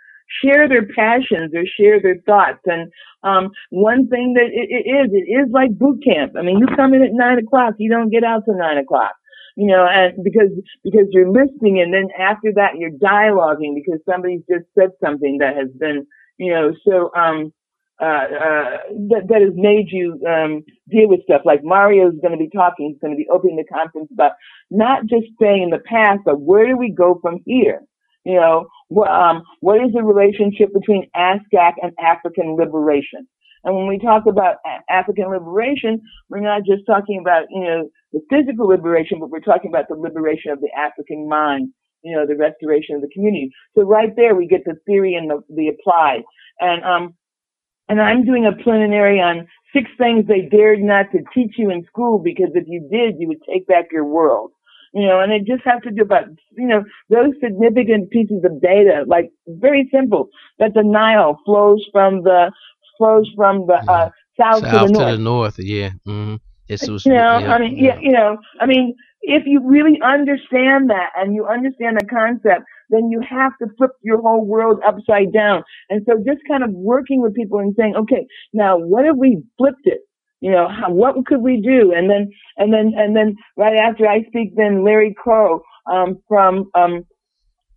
share 0.44 0.68
their 0.68 0.86
passions 0.86 1.52
or 1.54 1.64
share 1.78 2.00
their 2.00 2.16
thoughts. 2.26 2.60
And 2.66 2.90
um, 3.22 3.50
one 3.70 4.08
thing 4.08 4.34
that 4.34 4.48
it, 4.48 4.68
it 4.70 4.88
is, 4.88 5.10
it 5.12 5.30
is 5.30 5.52
like 5.52 5.78
boot 5.78 6.02
camp. 6.04 6.32
I 6.38 6.42
mean, 6.42 6.58
you 6.58 6.66
come 6.74 6.94
in 6.94 7.02
at 7.02 7.12
nine 7.12 7.38
o'clock, 7.38 7.74
you 7.78 7.90
don't 7.90 8.10
get 8.10 8.24
out 8.24 8.44
till 8.44 8.56
nine 8.56 8.78
o'clock. 8.78 9.12
You 9.56 9.66
know, 9.66 9.86
and 9.86 10.24
because 10.24 10.48
because 10.82 11.08
you're 11.10 11.30
listening, 11.30 11.80
and 11.80 11.92
then 11.92 12.08
after 12.18 12.52
that 12.56 12.78
you're 12.78 12.96
dialoguing 12.96 13.74
because 13.74 14.00
somebody's 14.08 14.40
just 14.48 14.64
said 14.78 14.90
something 15.04 15.38
that 15.38 15.56
has 15.56 15.68
been, 15.78 16.06
you 16.38 16.52
know, 16.52 16.72
so 16.88 17.10
um, 17.14 17.52
uh, 18.02 18.26
uh, 18.46 18.70
that, 19.10 19.24
that 19.28 19.42
has 19.42 19.54
made 19.54 19.86
you 19.90 20.20
um, 20.28 20.64
deal 20.90 21.08
with 21.08 21.22
stuff. 21.22 21.42
Like 21.44 21.60
Mario 21.62 22.08
is 22.08 22.18
going 22.20 22.32
to 22.32 22.38
be 22.38 22.50
talking, 22.50 22.90
he's 22.90 23.00
going 23.00 23.14
to 23.14 23.22
be 23.24 23.28
opening 23.32 23.56
the 23.56 23.64
conference 23.72 24.10
about 24.12 24.32
not 24.70 25.02
just 25.06 25.26
staying 25.36 25.62
in 25.62 25.70
the 25.70 25.78
past, 25.86 26.20
but 26.24 26.40
where 26.40 26.66
do 26.66 26.76
we 26.76 26.90
go 26.92 27.18
from 27.22 27.38
here? 27.46 27.82
You 28.24 28.34
know, 28.40 28.66
wh- 28.94 29.08
um, 29.08 29.42
what 29.60 29.80
is 29.84 29.92
the 29.94 30.02
relationship 30.02 30.72
between 30.74 31.08
ASCAC 31.16 31.74
and 31.82 31.92
African 32.00 32.56
liberation? 32.56 33.28
And 33.64 33.76
when 33.76 33.86
we 33.86 33.98
talk 33.98 34.24
about 34.26 34.56
a- 34.66 34.92
African 34.92 35.30
liberation, 35.30 36.00
we're 36.28 36.40
not 36.40 36.62
just 36.64 36.82
talking 36.86 37.20
about, 37.20 37.44
you 37.50 37.62
know, 37.64 37.88
the 38.12 38.20
physical 38.30 38.66
liberation, 38.66 39.20
but 39.20 39.30
we're 39.30 39.40
talking 39.40 39.70
about 39.70 39.86
the 39.88 39.94
liberation 39.94 40.50
of 40.50 40.60
the 40.60 40.70
African 40.76 41.28
mind, 41.28 41.72
you 42.02 42.14
know, 42.16 42.26
the 42.26 42.36
restoration 42.36 42.96
of 42.96 43.02
the 43.02 43.08
community. 43.14 43.50
So 43.76 43.82
right 43.84 44.10
there, 44.16 44.34
we 44.34 44.48
get 44.48 44.64
the 44.64 44.76
theory 44.86 45.14
and 45.14 45.30
the, 45.30 45.40
the 45.54 45.68
applied. 45.68 46.22
And, 46.60 46.84
um, 46.84 47.14
and 47.92 48.00
I'm 48.00 48.24
doing 48.24 48.46
a 48.46 48.52
plenary 48.62 49.20
on 49.20 49.46
six 49.74 49.90
things 49.98 50.26
they 50.26 50.40
dared 50.40 50.80
not 50.80 51.12
to 51.12 51.18
teach 51.34 51.56
you 51.58 51.70
in 51.70 51.84
school 51.84 52.18
because 52.18 52.48
if 52.54 52.64
you 52.66 52.88
did, 52.90 53.16
you 53.18 53.28
would 53.28 53.42
take 53.46 53.66
back 53.66 53.92
your 53.92 54.06
world. 54.06 54.50
You 54.94 55.06
know, 55.06 55.20
and 55.20 55.30
it 55.30 55.44
just 55.44 55.62
has 55.66 55.82
to 55.82 55.90
do 55.90 56.00
about, 56.00 56.24
you 56.52 56.66
know, 56.66 56.84
those 57.10 57.34
significant 57.42 58.08
pieces 58.08 58.44
of 58.44 58.62
data, 58.62 59.04
like 59.06 59.30
very 59.46 59.90
simple, 59.92 60.28
that 60.58 60.72
the 60.72 60.82
Nile 60.82 61.38
flows 61.44 61.84
from 61.92 62.22
the, 62.22 62.50
flows 62.96 63.30
from 63.36 63.66
the, 63.66 63.74
uh, 63.74 64.08
south, 64.40 64.62
south 64.62 64.62
to 64.62 64.86
the 64.86 64.92
north. 64.92 65.10
to 65.10 65.16
the 65.16 65.22
north, 65.22 65.58
yeah. 65.58 65.90
Mm-hmm. 66.08 66.36
It's, 66.68 66.88
you 66.88 67.12
know, 67.12 67.38
yeah, 67.40 67.54
I 67.54 67.58
mean, 67.58 67.76
yeah, 67.76 67.98
you 68.00 68.12
know, 68.12 68.38
I 68.58 68.64
mean, 68.64 68.94
if 69.22 69.44
you 69.46 69.60
really 69.64 70.00
understand 70.04 70.90
that 70.90 71.10
and 71.16 71.34
you 71.34 71.46
understand 71.46 71.96
the 71.98 72.06
concept, 72.06 72.64
then 72.90 73.10
you 73.10 73.20
have 73.28 73.52
to 73.60 73.68
flip 73.78 73.92
your 74.02 74.20
whole 74.20 74.44
world 74.44 74.80
upside 74.86 75.32
down. 75.32 75.62
And 75.90 76.02
so 76.06 76.16
just 76.18 76.40
kind 76.48 76.62
of 76.62 76.70
working 76.70 77.22
with 77.22 77.34
people 77.34 77.58
and 77.58 77.74
saying, 77.78 77.94
okay, 77.96 78.26
now 78.52 78.76
what 78.76 79.06
if 79.06 79.16
we 79.16 79.42
flipped 79.56 79.84
it? 79.86 80.00
You 80.40 80.50
know, 80.50 80.68
how, 80.68 80.90
what 80.90 81.24
could 81.24 81.40
we 81.40 81.60
do? 81.60 81.92
And 81.92 82.10
then, 82.10 82.30
and 82.56 82.72
then, 82.72 82.92
and 82.96 83.16
then 83.16 83.36
right 83.56 83.76
after 83.76 84.08
I 84.08 84.24
speak, 84.24 84.56
then 84.56 84.84
Larry 84.84 85.14
Crow, 85.16 85.62
um, 85.90 86.18
from, 86.28 86.70
um, 86.74 87.04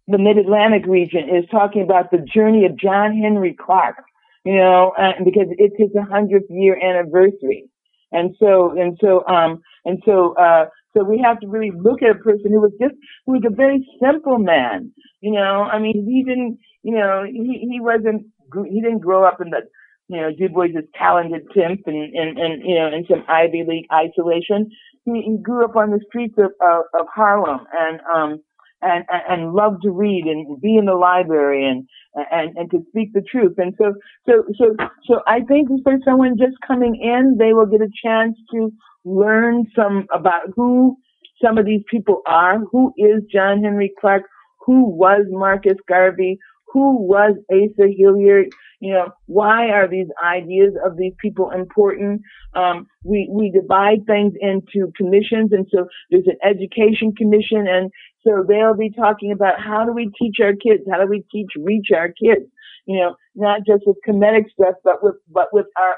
the 0.08 0.18
Mid-Atlantic 0.18 0.86
region 0.86 1.30
is 1.30 1.46
talking 1.50 1.82
about 1.82 2.12
the 2.12 2.20
journey 2.20 2.66
of 2.66 2.78
John 2.78 3.18
Henrik 3.18 3.58
Clarke, 3.58 4.04
you 4.44 4.56
know, 4.56 4.94
uh, 4.98 5.14
because 5.24 5.48
it's 5.50 5.76
his 5.78 5.90
100th 5.92 6.50
year 6.50 6.78
anniversary. 6.80 7.66
And 8.12 8.36
so, 8.40 8.72
and 8.78 8.98
so, 9.02 9.26
um, 9.28 9.62
and 9.84 10.02
so, 10.06 10.36
uh, 10.36 10.66
so 10.96 11.04
we 11.04 11.22
have 11.24 11.40
to 11.42 11.48
really 11.48 11.72
look 11.76 12.02
at 12.02 12.16
a 12.16 12.20
person 12.20 12.52
who 12.52 12.62
was 12.62 12.72
just, 12.80 12.96
who 13.26 13.34
was 13.34 13.44
a 13.46 13.54
very 13.54 13.86
simple 14.02 14.38
man. 14.38 14.92
You 15.22 15.32
know, 15.32 15.64
I 15.64 15.80
mean, 15.80 16.06
he 16.06 16.24
didn't, 16.24 16.60
you 16.84 16.96
know, 16.96 17.24
he, 17.26 17.68
he 17.70 17.80
wasn't, 17.80 18.28
he 18.70 18.82
didn't 18.82 19.00
grow 19.00 19.26
up 19.26 19.42
in 19.42 19.50
the, 19.50 19.62
you 20.08 20.22
know, 20.22 20.30
Du 20.32 20.50
Bois' 20.50 20.68
talented 20.98 21.48
pimp 21.54 21.82
and, 21.88 22.14
and, 22.14 22.38
and, 22.38 22.62
you 22.64 22.76
know, 22.76 22.88
in 22.88 23.06
some 23.10 23.24
Ivy 23.28 23.64
League 23.68 23.88
isolation. 23.92 24.70
He, 25.06 25.22
he 25.22 25.38
grew 25.42 25.66
up 25.66 25.76
on 25.76 25.92
the 25.92 26.00
streets 26.08 26.36
of, 26.38 26.52
of, 26.62 26.84
of 27.00 27.08
Harlem 27.14 27.62
and, 27.74 28.00
um, 28.14 28.40
and, 28.86 29.06
and, 29.30 29.54
loved 29.54 29.82
to 29.84 29.92
read 29.92 30.26
and 30.26 30.62
be 30.62 30.78
in 30.78 30.86
the 30.86 30.94
library 30.94 31.68
and, 31.68 31.88
and, 32.32 32.56
and 32.58 32.72
to 32.72 32.80
speak 32.90 33.14
the 33.14 33.22
truth. 33.22 33.54
And 33.58 33.74
so, 33.78 33.94
so, 34.28 34.44
so, 34.58 34.76
so 35.06 35.22
I 35.28 35.42
think 35.42 35.70
for 35.84 35.98
someone 36.06 36.38
just 36.38 36.56
coming 36.66 36.96
in, 36.96 37.38
they 37.38 37.54
will 37.54 37.66
get 37.66 37.82
a 37.82 37.90
chance 38.04 38.38
to 38.54 38.72
learn 39.04 39.66
some 39.76 40.06
about 40.14 40.44
who 40.56 40.98
some 41.44 41.58
of 41.58 41.66
these 41.66 41.84
people 41.90 42.22
are. 42.28 42.60
Who 42.72 42.94
is 42.98 43.24
John 43.32 43.64
Henrik 43.64 43.92
Clarke? 44.00 44.24
Who 44.66 44.90
was 44.90 45.26
Marcus 45.30 45.78
Garvey? 45.88 46.40
who 46.76 47.02
was 47.08 47.38
Asa 47.50 47.88
Hilliard? 47.98 48.48
You 48.82 48.94
know, 48.94 49.08
why 49.28 49.70
are 49.70 49.88
these 49.88 50.10
ideas 50.22 50.74
of 50.86 50.98
these 50.98 51.14
people 51.22 51.50
important? 51.52 52.22
Um, 52.54 52.88
we, 53.06 53.30
we 53.32 53.50
divide 53.50 54.06
things 54.06 54.34
into 54.42 54.92
commissions. 54.98 55.54
And 55.54 55.66
so 55.74 55.88
there's 56.12 56.28
an 56.28 56.38
education 56.44 57.14
commission. 57.18 57.66
And 57.66 57.90
so 58.26 58.44
they'll 58.48 58.76
be 58.76 58.90
talking 58.90 59.32
about 59.32 59.60
how 59.60 59.86
do 59.86 59.94
we 59.94 60.12
teach 60.20 60.38
our 60.42 60.54
kids? 60.54 60.84
How 60.92 61.00
do 61.00 61.08
we 61.08 61.24
teach 61.32 61.52
reach 61.58 61.88
our 61.96 62.08
kids? 62.08 62.50
You 62.86 63.00
know, 63.00 63.16
not 63.36 63.62
just 63.66 63.84
with 63.86 63.98
Kemetic 64.08 64.46
stuff, 64.52 64.76
but 64.84 65.04
with, 65.04 65.16
but 65.32 65.48
with 65.52 65.68
our, 65.80 65.96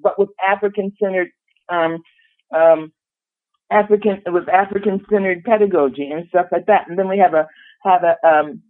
but 0.00 0.18
with 0.18 0.30
African 0.46 0.92
centered, 1.02 1.28
um, 1.70 1.98
um, 2.54 2.92
African, 3.70 4.22
with 4.26 4.48
African 4.48 5.04
centered 5.10 5.44
pedagogy 5.44 6.10
and 6.10 6.26
stuff 6.28 6.46
like 6.52 6.66
that. 6.66 6.88
And 6.88 6.98
then 6.98 7.08
we 7.08 7.18
have 7.18 7.34
a, 7.34 7.46
have 7.84 8.02
a, 8.04 8.26
um, 8.26 8.62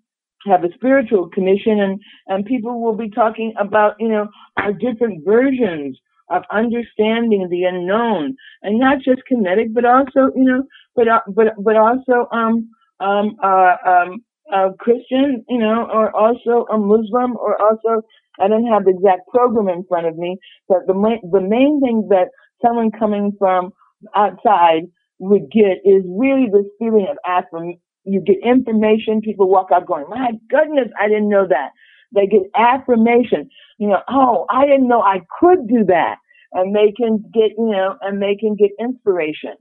have 0.47 0.65
a 0.65 0.73
spiritual 0.75 1.29
commission 1.29 1.81
and, 1.81 2.01
and 2.27 2.45
people 2.45 2.81
will 2.81 2.97
be 2.97 3.11
talking 3.11 3.55
about, 3.59 3.95
you 3.99 4.09
know, 4.09 4.29
our 4.57 4.73
different 4.73 5.25
versions 5.25 5.99
of 6.31 6.43
understanding 6.53 7.49
the 7.51 7.65
unknown 7.65 8.37
and 8.63 8.79
not 8.79 8.99
just 8.99 9.23
Kemetic, 9.31 9.75
but 9.75 9.85
also, 9.85 10.33
you 10.35 10.45
know, 10.45 10.65
but, 10.95 11.07
but, 11.35 11.49
but 11.59 11.77
also, 11.77 12.29
um, 12.33 12.71
um, 13.01 13.37
uh, 13.43 13.77
um, 13.87 14.25
a 14.53 14.71
Christian, 14.79 15.45
you 15.49 15.59
know, 15.59 15.89
or 15.93 16.15
also 16.15 16.67
a 16.73 16.79
Muslim 16.79 17.37
or 17.37 17.61
also, 17.61 18.03
I 18.39 18.49
don't 18.49 18.67
have 18.67 18.85
the 18.85 18.91
exact 18.91 19.29
program 19.29 19.69
in 19.69 19.85
front 19.89 20.07
of 20.07 20.17
me, 20.17 20.39
but 20.69 20.79
the 20.87 20.95
main, 20.95 21.21
the 21.31 21.41
main 21.41 21.81
thing 21.81 22.09
that 22.11 22.29
someone 22.65 22.91
coming 22.91 23.33
from 23.39 23.71
outside 24.15 24.83
would 25.19 25.51
get 25.51 25.79
is 25.85 26.03
really 26.07 26.47
this 26.53 26.67
feeling 26.79 27.07
of 27.11 27.17
affirm, 27.27 27.75
you 28.05 28.21
get 28.21 28.37
information, 28.45 29.21
people 29.21 29.49
walk 29.49 29.69
out 29.73 29.87
going, 29.87 30.05
my 30.09 30.33
goodness, 30.49 30.89
I 31.01 31.09
didn't 31.09 31.29
know 31.29 31.47
that. 31.49 31.71
They 32.13 32.27
get 32.27 32.43
affirmation, 32.57 33.49
you 33.79 33.89
know, 33.89 34.01
oh, 34.09 34.47
I 34.51 34.67
didn't 34.67 34.89
know 34.89 35.01
I 35.01 35.21
could 35.39 35.69
do 35.69 35.85
that. 35.87 36.17
And 36.53 36.75
they 36.75 36.93
can 36.97 37.23
get, 37.33 37.53
you 37.57 37.71
know, 37.71 37.97
and 38.01 38.21
they 38.21 38.35
can 38.35 38.57
get 38.57 38.71
inspiration. 38.81 39.55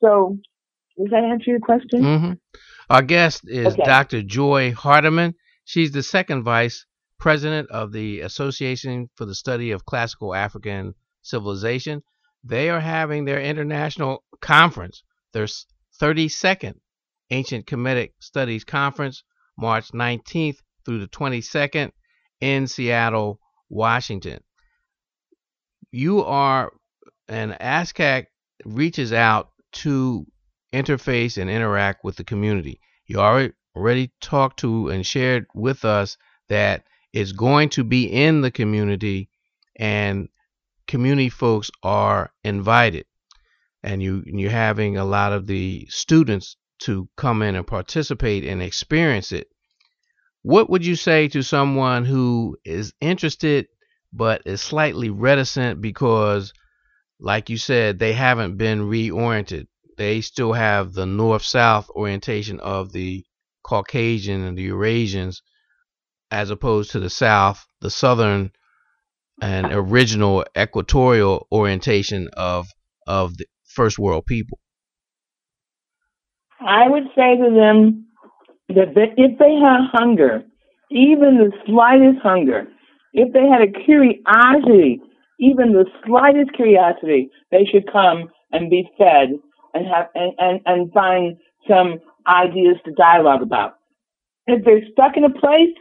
So, 0.00 0.38
does 0.96 1.08
that 1.10 1.24
answer 1.24 1.50
your 1.50 1.58
question? 1.58 2.02
Mm-hmm. 2.02 2.32
Our 2.88 3.02
guest 3.02 3.42
is 3.48 3.74
Okay. 3.74 3.84
Dr. 3.84 4.22
Joye 4.22 4.72
Hardiman. 4.72 5.34
She's 5.64 5.90
the 5.92 6.02
second 6.02 6.44
vice 6.44 6.86
president 7.18 7.68
of 7.70 7.92
the 7.92 8.20
Association 8.20 9.10
for 9.16 9.24
the 9.24 9.34
Study 9.34 9.72
of 9.72 9.84
Classical 9.84 10.34
African 10.34 10.94
Civilization. 11.22 12.02
They 12.44 12.70
are 12.70 12.80
having 12.80 13.24
their 13.24 13.40
international 13.40 14.22
conference, 14.40 15.02
their 15.32 15.48
32nd 16.00 16.74
Ancient 17.30 17.66
Kemetic 17.66 18.10
Studies 18.20 18.62
Conference, 18.62 19.24
March 19.58 19.90
19th 19.92 20.58
through 20.84 21.00
the 21.00 21.08
22nd 21.08 21.90
in 22.40 22.68
Seattle, 22.68 23.40
Washington. 23.68 24.38
You 25.90 26.22
are, 26.22 26.72
and 27.26 27.52
ASCAC 27.52 28.26
reaches 28.64 29.12
out 29.12 29.48
to 29.72 30.26
interface 30.72 31.38
and 31.38 31.50
interact 31.50 32.04
with 32.04 32.16
the 32.16 32.24
community. 32.24 32.80
You 33.06 33.20
already 33.20 34.12
talked 34.20 34.60
to 34.60 34.88
and 34.88 35.06
shared 35.06 35.46
with 35.54 35.84
us 35.84 36.16
that 36.48 36.84
it's 37.12 37.32
going 37.32 37.70
to 37.70 37.84
be 37.84 38.04
in 38.04 38.40
the 38.40 38.50
community 38.50 39.28
and 39.76 40.28
community 40.86 41.28
folks 41.28 41.70
are 41.82 42.32
invited. 42.44 43.06
And 43.82 44.02
you 44.02 44.22
you're 44.26 44.50
having 44.50 44.96
a 44.96 45.04
lot 45.04 45.32
of 45.32 45.46
the 45.46 45.86
students 45.88 46.56
to 46.80 47.08
come 47.16 47.42
in 47.42 47.54
and 47.54 47.66
participate 47.66 48.44
and 48.44 48.62
experience 48.62 49.32
it. 49.32 49.48
What 50.42 50.68
would 50.70 50.84
you 50.84 50.96
say 50.96 51.28
to 51.28 51.42
someone 51.42 52.04
who 52.04 52.56
is 52.64 52.92
interested 53.00 53.68
but 54.12 54.42
is 54.46 54.60
slightly 54.60 55.10
reticent 55.10 55.80
because 55.80 56.52
like 57.18 57.50
you 57.50 57.56
said 57.56 57.98
they 57.98 58.12
haven't 58.12 58.56
been 58.56 58.80
reoriented 58.80 59.66
they 59.96 60.20
still 60.20 60.52
have 60.52 60.92
the 60.92 61.06
north 61.06 61.42
south 61.42 61.88
orientation 61.90 62.60
of 62.60 62.92
the 62.92 63.24
caucasian 63.62 64.44
and 64.44 64.56
the 64.56 64.68
eurasians 64.68 65.42
as 66.30 66.50
opposed 66.50 66.90
to 66.92 67.00
the 67.00 67.10
south 67.10 67.66
the 67.80 67.90
southern 67.90 68.50
and 69.42 69.66
original 69.72 70.44
equatorial 70.56 71.46
orientation 71.52 72.28
of 72.36 72.68
of 73.06 73.36
the 73.36 73.46
first 73.64 73.98
world 73.98 74.24
people. 74.26 74.58
I 76.60 76.88
would 76.88 77.04
say 77.14 77.36
to 77.36 77.50
them 77.54 78.06
that 78.68 78.94
if 79.16 79.38
they 79.38 79.54
had 79.54 79.90
hunger, 79.92 80.42
even 80.90 81.38
the 81.38 81.52
slightest 81.66 82.18
hunger, 82.22 82.66
if 83.12 83.32
they 83.32 83.46
had 83.46 83.62
a 83.62 83.84
curiosity, 83.84 85.00
even 85.38 85.72
the 85.72 85.84
slightest 86.06 86.54
curiosity, 86.54 87.30
they 87.50 87.64
should 87.70 87.90
come 87.92 88.30
and 88.52 88.70
be 88.70 88.88
fed 88.96 89.38
and 89.76 89.86
have 89.86 90.06
and, 90.14 90.32
and, 90.38 90.60
and 90.66 90.92
find 90.92 91.36
some 91.68 91.98
ideas 92.26 92.76
to 92.84 92.92
dialogue 92.92 93.42
about. 93.42 93.74
If 94.46 94.64
they're 94.64 94.82
stuck 94.92 95.16
in 95.16 95.24
a 95.24 95.30
place, 95.30 95.74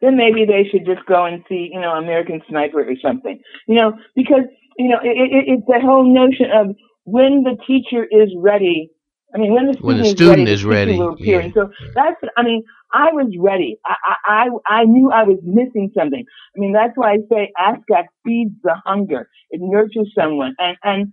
then 0.00 0.16
maybe 0.16 0.44
they 0.44 0.68
should 0.70 0.84
just 0.84 1.06
go 1.06 1.24
and 1.24 1.44
see, 1.48 1.70
you 1.72 1.80
know, 1.80 1.92
American 1.92 2.42
Sniper 2.48 2.80
or 2.80 2.96
something. 3.00 3.38
You 3.68 3.76
know, 3.76 3.92
because 4.16 4.44
you 4.76 4.88
know 4.88 4.98
it, 5.02 5.16
it, 5.16 5.44
it's 5.48 5.66
the 5.66 5.80
whole 5.80 6.04
notion 6.12 6.46
of 6.52 6.76
when 7.04 7.44
the 7.44 7.56
teacher 7.66 8.04
is 8.04 8.30
ready. 8.36 8.90
I 9.34 9.38
mean, 9.38 9.54
when 9.54 9.66
the 9.66 9.72
student, 9.72 9.86
When 9.86 9.96
the 9.96 10.04
is, 10.04 10.10
student 10.10 10.38
ready, 10.38 10.52
is 10.52 10.64
ready, 10.64 11.00
yeah. 11.18 11.38
And 11.38 11.54
so 11.54 11.70
that's. 11.94 12.20
I 12.36 12.42
mean, 12.42 12.62
I 12.92 13.12
was 13.12 13.32
ready. 13.40 13.78
I, 13.86 13.94
I 14.04 14.14
I 14.26 14.80
I 14.80 14.84
knew 14.84 15.10
I 15.10 15.22
was 15.22 15.38
missing 15.42 15.90
something. 15.96 16.24
I 16.54 16.60
mean, 16.60 16.72
that's 16.72 16.92
why 16.96 17.12
I 17.12 17.18
say 17.30 17.50
ASCAC 17.58 18.04
feeds 18.24 18.54
the 18.62 18.74
hunger. 18.84 19.28
It 19.50 19.60
nurtures 19.62 20.12
someone, 20.18 20.54
and 20.58 20.76
and 20.82 21.12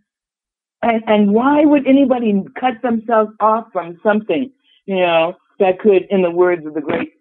and 0.82 1.03
and 1.07 1.34
why 1.34 1.65
would 1.65 1.88
anybody 1.88 2.41
cut 2.59 2.82
themselves 2.82 3.32
off 3.39 3.65
from 3.73 3.99
something, 4.03 4.51
you 4.86 4.99
know, 4.99 5.36
that 5.59 5.80
could, 5.80 6.03
in 6.09 6.21
the 6.21 6.32
words 6.32 6.65
of 6.65 6.73
the 6.73 6.82
great 6.82 7.11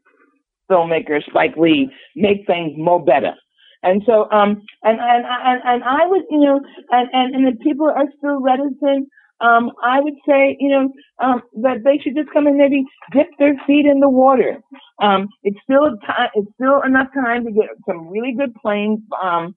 filmmaker 0.70 1.22
Spike 1.24 1.56
Lee, 1.56 1.90
make 2.14 2.46
things 2.46 2.72
more 2.76 3.04
better. 3.04 3.34
And 3.82 4.02
so, 4.06 4.30
um, 4.30 4.62
and 4.82 4.98
and 5.00 5.24
and 5.26 5.60
and 5.64 5.84
I 5.84 6.06
would, 6.06 6.22
you 6.30 6.40
know, 6.40 6.60
and 6.90 7.08
and 7.12 7.34
and 7.34 7.48
if 7.48 7.60
people 7.60 7.86
are 7.88 8.06
still 8.18 8.40
reticent, 8.40 9.08
um, 9.40 9.70
I 9.82 10.00
would 10.00 10.16
say, 10.28 10.56
you 10.58 10.68
know, 10.68 10.92
um, 11.20 11.42
that 11.62 11.84
they 11.84 11.98
should 12.02 12.16
just 12.16 12.30
come 12.32 12.46
and 12.46 12.56
maybe 12.56 12.84
dip 13.12 13.28
their 13.38 13.54
feet 13.66 13.86
in 13.86 14.00
the 14.00 14.08
water. 14.08 14.60
Um, 15.00 15.28
it's 15.44 15.58
still 15.62 15.84
a 15.84 16.06
time, 16.06 16.28
it's 16.34 16.48
still 16.54 16.82
enough 16.82 17.08
time 17.14 17.44
to 17.44 17.52
get 17.52 17.68
some 17.88 18.08
really 18.08 18.34
good 18.36 18.54
plane, 18.56 19.04
um, 19.22 19.54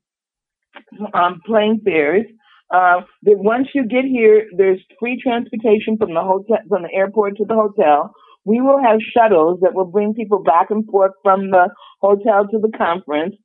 um, 1.14 1.42
plane 1.46 1.82
fares. 1.84 2.26
Uh, 2.72 3.02
that 3.24 3.38
once 3.38 3.68
you 3.76 3.86
get 3.86 4.06
here, 4.06 4.46
there's 4.56 4.80
free 5.00 5.20
transportation 5.22 5.98
from 5.98 6.14
the 6.14 6.22
hotel, 6.22 6.58
from 6.70 6.84
the 6.84 6.94
airport 6.94 7.36
to 7.38 7.46
the 7.46 7.54
hotel. 7.54 8.14
We 8.46 8.62
will 8.62 8.82
have 8.82 9.00
shuttles 9.14 9.60
that 9.62 9.74
will 9.76 9.86
bring 9.86 10.14
people 10.14 10.42
back 10.42 10.72
and 10.72 10.86
forth 10.90 11.12
from 11.22 11.52
the 11.52 11.68
hotel 12.00 12.48
to 12.50 12.60
the 12.60 12.72
conference. 12.76 13.36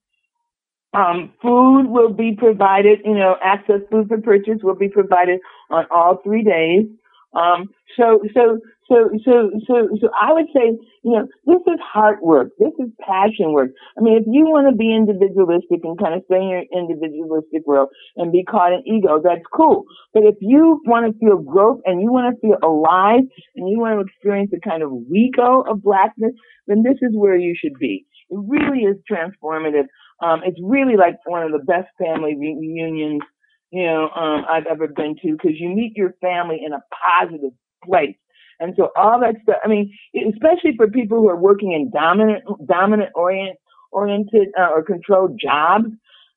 Um, 0.94 1.34
food 1.42 1.88
will 1.88 2.12
be 2.12 2.34
provided, 2.38 3.00
you 3.04 3.14
know, 3.14 3.36
access 3.44 3.80
food 3.90 4.08
for 4.08 4.18
purchase 4.20 4.60
will 4.62 4.76
be 4.76 4.88
provided 4.88 5.40
on 5.70 5.84
all 5.90 6.20
three 6.24 6.42
days. 6.42 6.86
Um, 7.34 7.66
so, 7.98 8.20
so, 8.32 8.60
so, 8.88 9.10
so, 9.24 9.50
so, 9.66 9.88
so 10.00 10.08
I 10.14 10.32
would 10.32 10.46
say, 10.54 10.78
you 11.02 11.12
know, 11.12 11.26
this 11.44 11.62
is 11.66 11.80
hard 11.82 12.18
work. 12.22 12.50
This 12.58 12.72
is 12.78 12.90
passion 13.00 13.52
work. 13.52 13.70
I 13.98 14.00
mean, 14.00 14.16
if 14.16 14.24
you 14.26 14.46
want 14.46 14.70
to 14.70 14.76
be 14.76 14.94
individualistic 14.94 15.82
and 15.82 15.98
kind 15.98 16.14
of 16.14 16.22
stay 16.26 16.38
in 16.38 16.48
your 16.48 16.66
individualistic 16.70 17.66
world 17.66 17.90
and 18.14 18.30
be 18.30 18.44
caught 18.44 18.72
in 18.72 18.86
ego, 18.86 19.18
that's 19.22 19.42
cool. 19.52 19.84
But 20.14 20.22
if 20.22 20.36
you 20.40 20.80
want 20.86 21.10
to 21.10 21.18
feel 21.18 21.38
growth 21.38 21.80
and 21.84 22.00
you 22.00 22.12
want 22.12 22.30
to 22.30 22.40
feel 22.40 22.58
alive 22.62 23.26
and 23.56 23.68
you 23.68 23.78
want 23.78 23.98
to 23.98 24.06
experience 24.06 24.50
the 24.54 24.62
kind 24.62 24.82
of 24.82 24.90
WECO 24.90 25.68
of 25.68 25.82
blackness, 25.82 26.32
then 26.66 26.82
this 26.82 26.98
is 27.02 27.10
where 27.14 27.36
you 27.36 27.54
should 27.58 27.74
be. 27.80 28.06
It 28.30 28.38
really 28.38 28.86
is 28.86 28.96
transformative. 29.10 29.90
Um, 30.22 30.42
it's 30.44 30.58
really 30.62 30.96
like 30.96 31.16
one 31.26 31.42
of 31.42 31.50
the 31.50 31.64
best 31.66 31.90
family 31.98 32.34
reunions, 32.38 33.22
you 33.70 33.84
know, 33.84 34.08
um, 34.14 34.46
I've 34.48 34.66
ever 34.70 34.86
been 34.86 35.16
to 35.22 35.32
because 35.32 35.58
you 35.58 35.70
meet 35.74 35.92
your 35.96 36.14
family 36.20 36.62
in 36.64 36.72
a 36.72 36.80
positive 36.94 37.52
place. 37.84 38.16
And 38.58 38.74
so 38.76 38.90
all 38.96 39.20
that 39.20 39.36
stuff, 39.42 39.56
I 39.64 39.68
mean, 39.68 39.92
especially 40.14 40.76
for 40.76 40.88
people 40.88 41.18
who 41.18 41.28
are 41.28 41.36
working 41.36 41.72
in 41.72 41.90
dominant, 41.90 42.44
dominant 42.66 43.10
orient, 43.14 43.58
oriented 43.92 44.48
uh, 44.58 44.68
or 44.74 44.82
controlled 44.82 45.38
jobs, 45.40 45.86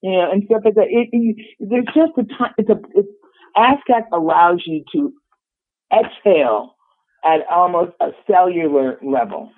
you 0.02 0.12
know, 0.12 0.32
and 0.32 0.44
stuff 0.46 0.62
like 0.66 0.76
that. 0.76 0.88
It, 0.90 1.10
it, 1.12 1.36
there's 1.60 1.86
just 1.86 2.12
a 2.18 2.24
time, 2.38 2.54
it's 2.58 2.70
a, 2.70 2.80
it's, 2.96 3.08
allows 4.14 4.64
you 4.66 4.84
to 4.94 5.14
exhale 5.94 6.76
at 7.24 7.42
almost 7.52 7.92
a 8.00 8.10
cellular 8.30 8.98
level. 9.02 9.52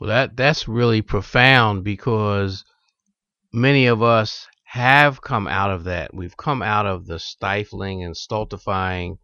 Well, 0.00 0.08
that 0.08 0.36
that's 0.36 0.66
really 0.66 1.00
profound 1.00 1.84
because 1.84 2.64
many 3.52 3.86
of 3.86 4.02
us 4.02 4.46
have 4.64 5.20
come 5.20 5.46
out 5.46 5.70
of 5.70 5.84
that. 5.84 6.14
We've 6.14 6.36
come 6.36 6.62
out 6.62 6.86
of 6.86 7.06
the 7.06 7.18
stifling 7.18 8.02
and 8.02 8.16
stultifying 8.16 9.18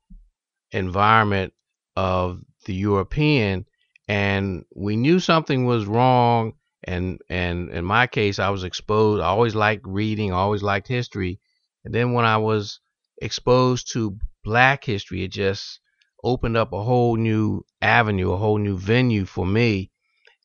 environment 0.70 1.52
of 1.98 2.40
the 2.66 2.74
European, 2.74 3.66
and 4.06 4.64
we 4.74 4.96
knew 4.96 5.18
something 5.18 5.66
was 5.66 5.84
wrong, 5.84 6.52
and 6.84 7.18
and 7.28 7.70
in 7.70 7.84
my 7.84 8.06
case, 8.06 8.38
I 8.38 8.50
was 8.50 8.62
exposed. 8.62 9.20
I 9.20 9.26
always 9.26 9.56
liked 9.56 9.84
reading, 9.84 10.32
I 10.32 10.36
always 10.36 10.62
liked 10.62 10.86
history, 10.86 11.40
and 11.84 11.92
then 11.92 12.12
when 12.12 12.24
I 12.24 12.36
was 12.36 12.78
exposed 13.20 13.92
to 13.92 14.16
Black 14.44 14.84
history, 14.84 15.24
it 15.24 15.32
just 15.32 15.80
opened 16.22 16.56
up 16.56 16.72
a 16.72 16.84
whole 16.84 17.16
new 17.16 17.64
avenue, 17.82 18.30
a 18.32 18.36
whole 18.36 18.58
new 18.58 18.76
venue 18.78 19.24
for 19.24 19.44
me, 19.44 19.90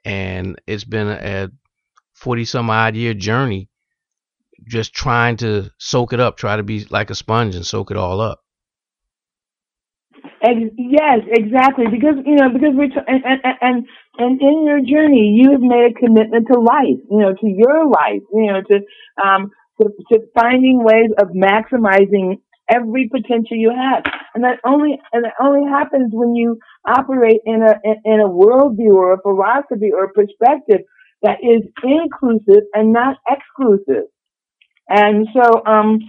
and 0.03 0.59
it's 0.65 0.85
been 0.85 1.07
a 1.07 1.49
40 2.15 2.45
some 2.45 2.69
odd 2.71 2.95
year 2.95 3.13
journey 3.13 3.69
just 4.67 4.93
trying 4.93 5.37
to 5.37 5.69
soak 5.77 6.13
it 6.13 6.19
up, 6.19 6.37
try 6.37 6.55
to 6.55 6.63
be 6.63 6.85
like 6.89 7.11
a 7.11 7.15
sponge 7.15 7.55
and 7.55 7.65
soak 7.65 7.91
it 7.91 7.97
all 7.97 8.21
up. 8.21 8.42
Ex- 10.41 10.73
yes, 10.77 11.19
exactly. 11.27 11.85
Because 11.89 12.15
you 12.25 12.35
know, 12.35 12.49
because 12.49 12.73
we're 12.73 12.87
t- 12.89 13.07
and, 13.07 13.23
and 13.25 13.41
and 13.61 13.87
and 14.17 14.41
in 14.41 14.63
your 14.65 14.79
journey, 14.79 15.35
you 15.41 15.51
have 15.51 15.61
made 15.61 15.91
a 15.91 15.93
commitment 15.99 16.47
to 16.51 16.59
life. 16.59 16.99
You 17.11 17.19
know, 17.19 17.33
to 17.33 17.47
your 17.47 17.87
life. 17.89 18.21
You 18.33 18.47
know, 18.53 18.61
to 18.61 18.79
um 19.23 19.51
to, 19.81 19.89
to 20.11 20.19
finding 20.39 20.83
ways 20.83 21.11
of 21.19 21.29
maximizing 21.29 22.39
every 22.69 23.09
potential 23.09 23.57
you 23.57 23.71
have, 23.75 24.03
and 24.35 24.43
that 24.43 24.59
only 24.65 24.99
and 25.11 25.25
that 25.25 25.33
only 25.41 25.69
happens 25.69 26.11
when 26.13 26.35
you 26.35 26.57
operate 26.87 27.41
in 27.45 27.61
a 27.61 27.75
in, 27.83 27.95
in 28.05 28.19
a 28.21 28.27
worldview 28.29 28.93
or 28.95 29.13
a 29.13 29.21
philosophy 29.21 29.91
or 29.93 30.05
a 30.05 30.13
perspective 30.13 30.81
that 31.21 31.39
is 31.43 31.63
inclusive 31.83 32.63
and 32.73 32.93
not 32.93 33.17
exclusive. 33.29 34.05
And 34.89 35.27
so, 35.33 35.63
um, 35.65 35.99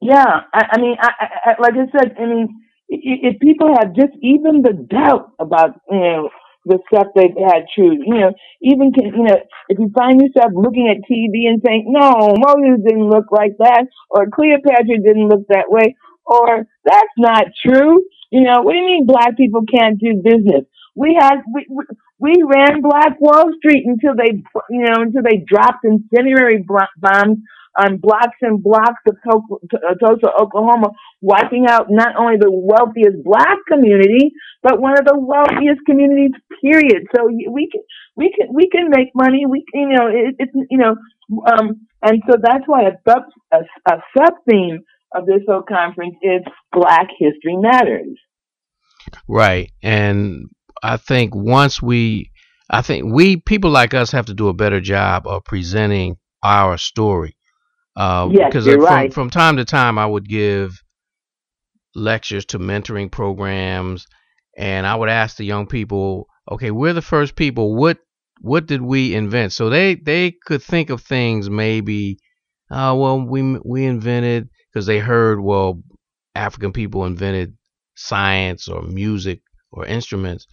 yeah, 0.00 0.42
I, 0.52 0.66
I 0.72 0.80
mean, 0.80 0.96
I, 1.00 1.10
I, 1.46 1.54
like 1.60 1.74
I 1.74 1.86
said, 1.98 2.16
I 2.20 2.26
mean, 2.26 2.63
if 2.88 3.40
people 3.40 3.68
have 3.78 3.94
just 3.94 4.12
even 4.22 4.62
the 4.62 4.72
doubt 4.74 5.32
about, 5.40 5.80
you 5.90 5.98
know, 6.00 6.30
the 6.66 6.78
stuff 6.88 7.08
they've 7.14 7.36
had 7.48 7.64
true, 7.74 7.92
you 7.92 8.14
know, 8.20 8.32
even 8.62 8.92
can, 8.92 9.06
you 9.06 9.24
know, 9.24 9.36
if 9.68 9.78
you 9.78 9.90
find 9.94 10.20
yourself 10.20 10.52
looking 10.54 10.88
at 10.88 11.04
TV 11.10 11.48
and 11.48 11.62
saying, 11.64 11.86
no, 11.88 12.34
Moses 12.38 12.84
didn't 12.86 13.08
look 13.10 13.26
like 13.32 13.56
that, 13.58 13.86
or 14.10 14.28
Cleopatra 14.30 14.98
didn't 15.04 15.28
look 15.28 15.46
that 15.48 15.66
way, 15.70 15.96
or 16.26 16.66
that's 16.84 17.16
not 17.18 17.46
true. 17.64 18.04
You 18.30 18.42
know, 18.42 18.62
what 18.62 18.72
do 18.72 18.78
you 18.78 18.86
mean 18.86 19.06
black 19.06 19.36
people 19.36 19.62
can't 19.70 19.98
do 20.00 20.22
business? 20.24 20.64
We 20.96 21.16
had, 21.20 21.42
we, 21.54 21.66
we, 21.70 21.84
we 22.18 22.34
ran 22.46 22.80
Black 22.82 23.20
Wall 23.20 23.44
Street 23.58 23.84
until 23.86 24.14
they, 24.16 24.42
you 24.70 24.84
know, 24.84 25.02
until 25.02 25.22
they 25.22 25.44
dropped 25.46 25.84
incendiary 25.84 26.64
bombs 27.00 27.38
on 27.76 27.96
blocks 27.96 28.38
and 28.40 28.62
blocks 28.62 29.02
of 29.06 29.42
Tulsa, 30.00 30.30
Oklahoma, 30.40 30.90
wiping 31.20 31.66
out 31.68 31.86
not 31.90 32.14
only 32.16 32.36
the 32.38 32.50
wealthiest 32.50 33.24
black 33.24 33.58
community, 33.70 34.32
but 34.62 34.80
one 34.80 34.98
of 34.98 35.04
the 35.04 35.18
wealthiest 35.18 35.80
communities, 35.86 36.30
period. 36.62 37.04
So 37.14 37.26
we 37.26 37.68
can, 37.70 37.82
we 38.16 38.32
can, 38.36 38.54
we 38.54 38.68
can 38.70 38.90
make 38.90 39.08
money. 39.14 39.44
We, 39.46 39.64
you 39.74 39.88
know, 39.88 40.06
it, 40.06 40.36
it's, 40.38 40.52
you 40.70 40.78
know, 40.78 40.94
um, 41.46 41.86
and 42.02 42.22
so 42.30 42.36
that's 42.40 42.64
why 42.66 42.82
a 42.82 42.92
sub, 43.08 43.22
a, 43.52 43.58
a 43.90 43.96
sub 44.16 44.34
theme 44.48 44.80
of 45.14 45.26
this 45.26 45.42
whole 45.48 45.62
conference 45.62 46.16
is 46.22 46.42
Black 46.72 47.08
History 47.18 47.56
Matters. 47.56 48.18
Right. 49.28 49.72
And 49.82 50.46
I 50.82 50.96
think 50.96 51.34
once 51.34 51.82
we, 51.82 52.30
I 52.70 52.82
think 52.82 53.12
we, 53.12 53.36
people 53.36 53.70
like 53.70 53.94
us 53.94 54.12
have 54.12 54.26
to 54.26 54.34
do 54.34 54.48
a 54.48 54.54
better 54.54 54.80
job 54.80 55.26
of 55.26 55.44
presenting 55.44 56.16
our 56.42 56.78
story 56.78 57.36
uh, 57.96 58.28
yes, 58.32 58.48
because 58.48 58.66
you're 58.66 58.76
from, 58.76 58.84
right. 58.84 59.14
from 59.14 59.30
time 59.30 59.56
to 59.56 59.64
time 59.64 59.98
I 59.98 60.06
would 60.06 60.28
give 60.28 60.82
lectures 61.94 62.44
to 62.46 62.58
mentoring 62.58 63.10
programs, 63.10 64.06
and 64.56 64.86
I 64.86 64.96
would 64.96 65.08
ask 65.08 65.36
the 65.36 65.44
young 65.44 65.66
people, 65.66 66.26
okay, 66.50 66.70
we're 66.70 66.92
the 66.92 67.02
first 67.02 67.36
people. 67.36 67.74
What 67.74 67.98
what 68.40 68.66
did 68.66 68.82
we 68.82 69.14
invent? 69.14 69.52
So 69.52 69.70
they 69.70 69.94
they 69.94 70.32
could 70.44 70.62
think 70.62 70.90
of 70.90 71.02
things 71.02 71.48
maybe, 71.48 72.18
uh, 72.70 72.94
well 72.98 73.20
we 73.20 73.58
we 73.64 73.84
invented 73.84 74.48
because 74.72 74.86
they 74.86 74.98
heard 74.98 75.40
well 75.40 75.82
African 76.34 76.72
people 76.72 77.04
invented 77.04 77.56
science 77.94 78.66
or 78.66 78.82
music 78.82 79.40
or 79.70 79.86
instruments, 79.86 80.46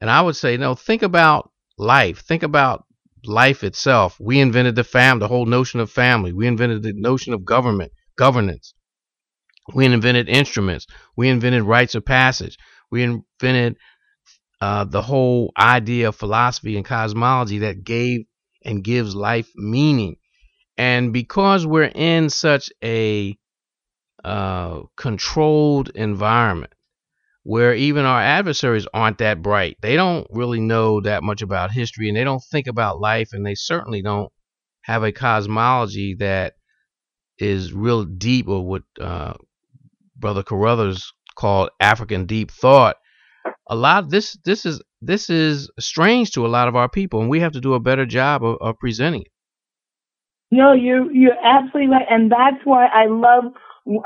and 0.00 0.10
I 0.10 0.20
would 0.20 0.36
say 0.36 0.56
no, 0.58 0.74
think 0.74 1.02
about 1.02 1.50
life. 1.78 2.20
Think 2.20 2.42
about 2.42 2.84
life 3.26 3.64
itself. 3.64 4.16
We 4.20 4.40
invented 4.40 4.74
the 4.76 4.84
fam, 4.84 5.18
the 5.18 5.28
whole 5.28 5.46
notion 5.46 5.80
of 5.80 5.90
family. 5.90 6.32
We 6.32 6.46
invented 6.46 6.82
the 6.82 6.92
notion 6.94 7.32
of 7.34 7.44
government, 7.44 7.92
governance. 8.16 8.74
We 9.74 9.86
invented 9.86 10.28
instruments. 10.28 10.86
We 11.16 11.28
invented 11.28 11.62
rites 11.62 11.94
of 11.94 12.04
passage. 12.04 12.58
We 12.90 13.02
invented 13.02 13.76
uh, 14.60 14.84
the 14.84 15.02
whole 15.02 15.52
idea 15.58 16.08
of 16.08 16.16
philosophy 16.16 16.76
and 16.76 16.84
cosmology 16.84 17.58
that 17.58 17.84
gave 17.84 18.26
and 18.64 18.84
gives 18.84 19.14
life 19.14 19.50
meaning. 19.54 20.16
And 20.76 21.12
because 21.12 21.66
we're 21.66 21.92
in 21.94 22.30
such 22.30 22.70
a 22.82 23.36
uh, 24.24 24.80
controlled 24.96 25.90
environment, 25.94 26.72
where 27.44 27.74
even 27.74 28.06
our 28.06 28.20
adversaries 28.20 28.86
aren't 28.92 29.18
that 29.18 29.42
bright. 29.42 29.76
They 29.80 29.96
don't 29.96 30.26
really 30.30 30.60
know 30.60 31.00
that 31.02 31.22
much 31.22 31.42
about 31.42 31.70
history 31.70 32.08
and 32.08 32.16
they 32.16 32.24
don't 32.24 32.42
think 32.50 32.66
about 32.66 33.00
life 33.00 33.30
and 33.32 33.46
they 33.46 33.54
certainly 33.54 34.02
don't 34.02 34.32
have 34.82 35.04
a 35.04 35.12
cosmology 35.12 36.14
that 36.16 36.54
is 37.38 37.72
real 37.72 38.04
deep 38.04 38.48
or 38.48 38.66
what 38.66 38.82
uh, 38.98 39.34
Brother 40.16 40.42
Carruthers 40.42 41.12
called 41.36 41.68
African 41.80 42.24
deep 42.24 42.50
thought. 42.50 42.96
A 43.68 43.76
lot 43.76 44.08
this 44.08 44.38
this 44.44 44.64
is 44.64 44.82
this 45.02 45.28
is 45.28 45.70
strange 45.78 46.32
to 46.32 46.46
a 46.46 46.48
lot 46.48 46.68
of 46.68 46.76
our 46.76 46.88
people 46.88 47.20
and 47.20 47.28
we 47.28 47.40
have 47.40 47.52
to 47.52 47.60
do 47.60 47.74
a 47.74 47.80
better 47.80 48.06
job 48.06 48.42
of, 48.42 48.56
of 48.60 48.78
presenting 48.78 49.22
it. 49.22 49.32
No, 50.50 50.72
you 50.72 51.10
you're 51.12 51.38
absolutely 51.44 51.88
right, 51.88 52.06
and 52.08 52.30
that's 52.30 52.64
why 52.64 52.86
I 52.86 53.06
love 53.06 53.44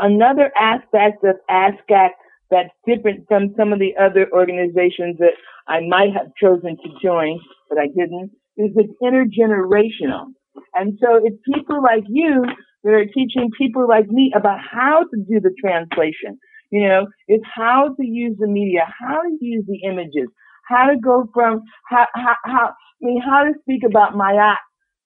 another 0.00 0.50
aspect 0.58 1.22
of 1.22 1.36
ASCAC 1.48 2.10
that's 2.50 2.70
different 2.86 3.26
from 3.28 3.54
some 3.56 3.72
of 3.72 3.78
the 3.78 3.94
other 4.00 4.28
organizations 4.32 5.18
that 5.18 5.34
I 5.66 5.80
might 5.86 6.12
have 6.14 6.28
chosen 6.40 6.76
to 6.76 6.88
join, 7.02 7.40
but 7.68 7.78
I 7.78 7.88
didn't, 7.88 8.30
is 8.56 8.70
it's 8.76 8.92
intergenerational. 9.02 10.26
And 10.74 10.98
so 11.00 11.20
it's 11.22 11.36
people 11.52 11.82
like 11.82 12.04
you 12.08 12.44
that 12.84 12.92
are 12.92 13.06
teaching 13.06 13.50
people 13.56 13.86
like 13.88 14.08
me 14.08 14.32
about 14.34 14.60
how 14.60 15.00
to 15.02 15.16
do 15.28 15.40
the 15.40 15.54
translation. 15.60 16.38
You 16.70 16.88
know, 16.88 17.06
it's 17.28 17.44
how 17.54 17.94
to 17.98 18.06
use 18.06 18.36
the 18.38 18.46
media, 18.46 18.82
how 18.98 19.22
to 19.22 19.36
use 19.40 19.64
the 19.66 19.88
images, 19.88 20.28
how 20.68 20.86
to 20.86 20.96
go 20.98 21.28
from 21.32 21.62
how, 21.88 22.06
how, 22.14 22.36
how 22.44 22.66
I 22.66 23.06
mean, 23.06 23.20
how 23.20 23.44
to 23.44 23.52
speak 23.60 23.82
about 23.84 24.16
Maat 24.16 24.58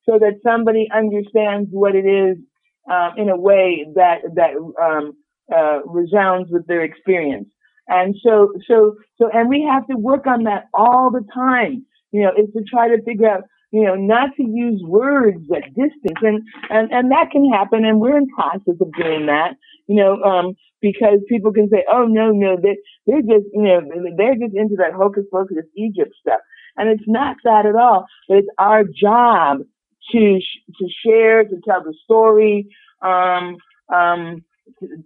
so 0.09 0.19
that 0.19 0.41
somebody 0.43 0.89
understands 0.95 1.69
what 1.71 1.95
it 1.95 2.07
is 2.07 2.37
um, 2.91 3.13
in 3.17 3.29
a 3.29 3.37
way 3.37 3.87
that 3.95 4.19
that 4.35 4.55
um, 4.83 5.13
uh, 5.55 5.81
resounds 5.87 6.51
with 6.51 6.67
their 6.67 6.83
experience. 6.83 7.49
And 7.89 8.15
so, 8.25 8.53
so, 8.69 8.97
so, 9.19 9.29
and 9.33 9.49
we 9.49 9.67
have 9.69 9.87
to 9.89 9.97
work 9.97 10.27
on 10.27 10.45
that 10.45 10.65
all 10.73 11.11
the 11.11 11.25
time. 11.35 11.85
You 12.13 12.23
know, 12.23 12.31
is 12.37 12.53
to 12.53 12.63
try 12.63 12.89
to 12.89 13.03
figure 13.03 13.29
out, 13.29 13.45
you 13.71 13.83
know, 13.83 13.95
not 13.95 14.31
to 14.37 14.43
use 14.43 14.83
words 14.85 15.45
at 15.55 15.65
distance, 15.75 16.21
and 16.21 16.43
and 16.71 16.93
and 16.93 17.11
that 17.11 17.31
can 17.33 17.51
happen, 17.51 17.85
and 17.85 18.01
we're 18.01 18.19
in 18.19 18.29
process 18.29 18.77
of 18.81 18.93
doing 18.99 19.27
that. 19.27 19.55
You 19.89 19.97
know, 19.97 20.23
um, 20.23 20.55
because 20.81 21.19
people 21.29 21.53
can 21.53 21.69
say, 21.71 21.85
oh 21.91 22.05
no, 22.07 22.31
no, 22.31 22.57
they 22.63 22.77
they're 23.07 23.23
just, 23.23 23.47
you 23.53 23.63
know, 23.63 23.81
they're 24.17 24.35
just 24.35 24.55
into 24.55 24.77
that 24.77 24.93
hocus 24.93 25.25
pocus 25.33 25.57
Egypt 25.77 26.13
stuff, 26.21 26.41
and 26.77 26.89
it's 26.89 27.09
not 27.09 27.37
that 27.45 27.67
at 27.67 27.75
all. 27.75 28.07
But 28.29 28.39
it's 28.39 28.49
our 28.59 28.85
job 28.85 29.59
to 30.13 30.39
to 30.79 30.89
share, 31.05 31.45
to 31.45 31.57
tell 31.67 31.83
the 31.83 31.95
story, 32.05 32.69
um, 33.01 33.57
um, 33.93 34.45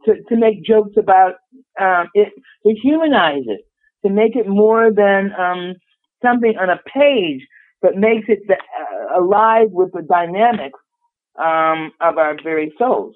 to, 0.05 0.15
to 0.29 0.37
make 0.37 0.65
jokes 0.65 0.95
about 0.99 1.35
um, 1.81 2.09
it, 2.15 2.33
to 2.67 2.75
humanize 2.83 3.45
it, 3.47 3.61
to 4.05 4.13
make 4.13 4.37
it 4.37 4.49
more 4.49 4.91
than 4.93 5.33
um, 5.39 5.75
something 6.23 6.55
on 6.61 6.71
a 6.71 6.81
page, 6.93 7.47
but 7.83 7.97
makes 7.97 8.27
it 8.29 8.41
uh, 8.51 9.21
alive 9.21 9.69
with 9.71 9.93
the 9.93 10.03
dynamics 10.03 10.79
um, 11.39 11.93
of 12.01 12.19
our 12.19 12.37
very 12.43 12.73
souls. 12.79 13.15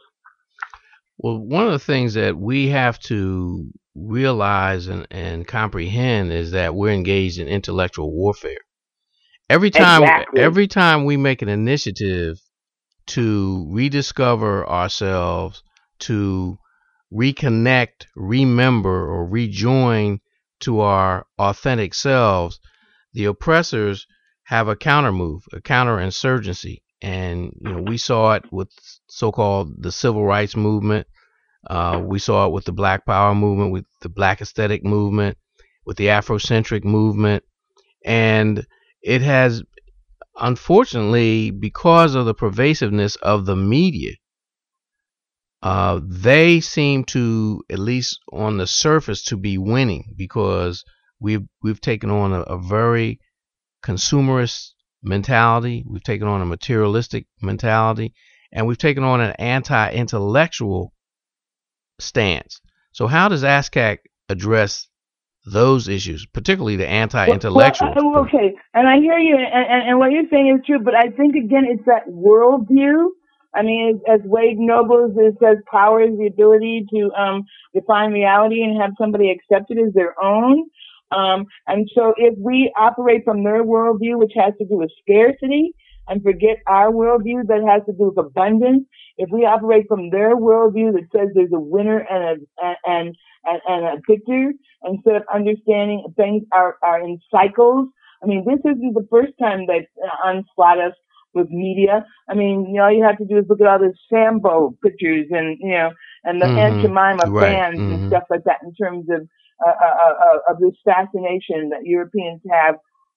Well, 1.19 1.39
one 1.39 1.67
of 1.67 1.73
the 1.73 1.79
things 1.79 2.15
that 2.15 2.37
we 2.37 2.69
have 2.69 2.99
to 3.01 3.71
realize 3.95 4.87
and, 4.87 5.07
and 5.11 5.47
comprehend 5.47 6.33
is 6.33 6.53
that 6.53 6.75
we're 6.75 6.93
engaged 6.93 7.39
in 7.39 7.49
intellectual 7.49 8.11
warfare. 8.13 8.57
Every 9.49 9.71
time, 9.71 10.03
exactly. 10.03 10.41
every 10.41 10.69
time 10.69 11.05
we 11.05 11.17
make 11.17 11.43
an 11.43 11.49
initiative 11.49 12.41
to 13.09 13.67
rediscover 13.69 14.67
ourselves, 14.69 15.63
to 16.01 16.59
reconnect, 17.13 18.07
remember, 18.17 19.09
or 19.09 19.27
rejoin 19.27 20.21
to 20.61 20.81
our 20.81 21.27
authentic 21.39 21.95
selves, 21.95 22.61
the 23.13 23.25
oppressors 23.25 24.07
have 24.45 24.69
a 24.69 24.77
counter 24.77 25.13
move, 25.13 25.43
a 25.53 25.61
counterinsurgency. 25.61 26.79
And 27.03 27.53
you 27.61 27.73
know, 27.73 27.83
we 27.83 27.97
saw 27.97 28.35
it 28.35 28.45
with 28.53 28.69
so-called 29.09 29.83
the 29.83 29.93
civil 29.93 30.25
rights 30.25 30.57
movement. 30.57 31.07
Uh, 31.69 32.03
we 32.05 32.19
saw 32.19 32.47
it 32.47 32.53
with 32.53 32.65
the 32.65 32.73
Black 32.73 33.07
Power 33.07 33.35
movement, 33.35 33.73
with 33.73 33.87
the 34.03 34.09
Black 34.09 34.41
Aesthetic 34.41 34.85
movement, 34.85 35.37
with 35.85 35.97
the 35.97 36.07
Afrocentric 36.07 36.85
movement, 36.85 37.43
and 38.05 38.67
it 39.03 39.23
has 39.23 39.63
unfortunately, 40.41 41.51
because 41.51 42.15
of 42.15 42.27
the 42.27 42.35
pervasiveness 42.35 43.17
of 43.17 43.47
the 43.47 43.57
media, 43.57 44.13
uh, 45.63 46.01
they 46.03 46.61
seem 46.61 47.05
to, 47.05 47.63
at 47.71 47.79
least 47.79 48.21
on 48.33 48.57
the 48.57 48.67
surface, 48.67 49.25
to 49.25 49.37
be 49.37 49.59
winning 49.59 50.15
because 50.17 50.85
we've 51.19 51.47
we've 51.63 51.81
taken 51.81 52.11
on 52.11 52.33
a, 52.33 52.41
a 52.41 52.59
very 52.59 53.21
consumerist 53.85 54.71
mentality. 55.03 55.85
We've 55.87 56.03
taken 56.03 56.29
on 56.29 56.41
a 56.41 56.47
materialistic 56.47 57.27
mentality, 57.43 58.15
and 58.53 58.67
we've 58.67 58.79
taken 58.79 59.05
on 59.05 59.21
an 59.21 59.33
anti-intellectual 59.39 60.93
stance. 61.99 62.61
So, 62.93 63.07
how 63.07 63.29
does 63.29 63.43
ASCAC 63.43 63.99
address 64.29 64.89
those 65.47 65.89
issues, 65.89 66.27
particularly 66.27 66.77
the 66.77 66.89
anti-intellectual? 66.89 67.93
Well, 67.95 68.13
well, 68.13 68.21
okay, 68.23 68.55
and 68.75 68.89
I 68.89 68.97
hear 68.97 69.19
you, 69.19 69.37
and, 69.37 69.67
and, 69.73 69.91
and, 69.91 69.99
what 69.99 70.11
you're 70.11 70.29
saying 70.31 70.59
is 70.59 70.67
true, 70.67 70.81
but 70.83 70.95
I 70.95 71.11
think 71.11 71.35
again, 71.35 71.65
it's 71.69 71.85
that 71.87 72.09
worldview. 72.09 73.11
I 73.55 73.63
mean, 73.63 74.01
as, 74.09 74.21
as 74.21 74.27
Wade 74.27 74.59
Nobles 74.59 75.13
says, 75.43 75.57
power 75.71 76.03
is 76.03 76.17
the 76.19 76.27
ability 76.27 76.87
to 76.95 77.11
um, 77.13 77.43
define 77.75 78.13
reality 78.13 78.63
and 78.63 78.81
have 78.81 78.93
somebody 78.99 79.31
accept 79.31 79.71
it 79.71 79.79
as 79.79 79.93
their 79.93 80.15
own. 80.23 80.67
Um, 81.11 81.47
and 81.67 81.91
so 81.95 82.15
if 82.17 82.35
we 82.39 82.73
operate 82.79 83.23
from 83.25 83.43
their 83.43 83.65
worldview, 83.65 84.19
which 84.19 84.33
has 84.37 84.55
to 84.59 84.65
do 84.65 84.79
with 84.79 84.91
scarcity, 85.03 85.73
and 86.09 86.23
forget 86.23 86.59
our 86.67 86.91
worldview 86.91 87.47
that 87.47 87.63
has 87.69 87.83
to 87.87 87.93
do 87.93 88.13
with 88.15 88.19
abundance, 88.19 88.85
if 89.17 89.29
we 89.33 89.45
operate 89.45 89.87
from 89.89 90.11
their 90.11 90.37
worldview 90.37 90.93
that 90.93 91.07
says 91.15 91.29
there's 91.35 91.53
a 91.53 91.61
winner 91.61 91.99
and 91.99 92.47
a 92.63 92.75
and 92.87 93.17
and, 93.45 93.61
and 93.67 93.85
a 93.87 94.01
victor, 94.09 94.53
instead 94.85 95.17
of 95.17 95.23
understanding 95.33 96.05
things 96.17 96.43
are 96.53 96.77
are 96.83 97.01
in 97.03 97.19
cycles. 97.31 97.89
I 98.23 98.27
mean, 98.27 98.45
this 98.47 98.61
isn't 98.61 98.95
the 98.95 99.07
first 99.11 99.33
time 99.41 99.67
they 99.67 99.89
onslaught 100.25 100.79
us 100.79 100.93
with 101.35 101.49
media. 101.51 102.05
I 102.29 102.35
mean, 102.35 102.67
you 102.69 102.75
know, 102.75 102.85
all 102.85 102.93
you 102.93 103.05
have 103.05 103.19
to 103.19 103.25
do 103.25 103.39
is 103.39 103.45
look 103.49 103.61
at 103.61 103.67
all 103.67 103.79
the 103.79 103.95
Sambo 104.09 104.77
pictures 104.83 105.27
and 105.31 105.57
you 105.61 105.73
know, 105.73 105.91
and 106.25 106.41
the 106.41 106.47
mm-hmm. 106.47 106.59
Aunt 106.59 106.83
Jemima 106.83 107.31
right. 107.31 107.53
fans 107.53 107.79
mm-hmm. 107.79 107.93
and 107.93 108.11
stuff 108.11 108.25
like 108.31 108.45
that 108.45 108.59
in 108.63 108.75
terms 108.75 109.07
of 109.11 109.29
uh, 109.65 109.71
uh, 109.71 110.15
uh, 110.25 110.53
of 110.53 110.59
this 110.59 110.75
fascination 110.85 111.69
that 111.71 111.85
Europeans 111.85 112.41
have, 112.51 112.77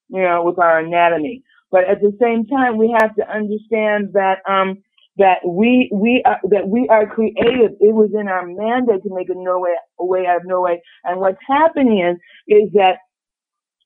you 0.09 0.21
know, 0.21 0.43
with 0.43 0.59
our 0.59 0.79
anatomy. 0.79 1.41
But 1.71 1.85
at 1.85 2.01
the 2.01 2.15
same 2.21 2.45
time, 2.45 2.77
we 2.77 2.95
have 2.99 3.15
to 3.15 3.27
understand 3.27 4.13
that 4.13 4.39
um, 4.47 4.83
that 5.17 5.37
we 5.45 5.89
we 5.93 6.21
are 6.25 6.39
that 6.49 6.67
we 6.67 6.87
are 6.89 7.07
creative. 7.07 7.71
It 7.79 7.93
was 7.93 8.11
in 8.13 8.27
our 8.27 8.45
mandate 8.45 9.03
to 9.03 9.09
make 9.13 9.29
a 9.29 9.35
no 9.35 9.59
way 9.59 9.71
a 9.99 10.05
way 10.05 10.25
out 10.27 10.37
of 10.37 10.45
no 10.45 10.61
way. 10.61 10.81
And 11.03 11.19
what's 11.19 11.41
happening 11.47 11.99
is 11.99 12.17
is 12.47 12.69
that 12.73 12.97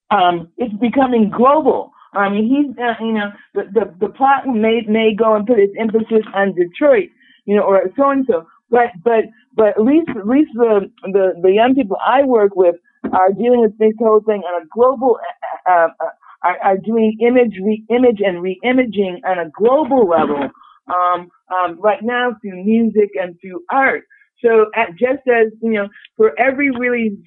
um, 0.09 0.49
it's 0.57 0.73
becoming 0.75 1.29
global. 1.29 1.91
I 2.17 2.29
mean, 2.29 2.45
he's 2.47 2.77
uh, 2.77 2.95
you 2.99 3.13
know 3.13 3.31
the, 3.53 3.63
the 3.73 4.07
the 4.07 4.13
plot 4.13 4.47
may 4.47 4.81
may 4.87 5.13
go 5.13 5.35
and 5.35 5.45
put 5.45 5.59
its 5.59 5.73
emphasis 5.79 6.25
on 6.33 6.55
Detroit, 6.55 7.09
you 7.45 7.55
know, 7.55 7.63
or 7.63 7.81
so 7.95 8.09
and 8.09 8.25
so. 8.29 8.45
But 8.69 8.91
but 9.03 9.25
but 9.55 9.69
at 9.69 9.83
least 9.83 10.09
at 10.09 10.27
least 10.27 10.51
the 10.53 10.91
the 11.03 11.33
the 11.41 11.51
young 11.51 11.75
people 11.75 11.97
I 12.05 12.23
work 12.23 12.55
with 12.55 12.75
are 13.13 13.31
dealing 13.31 13.61
with 13.61 13.77
this 13.77 13.93
whole 13.99 14.21
thing 14.25 14.41
on 14.41 14.61
a 14.61 14.65
global 14.73 15.19
uh, 15.65 15.71
uh, 15.71 15.87
uh 15.99 16.09
are, 16.43 16.57
are 16.63 16.77
doing 16.77 17.17
image 17.19 17.55
re-image 17.63 18.19
and 18.23 18.41
re-imaging 18.41 19.21
on 19.25 19.39
a 19.39 19.49
global 19.49 20.07
level 20.07 20.49
um, 20.87 21.29
um, 21.53 21.79
right 21.79 22.03
now 22.03 22.35
through 22.41 22.63
music 22.63 23.09
and 23.19 23.35
through 23.41 23.63
art. 23.71 24.03
So 24.43 24.67
at, 24.75 24.89
just 24.91 25.27
as 25.27 25.51
you 25.61 25.71
know, 25.71 25.87
for 26.15 26.39
every 26.39 26.69
really 26.71 27.17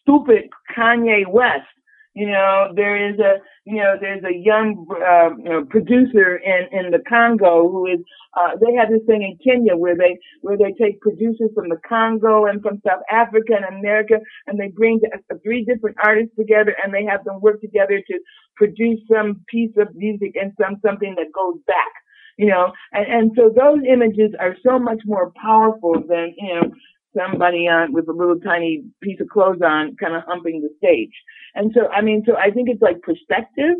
stupid 0.00 0.44
Kanye 0.76 1.26
West, 1.28 1.66
you 2.14 2.26
know, 2.26 2.72
there 2.74 3.10
is 3.10 3.18
a, 3.18 3.38
you 3.64 3.76
know, 3.76 3.96
there's 4.00 4.22
a 4.24 4.34
young 4.34 4.86
uh, 4.90 5.36
you 5.36 5.50
know, 5.50 5.64
producer 5.64 6.36
in 6.36 6.68
in 6.72 6.90
the 6.90 7.00
Congo 7.08 7.68
who 7.70 7.86
is. 7.86 8.00
Uh, 8.36 8.56
they 8.60 8.74
have 8.74 8.90
this 8.90 9.02
thing 9.06 9.22
in 9.22 9.38
Kenya 9.42 9.76
where 9.76 9.96
they 9.96 10.18
where 10.40 10.56
they 10.56 10.72
take 10.80 11.00
producers 11.00 11.50
from 11.54 11.68
the 11.68 11.78
Congo 11.88 12.46
and 12.46 12.62
from 12.62 12.80
South 12.86 13.02
Africa 13.10 13.54
and 13.54 13.78
America, 13.78 14.14
and 14.46 14.58
they 14.58 14.68
bring 14.68 15.00
the, 15.00 15.38
three 15.42 15.64
different 15.64 15.96
artists 16.02 16.34
together, 16.36 16.74
and 16.82 16.92
they 16.92 17.04
have 17.04 17.24
them 17.24 17.40
work 17.40 17.60
together 17.60 18.00
to 18.06 18.18
produce 18.56 19.00
some 19.12 19.44
piece 19.48 19.74
of 19.76 19.88
music 19.94 20.34
and 20.34 20.52
some 20.60 20.76
something 20.84 21.14
that 21.16 21.32
goes 21.34 21.60
back 21.66 21.92
you 22.36 22.46
know, 22.46 22.72
and, 22.92 23.06
and 23.06 23.30
so 23.36 23.48
those 23.54 23.78
images 23.88 24.34
are 24.40 24.56
so 24.66 24.76
much 24.78 25.00
more 25.06 25.32
powerful 25.40 25.94
than, 26.08 26.34
you 26.36 26.54
know, 26.54 26.70
somebody 27.16 27.68
on 27.68 27.92
with 27.92 28.08
a 28.08 28.12
little 28.12 28.38
tiny 28.40 28.82
piece 29.02 29.20
of 29.20 29.28
clothes 29.28 29.60
on 29.64 29.96
kind 30.00 30.14
of 30.14 30.22
humping 30.26 30.60
the 30.60 30.70
stage. 30.78 31.12
And 31.54 31.72
so, 31.74 31.88
I 31.88 32.00
mean, 32.02 32.22
so 32.26 32.36
I 32.36 32.50
think 32.50 32.68
it's 32.68 32.82
like 32.82 33.00
perspective. 33.02 33.76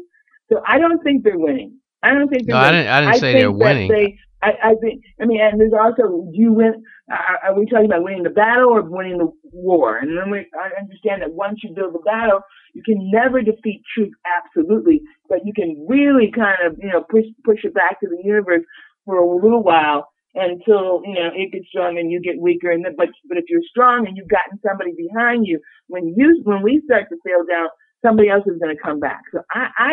So 0.52 0.60
I 0.66 0.78
don't 0.78 1.02
think 1.02 1.24
they're 1.24 1.38
winning. 1.38 1.78
I 2.02 2.12
don't 2.12 2.28
think 2.28 2.46
they're 2.46 2.56
no, 2.56 2.62
winning. 2.62 2.86
I 2.86 3.00
didn't, 3.00 3.08
I 3.08 3.12
didn't 3.12 3.14
I 3.14 3.18
say 3.18 3.32
think 3.32 3.38
they're 3.40 3.52
winning. 3.52 3.90
They, 3.90 4.18
I, 4.42 4.50
I 4.62 4.74
think, 4.74 5.02
I 5.20 5.24
mean, 5.24 5.40
and 5.40 5.58
there's 5.58 5.72
also, 5.72 6.28
do 6.30 6.36
you 6.38 6.52
win, 6.52 6.82
are, 7.10 7.38
are 7.50 7.58
we 7.58 7.64
talking 7.64 7.86
about 7.86 8.04
winning 8.04 8.24
the 8.24 8.30
battle 8.30 8.68
or 8.68 8.82
winning 8.82 9.16
the 9.16 9.32
war? 9.52 9.96
And 9.96 10.16
then 10.18 10.30
we, 10.30 10.40
I 10.52 10.78
understand 10.78 11.22
that 11.22 11.32
once 11.32 11.60
you 11.62 11.72
build 11.74 11.94
the 11.94 12.04
battle, 12.04 12.40
you 12.74 12.82
can 12.84 13.10
never 13.10 13.40
defeat 13.40 13.82
truth 13.94 14.12
absolutely, 14.36 15.00
but 15.30 15.38
you 15.44 15.54
can 15.54 15.86
really 15.88 16.30
kind 16.30 16.58
of, 16.66 16.76
you 16.78 16.90
know, 16.90 17.02
push, 17.08 17.24
push 17.44 17.64
it 17.64 17.72
back 17.72 18.00
to 18.00 18.06
the 18.06 18.20
universe 18.22 18.64
for 19.06 19.16
a 19.16 19.34
little 19.34 19.62
while 19.62 20.08
until 20.34 21.02
you 21.04 21.14
know 21.14 21.30
it 21.34 21.52
gets 21.52 21.68
strong 21.68 21.98
and 21.98 22.10
you 22.10 22.20
get 22.20 22.40
weaker. 22.40 22.70
And 22.70 22.84
then, 22.84 22.94
but 22.96 23.08
but 23.28 23.38
if 23.38 23.44
you're 23.48 23.62
strong 23.68 24.06
and 24.06 24.16
you've 24.16 24.28
gotten 24.28 24.58
somebody 24.66 24.92
behind 24.96 25.46
you, 25.46 25.60
when 25.88 26.14
you 26.16 26.40
when 26.44 26.62
we 26.62 26.82
start 26.86 27.06
to 27.10 27.16
fail 27.24 27.44
down, 27.48 27.68
somebody 28.04 28.28
else 28.28 28.44
is 28.46 28.58
going 28.60 28.74
to 28.74 28.82
come 28.82 29.00
back. 29.00 29.22
So 29.32 29.40
I, 29.52 29.68
I 29.78 29.92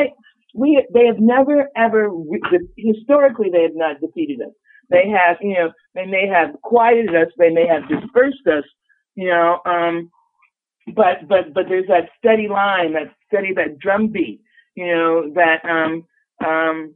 we 0.56 0.86
they 0.94 1.06
have 1.06 1.20
never 1.20 1.70
ever 1.76 2.10
historically 2.78 3.50
they 3.52 3.64
have 3.64 3.76
not 3.76 4.02
defeated 4.02 4.42
us. 4.42 4.54
They 4.90 5.08
have 5.10 5.38
you 5.42 5.54
know 5.54 5.72
they 5.96 6.06
may 6.06 6.28
have 6.28 6.56
quieted 6.64 7.16
us, 7.16 7.28
they 7.38 7.50
may 7.50 7.68
have 7.68 7.88
dispersed 7.88 8.48
us, 8.48 8.64
you 9.16 9.28
know. 9.28 9.60
Um, 9.66 10.10
but 10.96 11.28
but 11.28 11.54
but 11.54 11.66
there's 11.70 11.88
that 11.88 12.10
steady 12.18 12.48
line, 12.48 12.94
that 12.94 13.14
steady 13.28 13.54
that 13.56 13.80
drum 13.80 14.08
beat, 14.08 14.42
you 14.76 14.88
know 14.88 15.32
that 15.36 15.64
um 15.66 16.06
um 16.46 16.96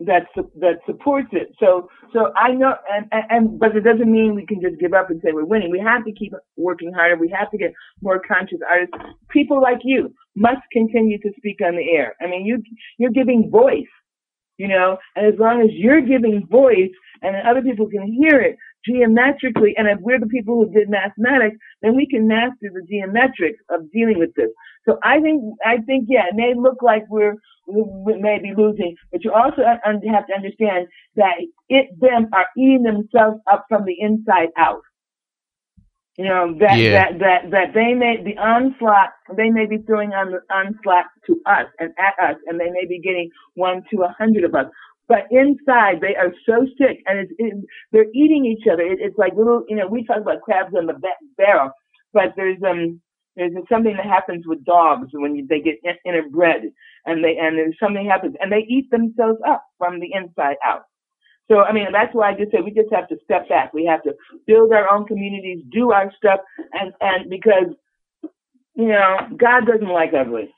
that 0.00 0.26
that 0.60 0.78
supports 0.86 1.28
it. 1.32 1.54
So 1.60 1.88
so 2.12 2.32
I 2.36 2.52
know, 2.52 2.74
and, 2.92 3.06
and, 3.30 3.58
but 3.58 3.76
it 3.76 3.82
doesn't 3.82 4.10
mean 4.10 4.34
we 4.34 4.46
can 4.46 4.60
just 4.60 4.78
give 4.80 4.92
up 4.92 5.10
and 5.10 5.20
say 5.22 5.32
we're 5.32 5.44
winning. 5.44 5.70
We 5.70 5.80
have 5.80 6.04
to 6.04 6.12
keep 6.12 6.32
working 6.56 6.92
harder. 6.92 7.16
We 7.16 7.34
have 7.36 7.50
to 7.50 7.58
get 7.58 7.72
more 8.02 8.20
conscious 8.20 8.58
artists. 8.68 8.94
People 9.30 9.60
like 9.60 9.78
you 9.84 10.14
must 10.36 10.62
continue 10.72 11.18
to 11.18 11.30
speak 11.36 11.58
on 11.64 11.76
the 11.76 11.90
air. 11.90 12.14
I 12.20 12.26
mean, 12.26 12.46
you 12.46 12.62
you're 12.98 13.10
giving 13.10 13.50
voice, 13.50 13.92
you 14.56 14.68
know, 14.68 14.98
and 15.16 15.26
as 15.26 15.38
long 15.38 15.60
as 15.60 15.70
you're 15.72 16.00
giving 16.00 16.46
voice 16.50 16.92
and 17.22 17.36
other 17.46 17.62
people 17.62 17.88
can 17.88 18.06
hear 18.06 18.40
it 18.40 18.56
geometrically, 18.86 19.74
and 19.76 19.88
if 19.88 19.98
we're 20.00 20.20
the 20.20 20.26
people 20.26 20.56
who 20.56 20.70
did 20.72 20.88
mathematics, 20.90 21.56
then 21.82 21.96
we 21.96 22.06
can 22.06 22.26
master 22.28 22.70
the 22.72 22.86
geometrics 22.90 23.60
of 23.70 23.90
dealing 23.92 24.18
with 24.18 24.34
this. 24.34 24.50
So 24.86 24.98
I 25.02 25.20
think 25.20 25.42
I 25.64 25.78
think 25.86 26.06
yeah, 26.08 26.26
it 26.28 26.34
may 26.34 26.54
look 26.54 26.82
like 26.82 27.04
we're 27.08 27.36
we 27.66 28.18
may 28.20 28.38
be 28.40 28.52
losing, 28.56 28.96
but 29.10 29.24
you 29.24 29.32
also 29.32 29.62
have 29.64 30.26
to 30.26 30.34
understand 30.34 30.88
that 31.16 31.34
it 31.68 31.88
them 32.00 32.28
are 32.32 32.46
eating 32.56 32.82
themselves 32.82 33.40
up 33.50 33.64
from 33.68 33.84
the 33.84 33.96
inside 33.98 34.48
out. 34.58 34.82
You 36.16 36.26
know 36.26 36.54
that 36.60 36.78
Yeah. 36.78 36.92
that 36.92 37.18
that 37.18 37.50
that 37.50 37.74
they 37.74 37.94
may 37.94 38.22
the 38.22 38.38
onslaught 38.38 39.10
they 39.36 39.50
may 39.50 39.66
be 39.66 39.78
throwing 39.78 40.12
on 40.12 40.30
the 40.30 40.40
onslaught 40.54 41.06
to 41.26 41.40
us 41.46 41.66
and 41.80 41.92
at 41.98 42.14
us, 42.22 42.36
and 42.46 42.60
they 42.60 42.70
may 42.70 42.86
be 42.86 43.00
getting 43.00 43.30
one 43.54 43.82
to 43.90 44.02
a 44.02 44.14
hundred 44.16 44.44
of 44.44 44.54
us. 44.54 44.66
But 45.06 45.26
inside, 45.30 46.00
they 46.00 46.16
are 46.16 46.32
so 46.46 46.66
sick, 46.78 47.02
and 47.06 47.20
it's, 47.20 47.32
it, 47.38 47.54
they're 47.92 48.10
eating 48.14 48.46
each 48.46 48.66
other. 48.70 48.82
It, 48.82 48.98
it's 49.00 49.18
like 49.18 49.34
little, 49.36 49.64
you 49.68 49.76
know, 49.76 49.86
we 49.86 50.04
talk 50.04 50.22
about 50.22 50.40
crabs 50.40 50.74
in 50.78 50.86
the 50.86 50.94
ba- 50.94 51.20
barrel, 51.36 51.70
but 52.12 52.32
there's 52.36 52.58
um 52.66 53.00
there's 53.36 53.52
something 53.68 53.96
that 53.96 54.06
happens 54.06 54.44
with 54.46 54.64
dogs 54.64 55.08
when 55.12 55.34
you, 55.34 55.46
they 55.46 55.60
get 55.60 55.76
in- 55.82 56.00
interbred, 56.06 56.72
and 57.04 57.22
they 57.22 57.36
and 57.36 57.58
there's 57.58 57.76
something 57.78 58.06
happens, 58.06 58.34
and 58.40 58.50
they 58.50 58.64
eat 58.68 58.90
themselves 58.90 59.40
up 59.46 59.64
from 59.78 60.00
the 60.00 60.08
inside 60.14 60.56
out. 60.64 60.84
So 61.50 61.60
I 61.60 61.72
mean, 61.72 61.88
that's 61.92 62.14
why 62.14 62.30
I 62.30 62.34
just 62.34 62.52
say 62.52 62.60
we 62.64 62.70
just 62.70 62.92
have 62.92 63.08
to 63.08 63.16
step 63.24 63.48
back. 63.48 63.74
We 63.74 63.84
have 63.84 64.02
to 64.04 64.14
build 64.46 64.72
our 64.72 64.90
own 64.90 65.04
communities, 65.06 65.62
do 65.70 65.92
our 65.92 66.10
stuff, 66.16 66.40
and 66.72 66.92
and 67.00 67.28
because 67.28 67.74
you 68.74 68.88
know 68.88 69.16
God 69.36 69.66
doesn't 69.66 69.88
like 69.88 70.12
ugly. 70.18 70.48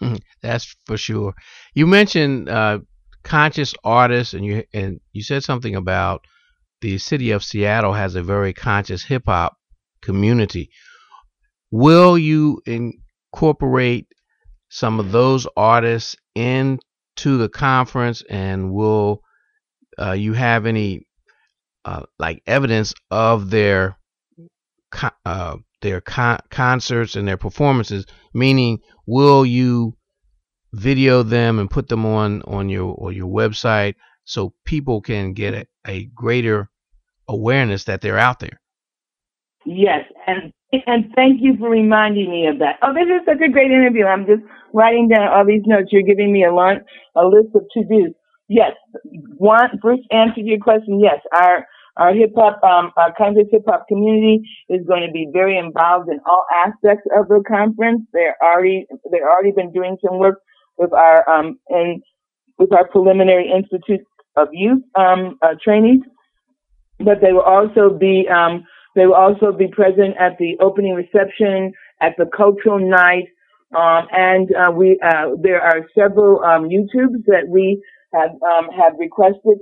That's 0.42 0.74
for 0.86 0.96
sure. 0.96 1.34
You 1.74 1.86
mentioned 1.86 2.48
uh, 2.48 2.80
conscious 3.22 3.74
artists, 3.84 4.34
and 4.34 4.44
you 4.44 4.64
and 4.72 5.00
you 5.12 5.22
said 5.22 5.44
something 5.44 5.74
about 5.74 6.26
the 6.80 6.98
city 6.98 7.30
of 7.30 7.44
Seattle 7.44 7.92
has 7.92 8.14
a 8.14 8.22
very 8.22 8.52
conscious 8.52 9.04
hip 9.04 9.24
hop 9.26 9.56
community. 10.00 10.70
Will 11.70 12.18
you 12.18 12.60
incorporate 12.66 14.06
some 14.68 15.00
of 15.00 15.12
those 15.12 15.46
artists 15.56 16.16
into 16.34 16.78
the 17.38 17.48
conference, 17.48 18.22
and 18.28 18.72
will 18.72 19.22
uh, 19.98 20.12
you 20.12 20.32
have 20.32 20.66
any 20.66 21.06
uh, 21.84 22.02
like 22.18 22.42
evidence 22.46 22.94
of 23.10 23.50
their 23.50 23.98
uh, 25.24 25.56
their 25.80 26.00
con- 26.00 26.40
concerts 26.50 27.16
and 27.16 27.26
their 27.26 27.36
performances? 27.36 28.06
Meaning, 28.34 28.80
will 29.06 29.46
you 29.46 29.96
video 30.72 31.22
them 31.22 31.58
and 31.58 31.70
put 31.70 31.88
them 31.88 32.06
on 32.06 32.42
on 32.42 32.68
your 32.68 32.94
or 32.94 33.12
your 33.12 33.28
website 33.28 33.94
so 34.24 34.54
people 34.64 35.00
can 35.00 35.32
get 35.32 35.54
a, 35.54 35.66
a 35.86 36.04
greater 36.14 36.70
awareness 37.28 37.84
that 37.84 38.00
they're 38.00 38.18
out 38.18 38.40
there. 38.40 38.60
Yes, 39.64 40.04
and 40.26 40.52
and 40.86 41.12
thank 41.14 41.40
you 41.40 41.56
for 41.58 41.70
reminding 41.70 42.30
me 42.30 42.46
of 42.46 42.58
that. 42.58 42.78
Oh, 42.82 42.94
this 42.94 43.04
is 43.04 43.26
such 43.26 43.40
a 43.46 43.50
great 43.50 43.70
interview. 43.70 44.06
I'm 44.06 44.26
just 44.26 44.42
writing 44.72 45.08
down 45.08 45.28
all 45.28 45.44
these 45.44 45.62
notes. 45.66 45.90
You're 45.92 46.02
giving 46.02 46.32
me 46.32 46.44
a, 46.44 46.52
lot, 46.52 46.78
a 47.14 47.24
list 47.24 47.54
of 47.54 47.62
to 47.74 47.84
dos. 47.84 48.14
Yes, 48.48 48.72
one 49.36 49.78
first 49.82 50.02
answer 50.10 50.36
to 50.36 50.42
your 50.42 50.58
question. 50.58 51.00
Yes, 51.00 51.20
our 51.36 51.66
our 51.96 52.14
hip 52.14 52.32
hop, 52.34 52.62
um, 52.64 52.90
our 52.96 53.12
conscious 53.16 53.48
hip 53.50 53.62
hop 53.66 53.86
community 53.86 54.40
is 54.68 54.80
going 54.86 55.06
to 55.06 55.12
be 55.12 55.28
very 55.32 55.58
involved 55.58 56.08
in 56.08 56.18
all 56.26 56.44
aspects 56.64 57.06
of 57.16 57.28
the 57.28 57.42
conference. 57.46 58.02
They're 58.12 58.36
already 58.42 58.86
they've 59.10 59.22
already 59.22 59.52
been 59.52 59.72
doing 59.72 59.96
some 60.04 60.18
work 60.18 60.40
with 60.78 60.92
our 60.92 61.28
um 61.28 61.58
in 61.70 62.02
with 62.58 62.72
our 62.72 62.86
preliminary 62.88 63.50
institute 63.50 64.04
of 64.36 64.48
youth 64.52 64.82
um 64.94 65.38
uh, 65.42 65.54
trainees, 65.62 66.00
but 67.00 67.20
they 67.20 67.32
will 67.32 67.42
also 67.42 67.90
be 67.90 68.28
um 68.28 68.64
they 68.94 69.06
will 69.06 69.14
also 69.14 69.52
be 69.52 69.68
present 69.68 70.16
at 70.18 70.36
the 70.38 70.56
opening 70.60 70.94
reception, 70.94 71.72
at 72.00 72.14
the 72.18 72.26
cultural 72.26 72.78
night, 72.78 73.24
um, 73.74 74.06
and 74.12 74.54
uh, 74.54 74.70
we 74.70 74.98
uh, 75.02 75.30
there 75.40 75.60
are 75.62 75.86
several 75.96 76.42
um, 76.44 76.68
YouTubes 76.68 77.24
that 77.26 77.48
we 77.48 77.82
have 78.12 78.30
um, 78.30 78.68
have 78.76 78.92
requested 78.98 79.58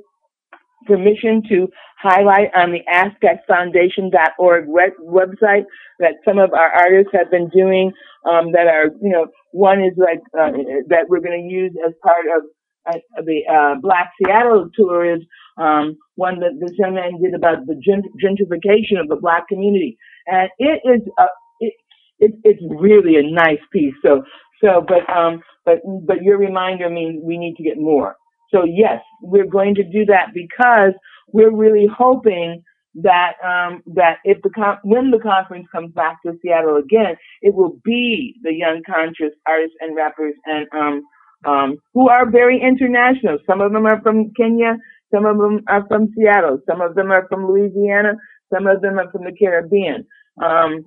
permission 0.87 1.43
to 1.49 1.69
highlight 2.01 2.49
on 2.57 2.73
the 2.73 2.81
ASCACFoundation.org 2.93 4.67
website 4.67 5.65
that 5.99 6.15
some 6.25 6.39
of 6.39 6.53
our 6.53 6.71
artists 6.73 7.13
have 7.13 7.31
been 7.31 7.49
doing 7.51 7.93
um, 8.29 8.53
that 8.53 8.67
are, 8.67 8.87
you 9.03 9.11
know, 9.11 9.27
one 9.53 9.81
is 9.81 9.93
like 9.97 10.21
uh, 10.39 10.53
that 10.89 11.07
we're 11.09 11.21
going 11.21 11.49
to 11.49 11.55
use 11.55 11.73
as 11.87 11.93
part 12.03 12.27
of 12.37 12.45
uh, 12.89 13.23
the 13.25 13.41
uh, 13.51 13.81
Black 13.81 14.11
Seattle 14.23 14.69
tour 14.75 15.15
is 15.15 15.21
um, 15.59 15.97
one 16.17 16.41
that 16.41 16.59
this 16.61 16.77
young 16.79 16.95
man 16.95 17.21
did 17.23 17.35
about 17.35 17.67
the 17.67 17.75
gentrification 17.75 19.01
of 19.01 19.09
the 19.09 19.17
black 19.17 19.47
community, 19.49 19.99
and 20.27 20.49
it 20.59 20.81
is 20.85 21.03
a, 21.19 21.25
it, 21.61 21.75
it 22.19 22.33
it's 22.45 22.63
really 22.81 23.17
a 23.17 23.23
nice 23.23 23.61
piece. 23.73 23.95
So 24.03 24.23
so, 24.63 24.85
but 24.87 25.09
um, 25.15 25.43
but 25.65 25.79
but 26.07 26.23
your 26.23 26.39
reminder 26.39 26.89
means 26.89 27.23
we 27.25 27.39
need 27.39 27.57
to 27.57 27.63
get 27.63 27.79
more. 27.79 28.17
So 28.53 28.65
yes, 28.65 29.01
we're 29.23 29.47
going 29.47 29.75
to 29.77 29.85
do 29.85 30.05
that 30.07 30.29
because 30.35 30.93
we're 31.33 31.55
really 31.55 31.87
hoping 31.87 32.63
that 32.97 33.35
um, 33.45 33.83
that 33.95 34.17
if 34.25 34.43
the 34.43 34.51
con- 34.51 34.79
when 34.83 35.11
the 35.11 35.19
conference 35.19 35.67
comes 35.71 35.93
back 35.93 36.19
to 36.27 36.33
Seattle 36.43 36.77
again, 36.77 37.17
it 37.43 37.55
will 37.55 37.79
be 37.85 38.35
the 38.43 38.53
young 38.53 38.83
conscious 38.85 39.33
artists 39.47 39.77
and 39.81 39.95
rappers 39.97 40.35
and 40.45 40.67
um, 40.75 41.03
um, 41.51 41.77
who 41.95 42.09
are 42.09 42.29
very 42.29 42.61
international. 42.61 43.39
Some 43.47 43.61
of 43.61 43.73
them 43.73 43.87
are 43.87 44.01
from 44.03 44.33
Kenya, 44.37 44.77
some 45.15 45.25
of 45.25 45.39
them 45.39 45.61
are 45.69 45.87
from 45.87 46.09
Seattle, 46.17 46.59
some 46.69 46.81
of 46.81 46.95
them 46.97 47.13
are 47.13 47.27
from 47.29 47.47
Louisiana, 47.47 48.15
some 48.53 48.67
of 48.67 48.83
them 48.83 48.99
are 48.99 49.11
from 49.13 49.25
the 49.25 49.33
Caribbean. 49.39 50.05
Um, 50.43 50.85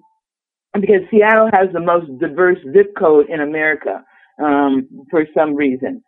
because 0.74 1.02
Seattle 1.12 1.50
has 1.54 1.68
the 1.72 1.80
most 1.80 2.08
diverse 2.20 2.58
zip 2.74 2.94
code 2.98 3.28
in 3.30 3.42
America 3.42 4.04
um, 4.44 4.88
for 5.10 5.26
some 5.36 5.56
reason 5.56 6.04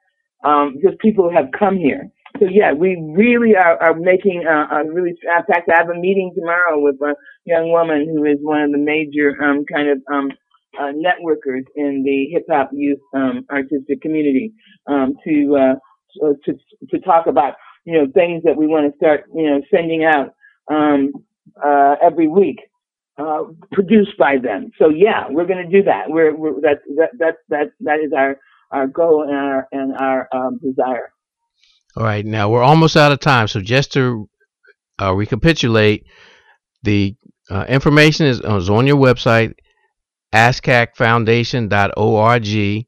um, 0.45 0.75
because 0.75 0.95
people 1.01 1.31
have 1.33 1.47
come 1.57 1.77
here. 1.77 2.09
So 2.39 2.47
yeah, 2.51 2.73
we 2.73 2.97
really 3.15 3.55
are, 3.55 3.81
are 3.81 3.95
making 3.95 4.43
a, 4.47 4.75
a 4.75 4.93
really. 4.93 5.11
In 5.11 5.43
fact, 5.47 5.69
I 5.73 5.77
have 5.77 5.89
a 5.89 5.99
meeting 5.99 6.33
tomorrow 6.35 6.79
with 6.79 6.95
a 7.01 7.15
young 7.45 7.71
woman 7.71 8.07
who 8.13 8.25
is 8.25 8.37
one 8.41 8.61
of 8.61 8.71
the 8.71 8.77
major 8.77 9.41
um, 9.43 9.65
kind 9.71 9.89
of 9.89 9.99
um, 10.13 10.31
uh, 10.79 10.91
networkers 10.93 11.63
in 11.75 12.03
the 12.03 12.27
hip 12.31 12.45
hop 12.49 12.69
youth 12.73 12.99
um, 13.15 13.45
artistic 13.51 14.01
community 14.01 14.53
um, 14.87 15.13
to 15.25 15.57
uh, 15.57 16.33
to 16.45 16.53
to 16.89 16.99
talk 16.99 17.27
about 17.27 17.55
you 17.85 17.93
know 17.93 18.07
things 18.13 18.43
that 18.43 18.57
we 18.57 18.67
want 18.67 18.91
to 18.91 18.97
start 18.97 19.25
you 19.33 19.49
know 19.49 19.61
sending 19.73 20.03
out 20.03 20.33
um, 20.71 21.11
uh, 21.63 21.95
every 22.03 22.27
week. 22.27 22.59
Uh, 23.17 23.43
produced 23.71 24.11
by 24.19 24.35
them. 24.37 24.71
So 24.77 24.89
yeah, 24.89 25.23
we're 25.29 25.45
going 25.45 25.63
to 25.65 25.71
do 25.71 25.81
that. 25.85 26.09
We're, 26.09 26.35
we're 26.35 26.59
that 26.59 26.79
that 27.17 27.35
that 27.47 27.67
that 27.79 27.99
is 28.05 28.11
our 28.11 28.37
our 28.75 28.87
goal 28.87 29.23
and 29.23 29.35
our 29.35 29.67
and 29.71 29.95
our 29.95 30.27
um, 30.33 30.59
desire. 30.61 31.13
All 31.95 32.03
right, 32.03 32.25
now 32.25 32.49
we're 32.49 32.61
almost 32.61 32.97
out 32.97 33.13
of 33.13 33.21
time, 33.21 33.47
so 33.47 33.61
just 33.61 33.93
to 33.93 34.27
uh, 35.01 35.13
recapitulate, 35.13 36.05
the 36.83 37.15
uh, 37.49 37.63
information 37.69 38.25
is, 38.25 38.41
is, 38.41 38.69
on 38.69 38.85
your 38.85 38.97
website, 38.97 39.53
ascacfoundation.org. 40.33 42.85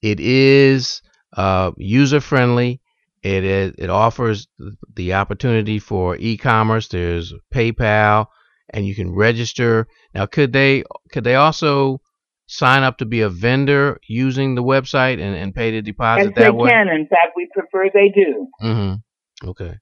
It 0.00 0.20
is 0.20 1.02
uh, 1.36 1.72
user 1.76 2.20
friendly. 2.20 2.80
It 3.22 3.44
is 3.44 3.74
it 3.78 3.90
offers 3.90 4.48
the 4.94 5.14
opportunity 5.14 5.78
for 5.78 6.16
e-commerce. 6.16 6.88
There's 6.88 7.32
PayPal, 7.54 8.26
and 8.70 8.84
you 8.86 8.96
can 8.96 9.14
register. 9.14 9.86
Now, 10.14 10.26
could 10.26 10.52
they 10.52 10.82
could 11.12 11.22
they 11.24 11.36
also 11.36 12.00
sign 12.48 12.82
up 12.82 12.98
to 12.98 13.04
be 13.04 13.20
a 13.20 13.28
vendor 13.28 14.00
using 14.08 14.54
the 14.54 14.62
website 14.62 15.20
and, 15.20 15.36
and 15.36 15.54
pay 15.54 15.70
the 15.70 15.82
deposit 15.82 16.32
yes, 16.34 16.34
that 16.36 16.56
way? 16.56 16.68
They 16.68 16.72
can. 16.72 16.88
In 16.88 17.06
fact, 17.06 17.32
we 17.36 17.48
prefer 17.54 17.90
they 17.92 18.08
do. 18.08 18.48
Mm-hmm. 18.62 19.48
Okay. 19.50 19.74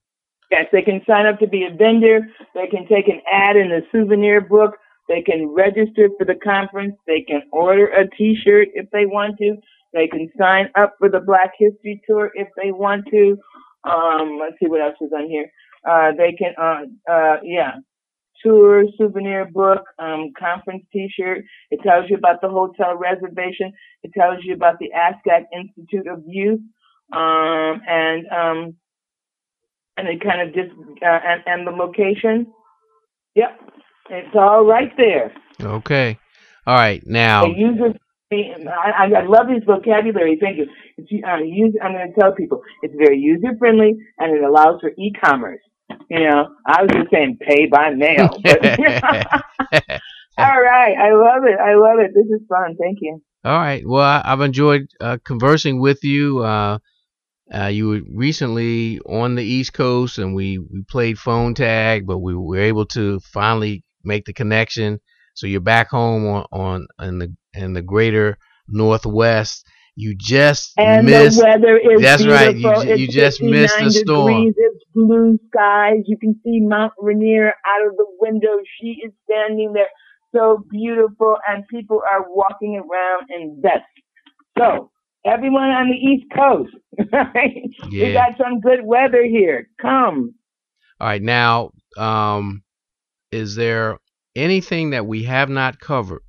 Yes, 0.51 0.67
they 0.73 0.83
can 0.83 1.01
sign 1.07 1.27
up 1.27 1.39
to 1.41 1.47
be 1.49 1.65
a 1.65 1.75
vendor. 1.75 2.21
They 2.55 2.67
can 2.67 2.87
take 2.87 3.09
an 3.09 3.21
ad 3.33 3.57
in 3.57 3.69
the 3.69 3.81
souvenir 3.91 4.41
book. 4.41 4.77
They 5.09 5.23
can 5.23 5.49
register 5.49 6.09
for 6.19 6.25
the 6.25 6.35
conference. 6.35 6.95
They 7.07 7.23
can 7.27 7.43
order 7.53 7.87
a 7.87 8.09
T-shirt 8.17 8.69
if 8.75 8.91
they 8.91 9.07
want 9.07 9.39
to. 9.39 9.57
They 9.93 10.09
can 10.09 10.29
sign 10.39 10.69
up 10.77 10.95
for 10.99 11.09
the 11.09 11.21
Black 11.21 11.53
History 11.59 12.03
Tour 12.07 12.31
if 12.35 12.49
they 12.57 12.73
want 12.73 13.07
to. 13.11 13.37
Um, 13.85 14.39
let's 14.41 14.57
see 14.61 14.69
what 14.69 14.81
else 14.81 14.97
is 15.01 15.13
on 15.17 15.29
here. 15.29 15.47
Uh, 15.89 16.11
they 16.17 16.33
can, 16.33 16.53
uh, 16.61 17.11
uh, 17.11 17.37
yeah, 17.45 17.77
tour, 18.47 18.85
souvenir 18.97 19.47
book, 19.53 19.83
um, 19.99 20.33
conference 20.39 20.85
T-shirt. 20.93 21.45
It 21.71 21.81
tells 21.83 22.09
you 22.09 22.17
about 22.17 22.41
the 22.41 22.49
hotel 22.49 22.97
reservation. 22.97 23.73
It 24.03 24.13
tells 24.15 24.39
you 24.45 24.55
about 24.55 24.79
the 24.79 24.91
ASCAC 24.95 25.45
Institute 25.53 26.07
of 26.07 26.23
Youth, 26.27 26.61
um, 27.13 27.81
and 27.89 28.27
um, 28.29 28.77
and 29.97 30.09
it 30.09 30.21
kind 30.23 30.49
of 30.49 30.55
just 30.55 30.71
uh, 31.03 31.21
and 31.27 31.43
and 31.47 31.67
the 31.67 31.73
location. 31.73 32.47
Yep, 33.35 33.61
it's 34.11 34.37
all 34.37 34.65
right 34.65 34.93
there. 34.97 35.33
Okay, 35.61 36.19
all 36.67 36.77
right 36.77 37.05
now. 37.07 37.45
user, 37.47 37.95
I, 38.33 39.11
I 39.17 39.27
love 39.27 39.49
his 39.49 39.63
vocabulary. 39.65 40.39
Thank 40.41 40.59
you. 40.59 40.67
It's, 40.97 41.11
uh, 41.25 41.37
use, 41.37 41.75
I'm 41.83 41.93
going 41.93 42.13
to 42.13 42.21
tell 42.21 42.33
people 42.33 42.63
it's 42.83 42.95
very 42.97 43.19
user 43.19 43.57
friendly 43.59 43.95
and 44.19 44.37
it 44.37 44.43
allows 44.43 44.81
for 44.81 44.91
e-commerce. 44.99 45.61
You 46.09 46.21
know, 46.21 46.49
I 46.67 46.83
was 46.83 46.91
just 46.93 47.11
saying 47.13 47.39
pay 47.41 47.67
by 47.67 47.91
mail. 47.91 48.29
But, 48.43 48.65
all 50.39 50.61
right, 50.61 50.97
I 50.97 51.13
love 51.13 51.45
it. 51.45 51.59
I 51.59 51.75
love 51.75 51.99
it. 51.99 52.13
This 52.15 52.27
is 52.27 52.47
fun. 52.49 52.77
Thank 52.81 52.99
you. 53.01 53.21
All 53.45 53.59
right. 53.59 53.83
Well, 53.87 54.23
I've 54.25 54.41
enjoyed 54.41 54.89
uh, 55.01 55.19
conversing 55.25 55.81
with 55.81 56.03
you. 56.03 56.41
Uh, 56.41 56.79
uh, 57.55 57.67
you 57.67 57.89
were 57.89 58.01
recently 58.13 58.99
on 59.07 59.37
the 59.37 59.45
East 59.45 59.73
Coast, 59.73 60.19
and 60.19 60.35
we, 60.35 60.59
we 60.59 60.83
played 60.89 61.19
phone 61.19 61.55
tag, 61.55 62.07
but 62.07 62.19
we 62.19 62.35
were 62.35 62.59
able 62.59 62.87
to 62.87 63.21
finally 63.21 63.85
make 64.03 64.25
the 64.25 64.33
connection. 64.33 64.99
So 65.35 65.47
you're 65.47 65.61
back 65.61 65.91
home 65.91 66.27
on, 66.27 66.47
on 66.51 66.87
in 67.01 67.19
the 67.19 67.37
in 67.55 67.73
the 67.73 67.83
greater 67.83 68.37
Northwest. 68.69 69.65
You 69.99 70.15
just 70.15 70.73
and 70.79 71.07
missed. 71.07 71.39
the 71.39 71.45
weather 71.45 71.79
is 71.79 72.03
that's 72.03 72.23
beautiful. 72.23 72.71
right. 72.73 72.87
You, 72.89 72.97
you 72.97 73.09
just 73.09 73.41
missed 73.43 73.79
the 73.79 73.91
storm. 73.91 74.27
Degrees. 74.27 74.55
It's 74.59 74.85
blue 74.95 75.39
skies. 75.49 76.03
You 76.07 76.19
can 76.19 76.39
see 76.45 76.61
Mount 76.61 76.93
Rainier 77.01 77.49
out 77.49 77.87
of 77.89 77.97
the 77.97 78.07
window. 78.21 78.59
She 78.81 78.99
is 79.07 79.13
standing 79.25 79.73
there, 79.73 79.89
so 80.35 80.65
beautiful, 80.71 81.37
and 81.49 81.67
people 81.69 82.03
are 82.13 82.27
walking 82.29 82.77
around 82.77 83.27
in 83.35 83.59
vests. 83.63 83.87
So 84.59 84.91
everyone 85.25 85.71
on 85.71 85.89
the 85.91 85.97
East 85.97 86.27
Coast, 86.37 86.75
yeah. 87.91 88.07
we 88.07 88.13
got 88.13 88.37
some 88.37 88.61
good 88.61 88.81
weather 88.85 89.25
here. 89.25 89.69
Come. 89.81 90.35
All 91.01 91.07
right, 91.09 91.23
now, 91.23 91.71
um, 91.97 92.63
is 93.33 93.55
there 93.55 93.97
anything 94.35 94.91
that 94.91 95.07
we 95.07 95.25
have 95.25 95.49
not 95.49 95.81
covered 95.81 96.23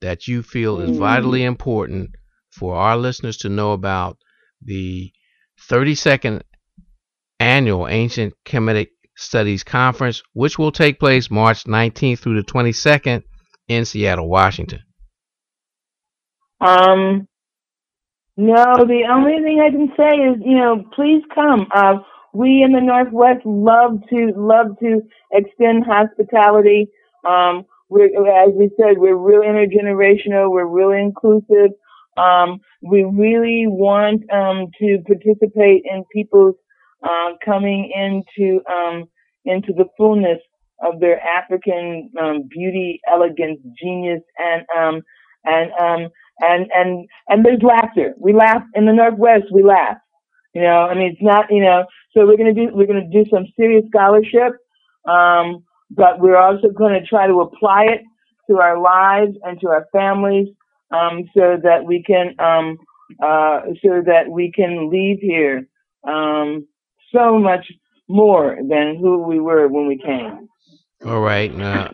that 0.00 0.28
you 0.28 0.42
feel 0.42 0.80
is 0.80 0.90
Mm. 0.90 0.98
vitally 0.98 1.42
important 1.44 2.10
for 2.52 2.76
our 2.76 2.96
listeners 2.96 3.38
to 3.38 3.48
know 3.48 3.72
about 3.72 4.18
the 4.62 5.12
32nd 5.68 6.42
annual 7.40 7.88
Ancient 7.88 8.34
Kemetic 8.44 8.88
Studies 9.16 9.64
Conference, 9.64 10.22
which 10.32 10.58
will 10.58 10.72
take 10.72 11.00
place 11.00 11.30
March 11.30 11.64
19th 11.64 12.20
through 12.20 12.40
the 12.40 12.46
22nd 12.46 13.22
in 13.68 13.84
Seattle, 13.84 14.28
Washington? 14.28 14.80
Um, 16.60 17.26
no, 18.36 18.64
the 18.86 19.08
only 19.10 19.42
thing 19.42 19.60
I 19.60 19.70
can 19.70 19.88
say 19.96 20.16
is, 20.16 20.42
you 20.44 20.56
know, 20.56 20.84
please 20.94 21.22
come. 21.34 21.66
Uh, 21.74 21.98
we 22.32 22.62
in 22.64 22.72
the 22.72 22.80
Northwest 22.80 23.44
love 23.44 24.00
to 24.08 24.32
love 24.36 24.78
to 24.80 25.02
extend 25.32 25.84
hospitality. 25.84 26.88
Um, 27.28 27.66
we're, 27.90 28.06
as 28.06 28.54
we 28.54 28.70
said, 28.78 28.96
we're 28.96 29.16
real 29.16 29.42
intergenerational. 29.42 30.50
We're 30.50 30.64
really 30.64 31.02
inclusive. 31.02 31.72
Um, 32.16 32.60
we 32.82 33.04
really 33.04 33.64
want 33.66 34.22
um, 34.32 34.68
to 34.80 34.98
participate 35.06 35.82
in 35.90 36.04
people's 36.12 36.56
uh, 37.02 37.32
coming 37.44 37.90
into 37.94 38.60
um, 38.70 39.04
into 39.44 39.72
the 39.72 39.86
fullness 39.96 40.38
of 40.84 41.00
their 41.00 41.20
African 41.20 42.10
um, 42.20 42.48
beauty, 42.50 43.00
elegance, 43.12 43.60
genius, 43.80 44.20
and 44.38 44.62
um, 44.76 45.02
and 45.44 45.70
um, 45.80 46.10
and 46.40 46.66
and 46.74 47.08
and 47.28 47.44
there's 47.44 47.62
laughter. 47.62 48.14
We 48.18 48.32
laugh 48.34 48.62
in 48.74 48.86
the 48.86 48.92
Northwest. 48.92 49.44
We 49.52 49.62
laugh. 49.62 49.96
You 50.54 50.62
know, 50.62 50.86
I 50.90 50.94
mean, 50.94 51.12
it's 51.12 51.22
not. 51.22 51.46
You 51.50 51.62
know, 51.62 51.84
so 52.14 52.26
we're 52.26 52.36
gonna 52.36 52.54
do 52.54 52.68
we're 52.72 52.86
gonna 52.86 53.08
do 53.10 53.24
some 53.32 53.46
serious 53.58 53.84
scholarship, 53.94 54.52
um, 55.08 55.64
but 55.90 56.20
we're 56.20 56.36
also 56.36 56.68
to 56.94 57.06
try 57.08 57.26
to 57.26 57.40
apply 57.40 57.84
it 57.84 58.02
to 58.50 58.58
our 58.58 58.80
lives 58.80 59.32
and 59.44 59.60
to 59.60 59.68
our 59.68 59.86
families, 59.92 60.48
um, 60.92 61.24
so 61.34 61.56
that 61.62 61.84
we 61.84 62.02
can 62.02 62.34
um, 62.38 62.78
uh, 63.22 63.60
so 63.82 64.02
that 64.04 64.28
we 64.30 64.52
can 64.52 64.90
leave 64.90 65.18
here 65.20 65.66
um, 66.06 66.66
so 67.14 67.38
much 67.38 67.66
more 68.08 68.56
than 68.68 68.96
who 69.00 69.22
we 69.22 69.40
were 69.40 69.68
when 69.68 69.86
we 69.86 69.98
came. 69.98 70.48
All 71.04 71.20
right. 71.20 71.52
Uh, 71.52 71.90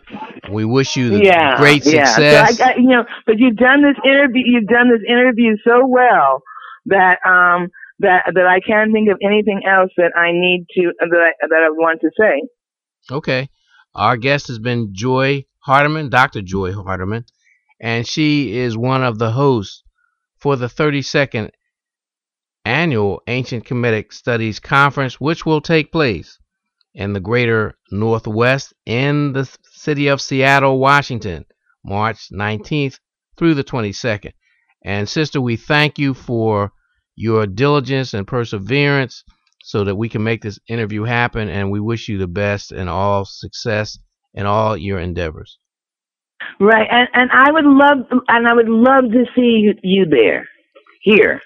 we 0.51 0.65
wish 0.65 0.95
you 0.95 1.09
the 1.09 1.23
yeah, 1.23 1.57
great 1.57 1.85
yeah. 1.85 2.05
success. 2.05 2.57
So 2.57 2.63
I, 2.63 2.71
I, 2.71 2.75
you 2.75 2.89
know, 2.89 3.05
but 3.25 3.39
you've 3.39 3.55
done 3.57 3.81
this 3.81 3.95
interview. 4.05 4.43
You've 4.45 4.67
done 4.67 4.89
this 4.89 5.01
interview 5.07 5.55
so 5.65 5.87
well 5.87 6.43
that 6.85 7.17
um 7.25 7.69
that 7.99 8.31
that 8.33 8.45
I 8.45 8.59
can't 8.59 8.91
think 8.91 9.09
of 9.09 9.17
anything 9.23 9.61
else 9.67 9.91
that 9.97 10.11
I 10.15 10.31
need 10.31 10.65
to 10.75 10.93
that 10.99 11.19
I, 11.19 11.47
that 11.47 11.63
I 11.65 11.69
want 11.71 12.01
to 12.01 12.11
say. 12.19 12.47
Okay. 13.11 13.49
Our 13.95 14.17
guest 14.17 14.47
has 14.47 14.59
been 14.59 14.93
Joye 14.93 15.45
Hardiman, 15.59 16.09
Dr. 16.09 16.41
Joye 16.41 16.73
Hardiman, 16.73 17.25
and 17.81 18.07
she 18.07 18.57
is 18.57 18.77
one 18.77 19.03
of 19.03 19.19
the 19.19 19.31
hosts 19.31 19.83
for 20.37 20.55
the 20.55 20.67
32nd 20.67 21.51
annual 22.65 23.21
Ancient 23.27 23.65
Kemetic 23.65 24.13
Studies 24.13 24.59
Conference, 24.59 25.19
which 25.19 25.45
will 25.45 25.61
take 25.61 25.91
place 25.91 26.37
in 26.93 27.13
the 27.13 27.19
greater 27.19 27.77
Northwest 27.91 28.73
in 28.85 29.33
the 29.33 29.49
city 29.71 30.07
of 30.07 30.21
Seattle, 30.21 30.79
Washington, 30.79 31.45
March 31.83 32.29
19th 32.31 32.99
through 33.37 33.53
the 33.53 33.63
22nd. 33.63 34.33
And, 34.83 35.07
sister, 35.07 35.41
we 35.41 35.55
thank 35.55 35.97
you 35.99 36.13
for 36.13 36.71
your 37.15 37.45
diligence 37.45 38.13
and 38.13 38.27
perseverance 38.27 39.23
so 39.61 39.83
that 39.83 39.95
we 39.95 40.09
can 40.09 40.23
make 40.23 40.41
this 40.41 40.59
interview 40.67 41.03
happen. 41.03 41.49
And 41.49 41.71
we 41.71 41.79
wish 41.79 42.07
you 42.07 42.17
the 42.17 42.27
best 42.27 42.71
and 42.71 42.89
all 42.89 43.25
success 43.25 43.97
in 44.33 44.45
all 44.45 44.77
your 44.77 44.99
endeavors. 44.99 45.57
Right, 46.59 46.87
and 46.89 47.07
and 47.13 47.29
I 47.31 47.51
would 47.51 47.65
love 47.65 47.97
and 48.27 48.47
I 48.47 48.53
would 48.53 48.69
love 48.69 49.05
to 49.11 49.25
see 49.35 49.73
you, 49.83 50.05
there, 50.09 50.47
here. 51.01 51.41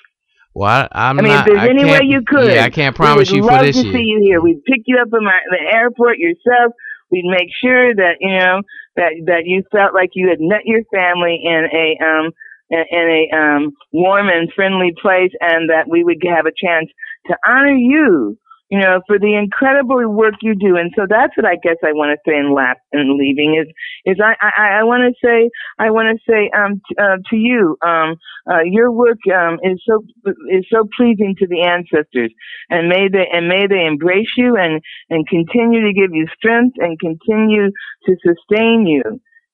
Well, 0.53 0.87
I, 0.91 1.09
I'm 1.09 1.19
I 1.19 1.21
mean, 1.21 1.31
not, 1.31 1.47
if 1.47 1.53
there's 1.53 1.65
I 1.65 1.69
any 1.69 1.85
way 1.85 1.99
you 2.03 2.21
could, 2.25 2.53
Yeah, 2.53 2.63
I 2.63 2.69
can't 2.69 2.95
promise 2.95 3.29
would 3.29 3.37
you 3.37 3.43
love 3.43 3.59
for 3.59 3.65
this 3.65 3.75
to 3.75 3.83
year. 3.83 3.93
see 3.93 4.03
you 4.03 4.19
here. 4.21 4.41
We'd 4.41 4.63
pick 4.65 4.83
you 4.85 4.97
up 5.01 5.09
our, 5.13 5.21
the 5.49 5.75
airport 5.75 6.17
yourself. 6.17 6.73
We'd 7.11 7.25
make 7.25 7.49
sure 7.61 7.93
that 7.93 8.17
you 8.21 8.37
know 8.37 8.61
that 8.95 9.13
that 9.27 9.43
you 9.45 9.63
felt 9.71 9.93
like 9.93 10.11
you 10.13 10.29
had 10.29 10.39
met 10.39 10.65
your 10.65 10.81
family 10.93 11.41
in 11.43 11.65
a 11.73 12.03
um 12.03 12.31
in, 12.69 12.83
in 12.89 13.05
a 13.09 13.35
um 13.35 13.71
warm 13.91 14.29
and 14.29 14.51
friendly 14.55 14.93
place, 15.01 15.31
and 15.41 15.69
that 15.69 15.89
we 15.89 16.03
would 16.03 16.17
have 16.29 16.45
a 16.45 16.53
chance 16.55 16.89
to 17.27 17.37
honor 17.47 17.75
you. 17.75 18.37
You 18.73 18.79
know, 18.79 19.01
for 19.05 19.19
the 19.19 19.35
incredible 19.35 20.01
work 20.09 20.33
you 20.41 20.55
do, 20.55 20.77
and 20.77 20.91
so 20.95 21.05
that's 21.07 21.37
what 21.37 21.45
I 21.45 21.57
guess 21.61 21.77
I 21.85 21.93
want 21.93 22.17
to 22.17 22.21
say 22.27 22.35
in 22.35 22.55
lap 22.55 22.77
and 22.91 23.19
leaving 23.19 23.53
is 23.53 23.71
is 24.03 24.17
I 24.19 24.33
I, 24.41 24.79
I 24.79 24.83
want 24.83 25.03
to 25.05 25.13
say 25.23 25.51
I 25.77 25.91
want 25.91 26.09
to 26.09 26.17
say 26.27 26.49
um 26.57 26.81
t- 26.89 26.95
uh, 26.97 27.17
to 27.29 27.35
you 27.35 27.77
um 27.85 28.15
uh, 28.49 28.63
your 28.65 28.91
work 28.91 29.19
um 29.29 29.59
is 29.61 29.79
so 29.87 30.03
is 30.49 30.65
so 30.73 30.89
pleasing 30.97 31.35
to 31.37 31.45
the 31.45 31.61
ancestors, 31.61 32.33
and 32.71 32.89
may 32.89 33.09
they 33.13 33.27
and 33.31 33.47
may 33.47 33.67
they 33.67 33.85
embrace 33.85 34.33
you 34.37 34.57
and 34.57 34.81
and 35.11 35.27
continue 35.27 35.85
to 35.85 35.93
give 35.93 36.09
you 36.11 36.25
strength 36.35 36.75
and 36.79 36.99
continue 36.99 37.69
to 38.07 38.15
sustain 38.25 38.87
you, 38.87 39.03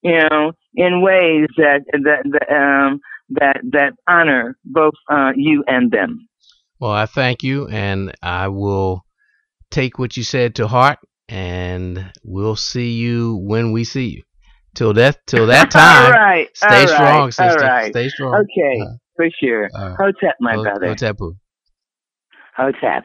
you 0.02 0.18
know, 0.30 0.54
in 0.76 1.02
ways 1.02 1.48
that 1.58 1.82
that, 1.92 2.24
that 2.24 2.56
um 2.56 3.02
that 3.32 3.58
that 3.74 3.94
honor 4.08 4.58
both 4.64 4.96
uh, 5.12 5.32
you 5.36 5.66
and 5.68 5.92
them. 5.92 6.30
Well, 6.80 6.92
I 6.92 7.06
thank 7.06 7.44
you, 7.44 7.68
and 7.68 8.14
I 8.24 8.48
will 8.48 9.04
take 9.72 10.00
what 10.00 10.18
you 10.18 10.24
said 10.24 10.56
to 10.56 10.68
heart, 10.68 11.00
and 11.28 12.12
we'll 12.24 12.56
see 12.56 12.92
you 12.94 13.38
when 13.38 13.72
we 13.72 13.84
see 13.84 14.08
you. 14.08 14.24
Till 14.76 14.94
that, 14.94 15.26
till 15.28 15.48
that 15.48 15.72
time, 15.72 16.06
all 16.06 16.12
right, 16.12 16.48
stay 16.56 16.68
all 16.68 16.72
right, 16.86 16.90
strong, 16.90 17.22
all 17.22 17.32
sister. 17.32 17.60
right. 17.60 17.92
Stay 17.92 18.10
strong. 18.10 18.36
Okay, 18.36 18.82
for 19.16 19.28
sure. 19.44 19.70
Uh, 19.76 19.96
Hotep, 19.96 20.36
my 20.40 20.54
Ho- 20.54 20.64
brother. 20.64 20.88
Hotepu. 20.88 21.36
Hotep. 22.56 23.04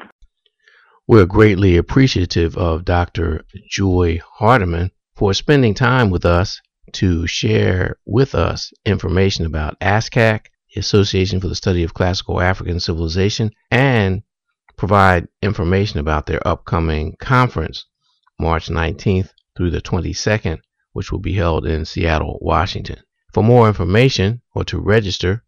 We're 1.06 1.26
greatly 1.26 1.76
appreciative 1.76 2.56
of 2.56 2.84
Dr. 2.84 3.44
Joye 3.70 4.20
Hardiman 4.38 4.90
for 5.16 5.34
spending 5.34 5.74
time 5.74 6.10
with 6.10 6.24
us 6.24 6.60
to 6.92 7.26
share 7.26 7.96
with 8.06 8.34
us 8.34 8.72
information 8.84 9.44
about 9.46 9.78
ASCAC, 9.80 10.46
the 10.74 10.80
Association 10.80 11.40
for 11.40 11.48
the 11.48 11.54
Study 11.54 11.82
of 11.82 11.94
Classical 11.94 12.40
African 12.40 12.80
Civilization, 12.80 13.50
and 13.70 14.22
provide 14.86 15.26
information 15.40 15.98
about 15.98 16.26
their 16.26 16.46
upcoming 16.46 17.16
conference, 17.18 17.86
March 18.38 18.68
19th 18.68 19.30
through 19.56 19.70
the 19.70 19.80
22nd, 19.80 20.58
which 20.92 21.10
will 21.10 21.20
be 21.20 21.32
held 21.32 21.64
in 21.64 21.86
Seattle, 21.86 22.36
Washington. 22.42 22.98
For 23.32 23.42
more 23.42 23.66
information 23.66 24.42
or 24.54 24.62
to 24.64 24.78
register, 24.78 25.42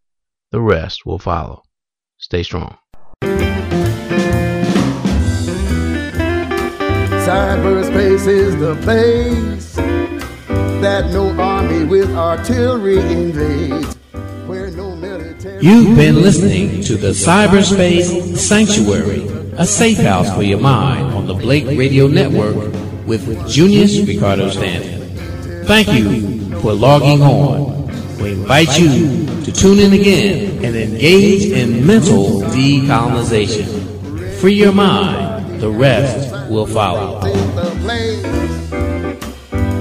the 0.51 0.61
rest 0.61 1.05
will 1.05 1.19
follow. 1.19 1.63
Stay 2.17 2.43
strong. 2.43 2.77
Cyberspace 7.25 8.27
is 8.27 8.57
the 8.57 8.75
place 8.81 9.75
that 10.81 11.09
no 11.11 11.29
army 11.39 11.85
with 11.85 12.09
artillery 12.15 12.97
invades. 12.97 13.95
Where 14.45 14.69
no 14.71 14.95
military. 14.95 15.63
You've 15.63 15.95
been 15.95 16.21
listening 16.21 16.83
to 16.83 16.97
the 16.97 17.11
Cyberspace 17.11 18.37
Sanctuary, 18.37 19.27
a 19.53 19.65
safe 19.65 19.97
house 19.99 20.33
for 20.35 20.43
your 20.43 20.59
mind 20.59 21.13
on 21.13 21.27
the 21.27 21.33
Blake 21.33 21.65
Radio 21.77 22.07
Network 22.07 22.55
with 23.07 23.25
Junious 23.47 24.05
Ricardo 24.05 24.49
Stanton. 24.49 25.65
Thank 25.65 25.87
you 25.93 26.59
for 26.59 26.73
logging 26.73 27.21
on. 27.21 27.80
We 28.21 28.33
invite 28.33 28.79
you 28.79 29.25
to 29.43 29.51
tune 29.51 29.79
in 29.79 29.93
again 29.93 30.63
and 30.63 30.75
engage 30.75 31.45
in 31.45 31.85
mental 31.87 32.41
decolonization. 32.41 34.35
Free 34.39 34.53
your 34.53 34.73
mind, 34.73 35.59
the 35.59 35.69
rest 35.71 36.31
will 36.49 36.67
follow. 36.67 37.19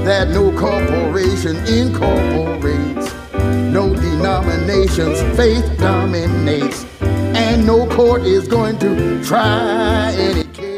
that 0.04 0.28
no 0.30 0.50
corporation 0.58 1.56
incorporates, 1.68 3.12
no 3.72 3.94
denomination's 3.94 5.20
faith 5.36 5.78
dominates, 5.78 6.84
and 7.00 7.66
no 7.66 7.86
court 7.86 8.22
is 8.22 8.48
going 8.48 8.78
to 8.78 9.22
try 9.22 10.12
any. 10.14 10.69